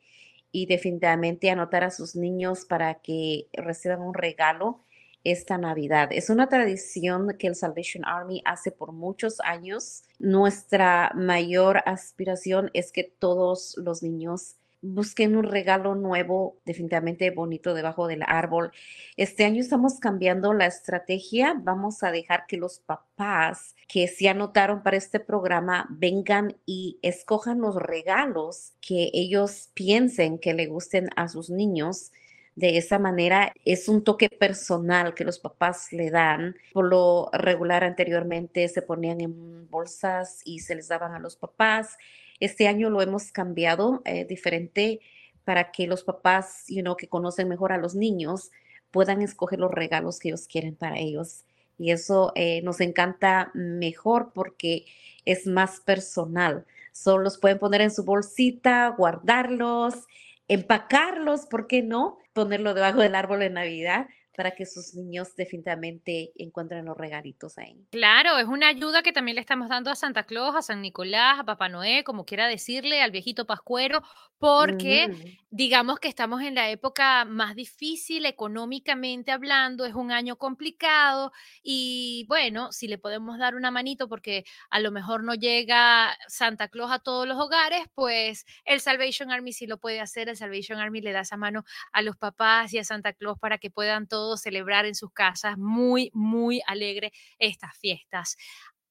y 0.52 0.66
definitivamente 0.66 1.48
anotar 1.48 1.82
a 1.82 1.90
sus 1.90 2.14
niños 2.14 2.66
para 2.66 3.00
que 3.00 3.48
reciban 3.55 4.02
un 4.02 4.12
regalo 4.12 4.84
esta 5.25 5.59
Navidad. 5.59 6.09
Es 6.12 6.31
una 6.31 6.49
tradición 6.49 7.35
que 7.39 7.47
el 7.47 7.57
Salvation 7.57 8.05
Army 8.05 8.43
hace 8.45 8.70
por 8.70 8.93
muchos 8.93 9.41
años. 9.41 10.05
Nuestra 10.18 11.12
mayor 11.14 11.83
aspiración 11.87 12.70
es 12.75 12.93
que 12.93 13.05
todos 13.05 13.75
los 13.79 14.03
niños 14.03 14.57
busquen 14.85 15.35
un 15.37 15.45
regalo 15.45 15.95
nuevo, 15.95 16.59
definitivamente 16.66 17.31
bonito 17.31 17.72
debajo 17.72 18.07
del 18.07 18.22
árbol. 18.27 18.70
Este 19.16 19.45
año 19.45 19.61
estamos 19.61 19.99
cambiando 19.99 20.53
la 20.53 20.66
estrategia. 20.66 21.57
Vamos 21.59 22.03
a 22.03 22.11
dejar 22.11 22.45
que 22.47 22.59
los 22.59 22.81
papás 22.81 23.75
que 23.89 24.07
se 24.09 24.29
anotaron 24.29 24.83
para 24.83 24.99
este 24.99 25.20
programa 25.20 25.87
vengan 25.91 26.57
y 26.66 26.99
escojan 27.01 27.61
los 27.61 27.77
regalos 27.77 28.75
que 28.83 29.11
ellos 29.14 29.70
piensen 29.72 30.39
que 30.39 30.53
le 30.53 30.66
gusten 30.66 31.09
a 31.16 31.29
sus 31.29 31.49
niños 31.49 32.12
de 32.57 32.78
esa 32.78 32.98
manera 32.98 33.52
es 33.64 33.88
un 33.88 34.05
toque 34.05 34.28
personal 34.28 35.14
que 35.14 35.24
los 35.24 35.38
papás 35.38 35.92
le 35.92 36.11
dan. 36.11 36.57
Por 36.72 36.86
lo 36.88 37.30
regular 37.32 37.82
anteriormente 37.82 38.68
se 38.68 38.82
ponían 38.82 39.20
en 39.20 39.68
bolsas 39.70 40.40
y 40.44 40.61
se 40.61 40.76
les 40.76 40.88
daban 40.88 41.14
a 41.14 41.18
los 41.18 41.36
papás. 41.36 41.96
Este 42.38 42.68
año 42.68 42.90
lo 42.90 43.02
hemos 43.02 43.32
cambiado 43.32 44.02
eh, 44.05 44.24
diferente 44.24 45.00
para 45.44 45.72
que 45.72 45.86
los 45.86 46.05
papás, 46.05 46.64
you 46.68 46.82
know, 46.82 46.96
que 46.96 47.09
conocen 47.09 47.48
mejor 47.48 47.72
a 47.72 47.78
los 47.78 47.94
niños, 47.94 48.50
puedan 48.90 49.20
escoger 49.22 49.59
los 49.59 49.72
regalos 49.72 50.18
que 50.18 50.28
ellos 50.28 50.46
quieren 50.46 50.76
para 50.76 50.98
ellos. 50.98 51.44
Y 51.76 51.90
eso 51.90 52.32
eh, 52.36 52.62
nos 52.62 52.80
encanta 52.80 53.50
mejor 53.55 54.30
porque 54.32 54.86
es 55.24 55.46
más 55.46 55.80
personal. 55.80 56.66
Solo 56.92 57.24
los 57.24 57.38
pueden 57.38 57.59
poner 57.59 57.80
en 57.80 57.90
su 57.90 58.05
bolsita, 58.05 58.94
guardarlos, 58.96 60.07
empacarlos, 60.46 61.46
¿por 61.46 61.66
qué 61.66 61.82
no? 61.82 62.18
Ponerlo 62.35 62.74
debajo 62.74 63.01
del 63.01 63.14
árbol 63.14 63.41
de 63.41 63.51
Navidad 63.51 64.07
para 64.37 64.53
que 64.53 64.66
sus 64.66 64.95
niños 64.95 65.35
definitivamente 65.37 66.32
encuentren 66.37 66.85
los 66.85 66.97
regalitos 66.97 67.57
ahí. 67.59 67.87
Claro, 67.91 68.39
es 68.39 68.47
una 68.47 68.68
ayuda 68.68 69.03
que 69.03 69.12
también 69.12 69.37
le 69.37 69.41
estamos 69.41 69.68
dando 69.68 69.91
a 69.91 69.95
Santa 69.95 70.24
Claus, 70.24 70.57
a 70.57 70.62
San 70.62 70.82
Nicolás, 70.82 71.39
a 71.39 71.45
Papá 71.45 71.68
Noé, 71.68 72.03
como 72.05 72.24
quiera 72.24 72.49
decirle, 72.49 73.01
al 73.03 73.11
viejito 73.11 73.47
Pascuero, 73.47 74.03
porque 74.39 75.39
digamos 75.51 76.01
que 76.01 76.09
estamos 76.09 76.43
en 76.43 76.57
la 76.57 76.68
época 76.68 77.24
más 77.24 77.55
difícil 77.55 78.26
económicamente 78.26 79.30
hablando, 79.30 79.85
es 79.85 79.95
un 79.95 80.11
año 80.11 80.37
complicado 80.37 81.32
y 81.62 82.26
bueno, 82.28 82.72
si 82.72 82.89
le 82.89 82.99
podemos 82.99 83.39
dar 83.39 83.55
una 83.55 83.70
manito 83.70 84.09
porque 84.09 84.45
a 84.68 84.80
lo 84.80 84.91
mejor 84.91 85.22
no 85.22 85.35
llega 85.35 86.16
Santa 86.26 86.68
Claus 86.68 86.91
a 86.91 86.99
todos 86.99 87.26
los 87.26 87.39
hogares, 87.39 87.87
pues 87.95 88.45
el 88.64 88.80
Salvation 88.80 89.30
Army 89.30 89.53
sí 89.53 89.66
lo 89.66 89.78
puede 89.78 90.01
hacer, 90.01 90.28
el 90.28 90.37
Salvation 90.37 90.78
Army 90.78 91.01
le 91.01 91.12
da 91.12 91.20
esa 91.20 91.37
mano 91.37 91.64
a 91.93 92.03
los 92.03 92.16
papás 92.16 92.72
y 92.74 92.78
a 92.78 92.85
Santa 92.85 93.12
Claus 93.12 93.39
para 93.39 93.59
que 93.59 93.70
puedan 93.70 94.09
todos 94.09 94.24
celebrar 94.37 94.87
en 94.87 94.95
sus 94.95 95.12
casas 95.12 95.59
muy, 95.59 96.11
muy 96.14 96.61
alegre 96.66 97.12
estas 97.39 97.77
fiestas. 97.79 98.37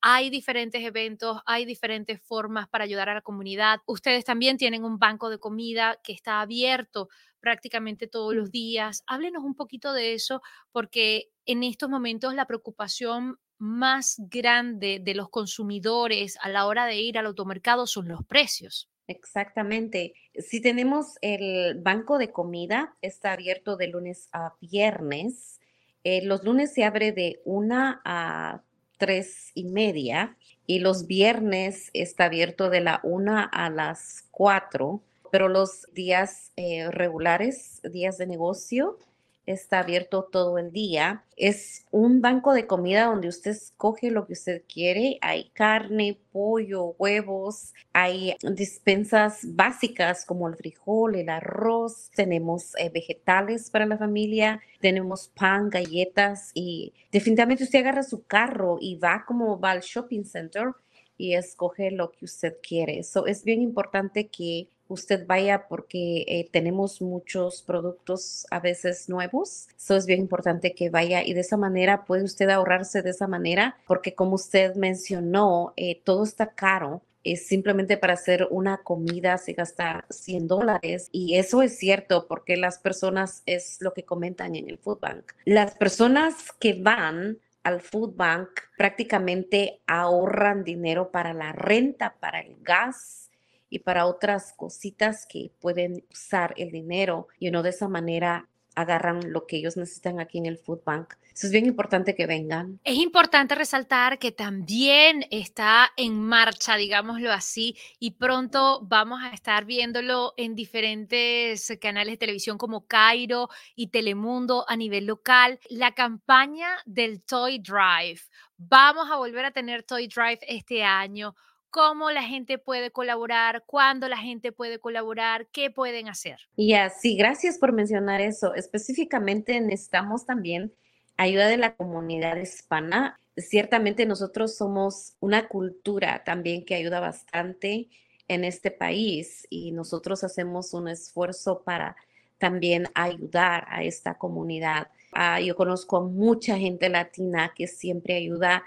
Hay 0.01 0.29
diferentes 0.29 0.83
eventos, 0.83 1.41
hay 1.45 1.65
diferentes 1.65 2.21
formas 2.21 2.67
para 2.67 2.83
ayudar 2.83 3.07
a 3.09 3.13
la 3.13 3.21
comunidad. 3.21 3.79
Ustedes 3.85 4.25
también 4.25 4.57
tienen 4.57 4.83
un 4.83 4.99
banco 4.99 5.29
de 5.29 5.39
comida 5.39 5.97
que 6.03 6.11
está 6.11 6.41
abierto 6.41 7.07
prácticamente 7.39 8.07
todos 8.07 8.35
los 8.35 8.51
días. 8.51 9.03
Háblenos 9.07 9.43
un 9.43 9.55
poquito 9.55 9.93
de 9.93 10.13
eso, 10.13 10.41
porque 10.71 11.29
en 11.45 11.63
estos 11.63 11.89
momentos 11.89 12.33
la 12.33 12.45
preocupación 12.47 13.39
más 13.57 14.15
grande 14.17 14.99
de 15.01 15.15
los 15.15 15.29
consumidores 15.29 16.37
a 16.41 16.49
la 16.49 16.65
hora 16.65 16.85
de 16.85 16.97
ir 16.99 17.17
al 17.17 17.25
automercado 17.27 17.87
son 17.87 18.09
los 18.09 18.25
precios. 18.25 18.89
Exactamente. 19.07 20.13
Si 20.37 20.61
tenemos 20.61 21.17
el 21.21 21.79
banco 21.81 22.17
de 22.17 22.31
comida, 22.31 22.95
está 23.01 23.33
abierto 23.33 23.75
de 23.75 23.87
lunes 23.87 24.29
a 24.31 24.53
viernes. 24.61 25.59
Eh, 26.03 26.23
los 26.23 26.43
lunes 26.43 26.73
se 26.73 26.83
abre 26.83 27.11
de 27.11 27.41
una 27.45 28.01
a 28.05 28.61
tres 28.97 29.51
y 29.53 29.65
media 29.65 30.37
y 30.65 30.79
los 30.79 31.07
viernes 31.07 31.89
está 31.93 32.25
abierto 32.25 32.69
de 32.69 32.81
la 32.81 33.01
una 33.03 33.43
a 33.43 33.69
las 33.69 34.25
cuatro, 34.31 35.01
pero 35.31 35.49
los 35.49 35.87
días 35.93 36.53
eh, 36.55 36.89
regulares, 36.89 37.81
días 37.83 38.17
de 38.17 38.27
negocio, 38.27 38.97
está 39.45 39.79
abierto 39.79 40.23
todo 40.31 40.57
el 40.57 40.71
día. 40.71 41.25
Es 41.35 41.85
un 41.91 42.21
banco 42.21 42.53
de 42.53 42.67
comida 42.67 43.05
donde 43.05 43.27
usted 43.27 43.51
escoge 43.51 44.11
lo 44.11 44.25
que 44.25 44.33
usted 44.33 44.63
quiere. 44.71 45.17
Hay 45.21 45.49
carne, 45.49 46.19
pollo, 46.31 46.95
huevos, 46.97 47.73
hay 47.91 48.35
dispensas 48.41 49.39
básicas 49.43 50.25
como 50.25 50.47
el 50.47 50.55
frijol, 50.55 51.15
el 51.15 51.29
arroz, 51.29 52.09
tenemos 52.15 52.75
eh, 52.77 52.89
vegetales 52.89 53.69
para 53.69 53.85
la 53.85 53.97
familia, 53.97 54.61
tenemos 54.79 55.29
pan, 55.29 55.69
galletas 55.69 56.51
y 56.53 56.93
definitivamente 57.11 57.63
usted 57.63 57.79
agarra 57.79 58.03
su 58.03 58.23
carro 58.25 58.77
y 58.79 58.95
va 58.97 59.23
como 59.27 59.59
va 59.59 59.71
al 59.71 59.81
shopping 59.81 60.23
center 60.23 60.73
y 61.17 61.35
escoge 61.35 61.91
lo 61.91 62.11
que 62.11 62.25
usted 62.25 62.57
quiere. 62.61 62.99
Eso 62.99 63.27
es 63.27 63.43
bien 63.43 63.61
importante 63.61 64.27
que 64.27 64.67
usted 64.87 65.25
vaya 65.25 65.67
porque 65.67 66.25
eh, 66.27 66.49
tenemos 66.51 67.01
muchos 67.01 67.61
productos 67.61 68.45
a 68.51 68.59
veces 68.59 69.09
nuevos. 69.09 69.67
Eso 69.77 69.95
es 69.95 70.05
bien 70.05 70.19
importante 70.19 70.73
que 70.73 70.89
vaya 70.89 71.23
y 71.23 71.33
de 71.33 71.41
esa 71.41 71.57
manera 71.57 72.05
puede 72.05 72.23
usted 72.23 72.49
ahorrarse 72.49 73.01
de 73.01 73.11
esa 73.11 73.27
manera 73.27 73.77
porque 73.87 74.13
como 74.15 74.35
usted 74.35 74.75
mencionó, 74.75 75.73
eh, 75.75 76.01
todo 76.03 76.23
está 76.23 76.53
caro. 76.53 77.01
Es 77.23 77.47
simplemente 77.47 77.95
para 77.95 78.13
hacer 78.13 78.47
una 78.51 78.79
comida 78.79 79.37
se 79.37 79.53
gasta 79.53 80.05
100 80.09 80.47
dólares 80.47 81.07
y 81.13 81.35
eso 81.35 81.61
es 81.61 81.77
cierto 81.77 82.27
porque 82.27 82.57
las 82.57 82.79
personas 82.79 83.43
es 83.45 83.77
lo 83.79 83.93
que 83.93 84.03
comentan 84.03 84.55
en 84.55 84.69
el 84.69 84.77
food 84.77 84.99
bank. 84.99 85.31
Las 85.45 85.75
personas 85.75 86.51
que 86.59 86.73
van 86.73 87.37
al 87.63 87.79
food 87.79 88.15
bank 88.15 88.49
prácticamente 88.77 89.81
ahorran 89.87 90.65
dinero 90.65 91.11
para 91.11 91.33
la 91.33 91.53
renta, 91.53 92.15
para 92.19 92.41
el 92.41 92.57
gas, 92.61 93.31
y 93.73 93.79
para 93.79 94.05
otras 94.05 94.53
cositas 94.53 95.25
que 95.25 95.51
pueden 95.59 96.05
usar 96.11 96.53
el 96.57 96.69
dinero 96.69 97.27
y 97.39 97.49
uno 97.49 97.63
de 97.63 97.71
esa 97.71 97.87
manera 97.87 98.47
agarran 98.75 99.31
lo 99.33 99.47
que 99.47 99.57
ellos 99.57 99.77
necesitan 99.77 100.19
aquí 100.19 100.37
en 100.37 100.45
el 100.45 100.59
Food 100.59 100.83
Bank. 100.85 101.15
Eso 101.33 101.47
es 101.47 101.51
bien 101.51 101.65
importante 101.65 102.13
que 102.13 102.27
vengan. 102.27 102.79
Es 102.83 102.97
importante 102.97 103.55
resaltar 103.55 104.19
que 104.19 104.31
también 104.31 105.25
está 105.31 105.91
en 105.97 106.21
marcha, 106.21 106.75
digámoslo 106.75 107.31
así, 107.31 107.75
y 107.97 108.11
pronto 108.11 108.81
vamos 108.83 109.23
a 109.23 109.33
estar 109.33 109.65
viéndolo 109.65 110.35
en 110.37 110.53
diferentes 110.53 111.75
canales 111.81 112.13
de 112.13 112.17
televisión 112.17 112.59
como 112.59 112.85
Cairo 112.85 113.49
y 113.75 113.87
Telemundo 113.87 114.65
a 114.67 114.77
nivel 114.77 115.07
local, 115.07 115.59
la 115.71 115.95
campaña 115.95 116.77
del 116.85 117.23
Toy 117.23 117.57
Drive. 117.57 118.21
Vamos 118.57 119.09
a 119.09 119.17
volver 119.17 119.45
a 119.45 119.51
tener 119.51 119.81
Toy 119.81 120.07
Drive 120.07 120.41
este 120.47 120.83
año 120.83 121.33
cómo 121.73 122.11
la 122.11 122.21
gente 122.21 122.59
puede 122.59 122.91
colaborar, 122.91 123.63
cuándo 123.65 124.07
la 124.07 124.17
gente 124.17 124.51
puede 124.51 124.77
colaborar, 124.77 125.47
qué 125.47 125.71
pueden 125.71 126.07
hacer. 126.07 126.37
Ya, 126.55 126.91
sí, 126.91 127.17
gracias 127.17 127.57
por 127.57 127.73
mencionar 127.73 128.21
eso. 128.21 128.53
Específicamente 128.53 129.59
necesitamos 129.59 130.23
también 130.27 130.71
ayuda 131.17 131.47
de 131.47 131.57
la 131.57 131.75
comunidad 131.75 132.37
hispana. 132.37 133.19
Ciertamente 133.37 134.05
nosotros 134.05 134.55
somos 134.55 135.15
una 135.19 135.47
cultura 135.47 136.23
también 136.23 136.63
que 136.63 136.75
ayuda 136.75 136.99
bastante 136.99 137.89
en 138.27 138.43
este 138.43 138.69
país 138.69 139.47
y 139.49 139.71
nosotros 139.71 140.23
hacemos 140.23 140.75
un 140.75 140.89
esfuerzo 140.89 141.63
para 141.63 141.95
también 142.37 142.87
ayudar 142.93 143.65
a 143.67 143.83
esta 143.83 144.19
comunidad. 144.19 144.89
Ah, 145.11 145.41
yo 145.41 145.55
conozco 145.55 145.97
a 145.97 146.01
mucha 146.01 146.55
gente 146.55 146.87
latina 146.87 147.51
que 147.55 147.65
siempre 147.65 148.13
ayuda 148.13 148.63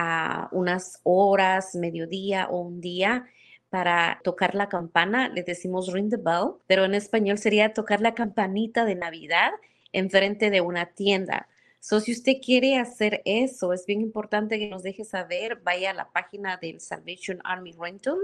a 0.00 0.48
unas 0.52 1.00
horas, 1.02 1.74
mediodía 1.74 2.46
o 2.48 2.60
un 2.60 2.80
día 2.80 3.26
para 3.68 4.20
tocar 4.22 4.54
la 4.54 4.68
campana, 4.68 5.28
le 5.28 5.42
decimos 5.42 5.92
ring 5.92 6.08
the 6.08 6.16
bell, 6.16 6.52
pero 6.68 6.84
en 6.84 6.94
español 6.94 7.36
sería 7.36 7.74
tocar 7.74 8.00
la 8.00 8.14
campanita 8.14 8.84
de 8.84 8.94
Navidad 8.94 9.50
enfrente 9.92 10.50
de 10.50 10.60
una 10.60 10.86
tienda. 10.86 11.48
So, 11.80 11.98
si 11.98 12.12
usted 12.12 12.34
quiere 12.40 12.76
hacer 12.76 13.22
eso, 13.24 13.72
es 13.72 13.86
bien 13.86 14.00
importante 14.00 14.60
que 14.60 14.68
nos 14.68 14.84
deje 14.84 15.04
saber. 15.04 15.56
Vaya 15.64 15.90
a 15.90 15.94
la 15.94 16.12
página 16.12 16.58
del 16.58 16.80
Salvation 16.80 17.40
Army 17.42 17.72
Rental 17.72 18.18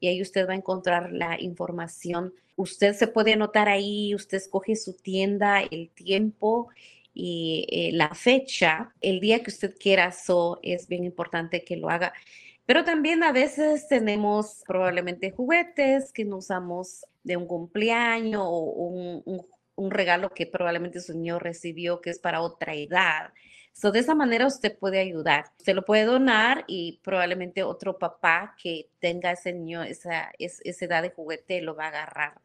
y 0.00 0.08
ahí 0.08 0.20
usted 0.20 0.48
va 0.48 0.54
a 0.54 0.56
encontrar 0.56 1.12
la 1.12 1.40
información. 1.40 2.34
Usted 2.56 2.94
se 2.94 3.06
puede 3.06 3.34
anotar 3.34 3.68
ahí, 3.68 4.16
usted 4.16 4.38
escoge 4.38 4.74
su 4.74 4.94
tienda, 4.94 5.60
el 5.60 5.90
tiempo 5.90 6.70
y 7.20 7.66
eh, 7.70 7.90
la 7.92 8.14
fecha, 8.14 8.94
el 9.00 9.20
día 9.20 9.42
que 9.42 9.50
usted 9.50 9.74
quiera. 9.78 10.12
So, 10.12 10.58
es 10.62 10.88
bien 10.88 11.04
importante 11.04 11.64
que 11.64 11.76
lo 11.76 11.90
haga. 11.90 12.12
Pero 12.66 12.84
también 12.84 13.22
a 13.22 13.32
veces 13.32 13.88
tenemos 13.88 14.62
probablemente 14.66 15.30
juguetes 15.32 16.12
que 16.12 16.24
no 16.24 16.38
usamos 16.38 17.04
de 17.24 17.36
un 17.36 17.46
cumpleaños 17.46 18.42
o 18.44 18.58
un, 18.60 19.22
un 19.26 19.46
un 19.80 19.90
regalo 19.90 20.30
que 20.30 20.46
probablemente 20.46 21.00
su 21.00 21.14
niño 21.14 21.38
recibió 21.38 22.00
que 22.00 22.10
es 22.10 22.18
para 22.18 22.42
otra 22.42 22.74
edad. 22.74 23.32
So, 23.72 23.90
de 23.92 24.00
esa 24.00 24.14
manera 24.14 24.46
usted 24.46 24.76
puede 24.78 25.00
ayudar. 25.00 25.46
Usted 25.58 25.74
lo 25.74 25.84
puede 25.84 26.04
donar 26.04 26.64
y 26.66 27.00
probablemente 27.02 27.62
otro 27.62 27.98
papá 27.98 28.54
que 28.62 28.90
tenga 28.98 29.32
ese 29.32 29.52
niño, 29.52 29.82
esa, 29.82 30.32
esa 30.38 30.84
edad 30.84 31.02
de 31.02 31.10
juguete, 31.10 31.62
lo 31.62 31.74
va 31.74 31.84
a 31.86 31.88
agarrar. 31.88 32.40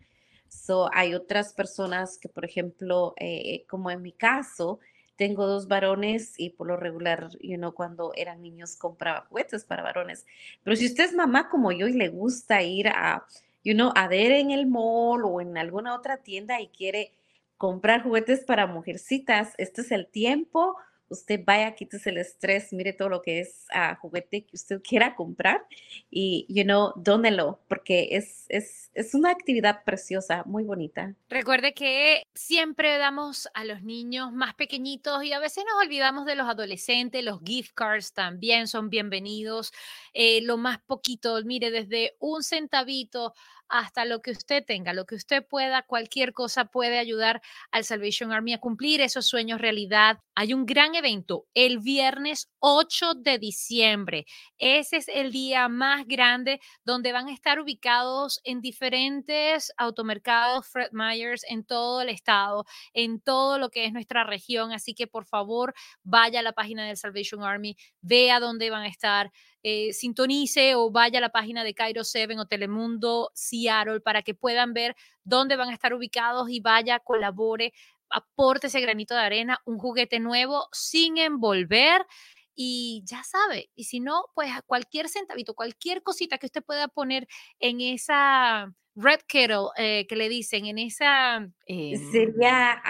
So, 0.49 0.89
hay 0.93 1.13
otras 1.13 1.53
personas 1.53 2.17
que, 2.17 2.29
por 2.29 2.45
ejemplo, 2.45 3.13
eh, 3.17 3.65
como 3.67 3.91
en 3.91 4.01
mi 4.01 4.11
caso, 4.11 4.79
tengo 5.15 5.47
dos 5.47 5.67
varones 5.67 6.33
y 6.37 6.49
por 6.51 6.67
lo 6.67 6.77
regular, 6.77 7.29
you 7.41 7.57
know, 7.57 7.73
cuando 7.73 8.11
eran 8.15 8.41
niños 8.41 8.75
compraba 8.75 9.25
juguetes 9.29 9.63
para 9.65 9.83
varones. 9.83 10.25
Pero 10.63 10.75
si 10.75 10.85
usted 10.87 11.05
es 11.05 11.13
mamá 11.13 11.49
como 11.49 11.71
yo 11.71 11.87
y 11.87 11.93
le 11.93 12.09
gusta 12.09 12.61
ir 12.61 12.89
a, 12.89 13.25
you 13.63 13.73
know, 13.73 13.91
a 13.95 14.07
ver 14.07 14.31
en 14.31 14.51
el 14.51 14.67
mall 14.67 15.23
o 15.23 15.41
en 15.41 15.57
alguna 15.57 15.95
otra 15.95 16.17
tienda 16.17 16.59
y 16.59 16.67
quiere 16.67 17.11
comprar 17.57 18.03
juguetes 18.03 18.43
para 18.43 18.67
mujercitas. 18.67 19.53
Este 19.57 19.81
es 19.81 19.91
el 19.91 20.07
tiempo. 20.07 20.75
Usted 21.07 21.41
vaya, 21.45 21.75
quítese 21.75 22.09
el 22.09 22.17
estrés, 22.17 22.73
mire 22.73 22.93
todo 22.93 23.09
lo 23.09 23.21
que 23.21 23.39
es 23.39 23.65
uh, 23.75 23.95
juguete 23.99 24.45
que 24.45 24.55
usted 24.55 24.81
quiera 24.81 25.15
comprar 25.15 25.65
y, 26.09 26.45
you 26.49 26.63
know, 26.63 26.93
dónelo, 26.95 27.59
porque 27.67 28.09
es, 28.11 28.45
es, 28.49 28.89
es 28.93 29.13
una 29.13 29.29
actividad 29.29 29.83
preciosa, 29.83 30.43
muy 30.45 30.63
bonita. 30.63 31.13
Recuerde 31.29 31.73
que 31.73 32.23
siempre 32.33 32.97
damos 32.97 33.47
a 33.53 33.65
los 33.65 33.83
niños 33.83 34.31
más 34.31 34.55
pequeñitos 34.55 35.23
y 35.23 35.33
a 35.33 35.39
veces 35.39 35.63
nos 35.65 35.85
olvidamos 35.85 36.25
de 36.25 36.35
los 36.35 36.47
adolescentes, 36.47 37.23
los 37.23 37.39
gift 37.43 37.73
cards 37.75 38.13
también 38.13 38.67
son 38.67 38.89
bienvenidos, 38.89 39.71
eh, 40.13 40.41
lo 40.41 40.57
más 40.57 40.79
poquito, 40.79 41.39
mire, 41.43 41.71
desde 41.71 42.15
un 42.19 42.43
centavito 42.43 43.33
hasta 43.69 44.05
lo 44.05 44.21
que 44.21 44.31
usted 44.31 44.63
tenga, 44.65 44.93
lo 44.93 45.05
que 45.05 45.15
usted 45.15 45.45
pueda, 45.45 45.83
cualquier 45.83 46.33
cosa 46.33 46.65
puede 46.65 46.99
ayudar 46.99 47.41
al 47.71 47.83
Salvation 47.83 48.31
Army 48.31 48.53
a 48.53 48.59
cumplir 48.59 49.01
esos 49.01 49.27
sueños 49.27 49.61
realidad. 49.61 50.19
Hay 50.35 50.53
un 50.53 50.65
gran 50.65 50.95
evento 50.95 51.45
el 51.53 51.79
viernes 51.79 52.49
8 52.59 53.15
de 53.15 53.39
diciembre. 53.39 54.25
Ese 54.57 54.97
es 54.97 55.07
el 55.07 55.31
día 55.31 55.67
más 55.67 56.05
grande 56.07 56.59
donde 56.83 57.11
van 57.11 57.27
a 57.27 57.33
estar 57.33 57.59
ubicados 57.59 58.39
en 58.43 58.61
diferentes 58.61 59.71
automercados 59.77 60.67
Fred 60.67 60.89
Myers 60.91 61.43
en 61.49 61.63
todo 61.65 62.01
el 62.01 62.09
estado, 62.09 62.65
en 62.93 63.19
todo 63.21 63.59
lo 63.59 63.69
que 63.69 63.85
es 63.85 63.93
nuestra 63.93 64.23
región. 64.23 64.71
Así 64.71 64.93
que 64.93 65.07
por 65.07 65.25
favor 65.25 65.73
vaya 66.03 66.39
a 66.39 66.43
la 66.43 66.53
página 66.53 66.85
del 66.85 66.97
Salvation 66.97 67.43
Army, 67.43 67.77
vea 68.01 68.39
dónde 68.39 68.69
van 68.69 68.83
a 68.83 68.87
estar. 68.87 69.31
Eh, 69.67 69.93
sintonice 69.93 70.75
o 70.75 70.91
vaya 70.91 71.17
a 71.17 71.21
la 71.21 71.29
página 71.29 71.63
de 71.63 71.73
Cairo 71.73 72.03
7 72.03 72.37
o 72.37 72.45
Telemundo 72.45 73.31
Seattle 73.33 73.99
para 73.99 74.21
que 74.21 74.35
puedan 74.35 74.73
ver 74.73 74.95
dónde 75.23 75.55
van 75.55 75.69
a 75.69 75.73
estar 75.73 75.91
ubicados 75.91 76.51
y 76.51 76.59
vaya, 76.59 76.99
colabore, 76.99 77.73
aporte 78.11 78.67
ese 78.67 78.79
granito 78.79 79.15
de 79.15 79.21
arena, 79.21 79.59
un 79.65 79.79
juguete 79.79 80.19
nuevo 80.19 80.67
sin 80.71 81.17
envolver 81.17 82.05
y 82.53 83.01
ya 83.05 83.23
sabe, 83.23 83.71
y 83.73 83.85
si 83.85 83.99
no, 83.99 84.25
pues 84.35 84.51
cualquier 84.67 85.09
centavito, 85.09 85.55
cualquier 85.55 86.03
cosita 86.03 86.37
que 86.37 86.45
usted 86.45 86.63
pueda 86.63 86.87
poner 86.87 87.27
en 87.59 87.81
esa 87.81 88.71
red 88.93 89.21
kettle 89.27 89.69
eh, 89.77 90.05
que 90.07 90.15
le 90.15 90.29
dicen, 90.29 90.67
en 90.67 90.77
esa... 90.77 91.37
Em 91.65 92.11
Sería 92.11 92.83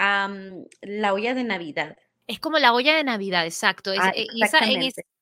la 0.82 1.14
olla 1.14 1.32
de 1.32 1.44
Navidad. 1.44 1.96
Es 2.26 2.40
como 2.40 2.58
la 2.58 2.72
olla 2.72 2.96
de 2.96 3.04
Navidad, 3.04 3.44
exacto. 3.44 3.92
Ah, 3.98 4.12
eh, 4.14 4.26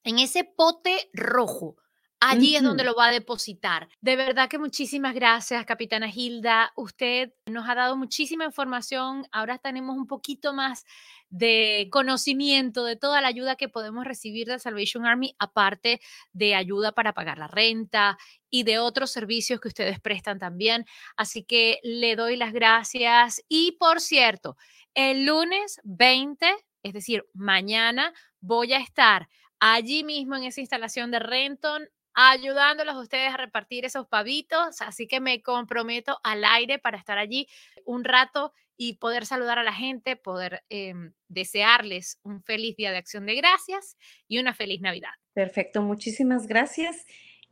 en, 0.04 0.18
ese 0.18 0.44
pote 0.44 1.10
rojo. 1.12 1.76
Allí 2.20 2.56
es 2.56 2.62
donde 2.62 2.84
lo 2.84 2.94
va 2.94 3.08
a 3.08 3.12
depositar. 3.12 3.86
De 4.00 4.16
verdad 4.16 4.48
que 4.48 4.58
muchísimas 4.58 5.14
gracias, 5.14 5.66
capitana 5.66 6.08
Hilda. 6.08 6.72
Usted 6.74 7.34
nos 7.44 7.68
ha 7.68 7.74
dado 7.74 7.96
muchísima 7.96 8.46
información. 8.46 9.26
Ahora 9.30 9.58
tenemos 9.58 9.98
un 9.98 10.06
poquito 10.06 10.54
más 10.54 10.86
de 11.28 11.88
conocimiento 11.90 12.84
de 12.84 12.96
toda 12.96 13.20
la 13.20 13.28
ayuda 13.28 13.56
que 13.56 13.68
podemos 13.68 14.06
recibir 14.06 14.46
de 14.46 14.58
Salvation 14.58 15.04
Army, 15.04 15.34
aparte 15.38 16.00
de 16.32 16.54
ayuda 16.54 16.92
para 16.92 17.12
pagar 17.12 17.36
la 17.36 17.48
renta 17.48 18.16
y 18.48 18.62
de 18.62 18.78
otros 18.78 19.10
servicios 19.10 19.60
que 19.60 19.68
ustedes 19.68 20.00
prestan 20.00 20.38
también. 20.38 20.86
Así 21.16 21.44
que 21.44 21.78
le 21.82 22.16
doy 22.16 22.36
las 22.36 22.54
gracias. 22.54 23.42
Y 23.48 23.72
por 23.72 24.00
cierto, 24.00 24.56
el 24.94 25.26
lunes 25.26 25.78
20 25.84 26.46
es 26.84 26.92
decir, 26.92 27.24
mañana 27.32 28.12
voy 28.40 28.74
a 28.74 28.78
estar 28.78 29.28
allí 29.58 30.04
mismo 30.04 30.36
en 30.36 30.44
esa 30.44 30.60
instalación 30.60 31.10
de 31.10 31.18
Renton 31.18 31.88
ayudándolos 32.14 32.94
a 32.94 33.00
ustedes 33.00 33.32
a 33.32 33.36
repartir 33.36 33.84
esos 33.84 34.06
pavitos, 34.06 34.80
así 34.82 35.08
que 35.08 35.18
me 35.18 35.42
comprometo 35.42 36.20
al 36.22 36.44
aire 36.44 36.78
para 36.78 36.96
estar 36.96 37.18
allí 37.18 37.48
un 37.84 38.04
rato 38.04 38.52
y 38.76 38.98
poder 38.98 39.26
saludar 39.26 39.58
a 39.58 39.64
la 39.64 39.72
gente, 39.72 40.14
poder 40.14 40.62
em, 40.68 41.12
desearles 41.28 42.20
un 42.22 42.42
feliz 42.42 42.76
día 42.76 42.92
de 42.92 42.98
acción 42.98 43.26
de 43.26 43.34
gracias 43.34 43.96
y 44.28 44.38
una 44.38 44.54
feliz 44.54 44.80
Navidad. 44.80 45.12
Perfecto, 45.32 45.82
muchísimas 45.82 46.46
gracias 46.46 47.04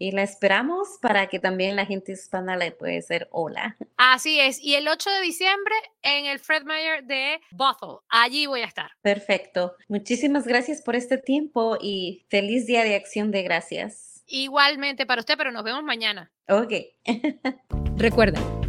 y 0.03 0.11
la 0.11 0.24
esperamos 0.24 0.98
para 1.00 1.28
que 1.28 1.38
también 1.38 1.76
la 1.76 1.86
gente 1.86 2.11
hispana 2.11 2.57
le 2.57 2.72
pueda 2.72 2.92
decir 2.92 3.28
hola. 3.30 3.76
Así 3.96 4.40
es, 4.40 4.61
y 4.61 4.74
el 4.74 4.88
8 4.88 5.11
de 5.11 5.20
diciembre 5.20 5.74
en 6.03 6.26
el 6.26 6.40
Fred 6.40 6.64
Meyer 6.64 7.05
de 7.05 7.40
Bothell, 7.53 8.00
allí 8.09 8.46
voy 8.46 8.62
a 8.62 8.66
estar. 8.66 8.90
Perfecto, 9.00 9.76
muchísimas 9.88 10.44
gracias 10.44 10.82
por 10.82 10.96
este 10.96 11.18
tiempo 11.18 11.78
y 11.80 12.26
feliz 12.28 12.66
día 12.66 12.82
de 12.82 12.96
acción 12.96 13.30
de 13.30 13.44
gracias. 13.44 14.24
Igualmente 14.26 15.07
para 15.07 15.20
usted, 15.20 15.36
pero 15.36 15.53
nos 15.53 15.62
vemos 15.62 15.84
mañana. 15.84 16.32
Ok. 16.48 16.72
Recuerda, 17.96 18.40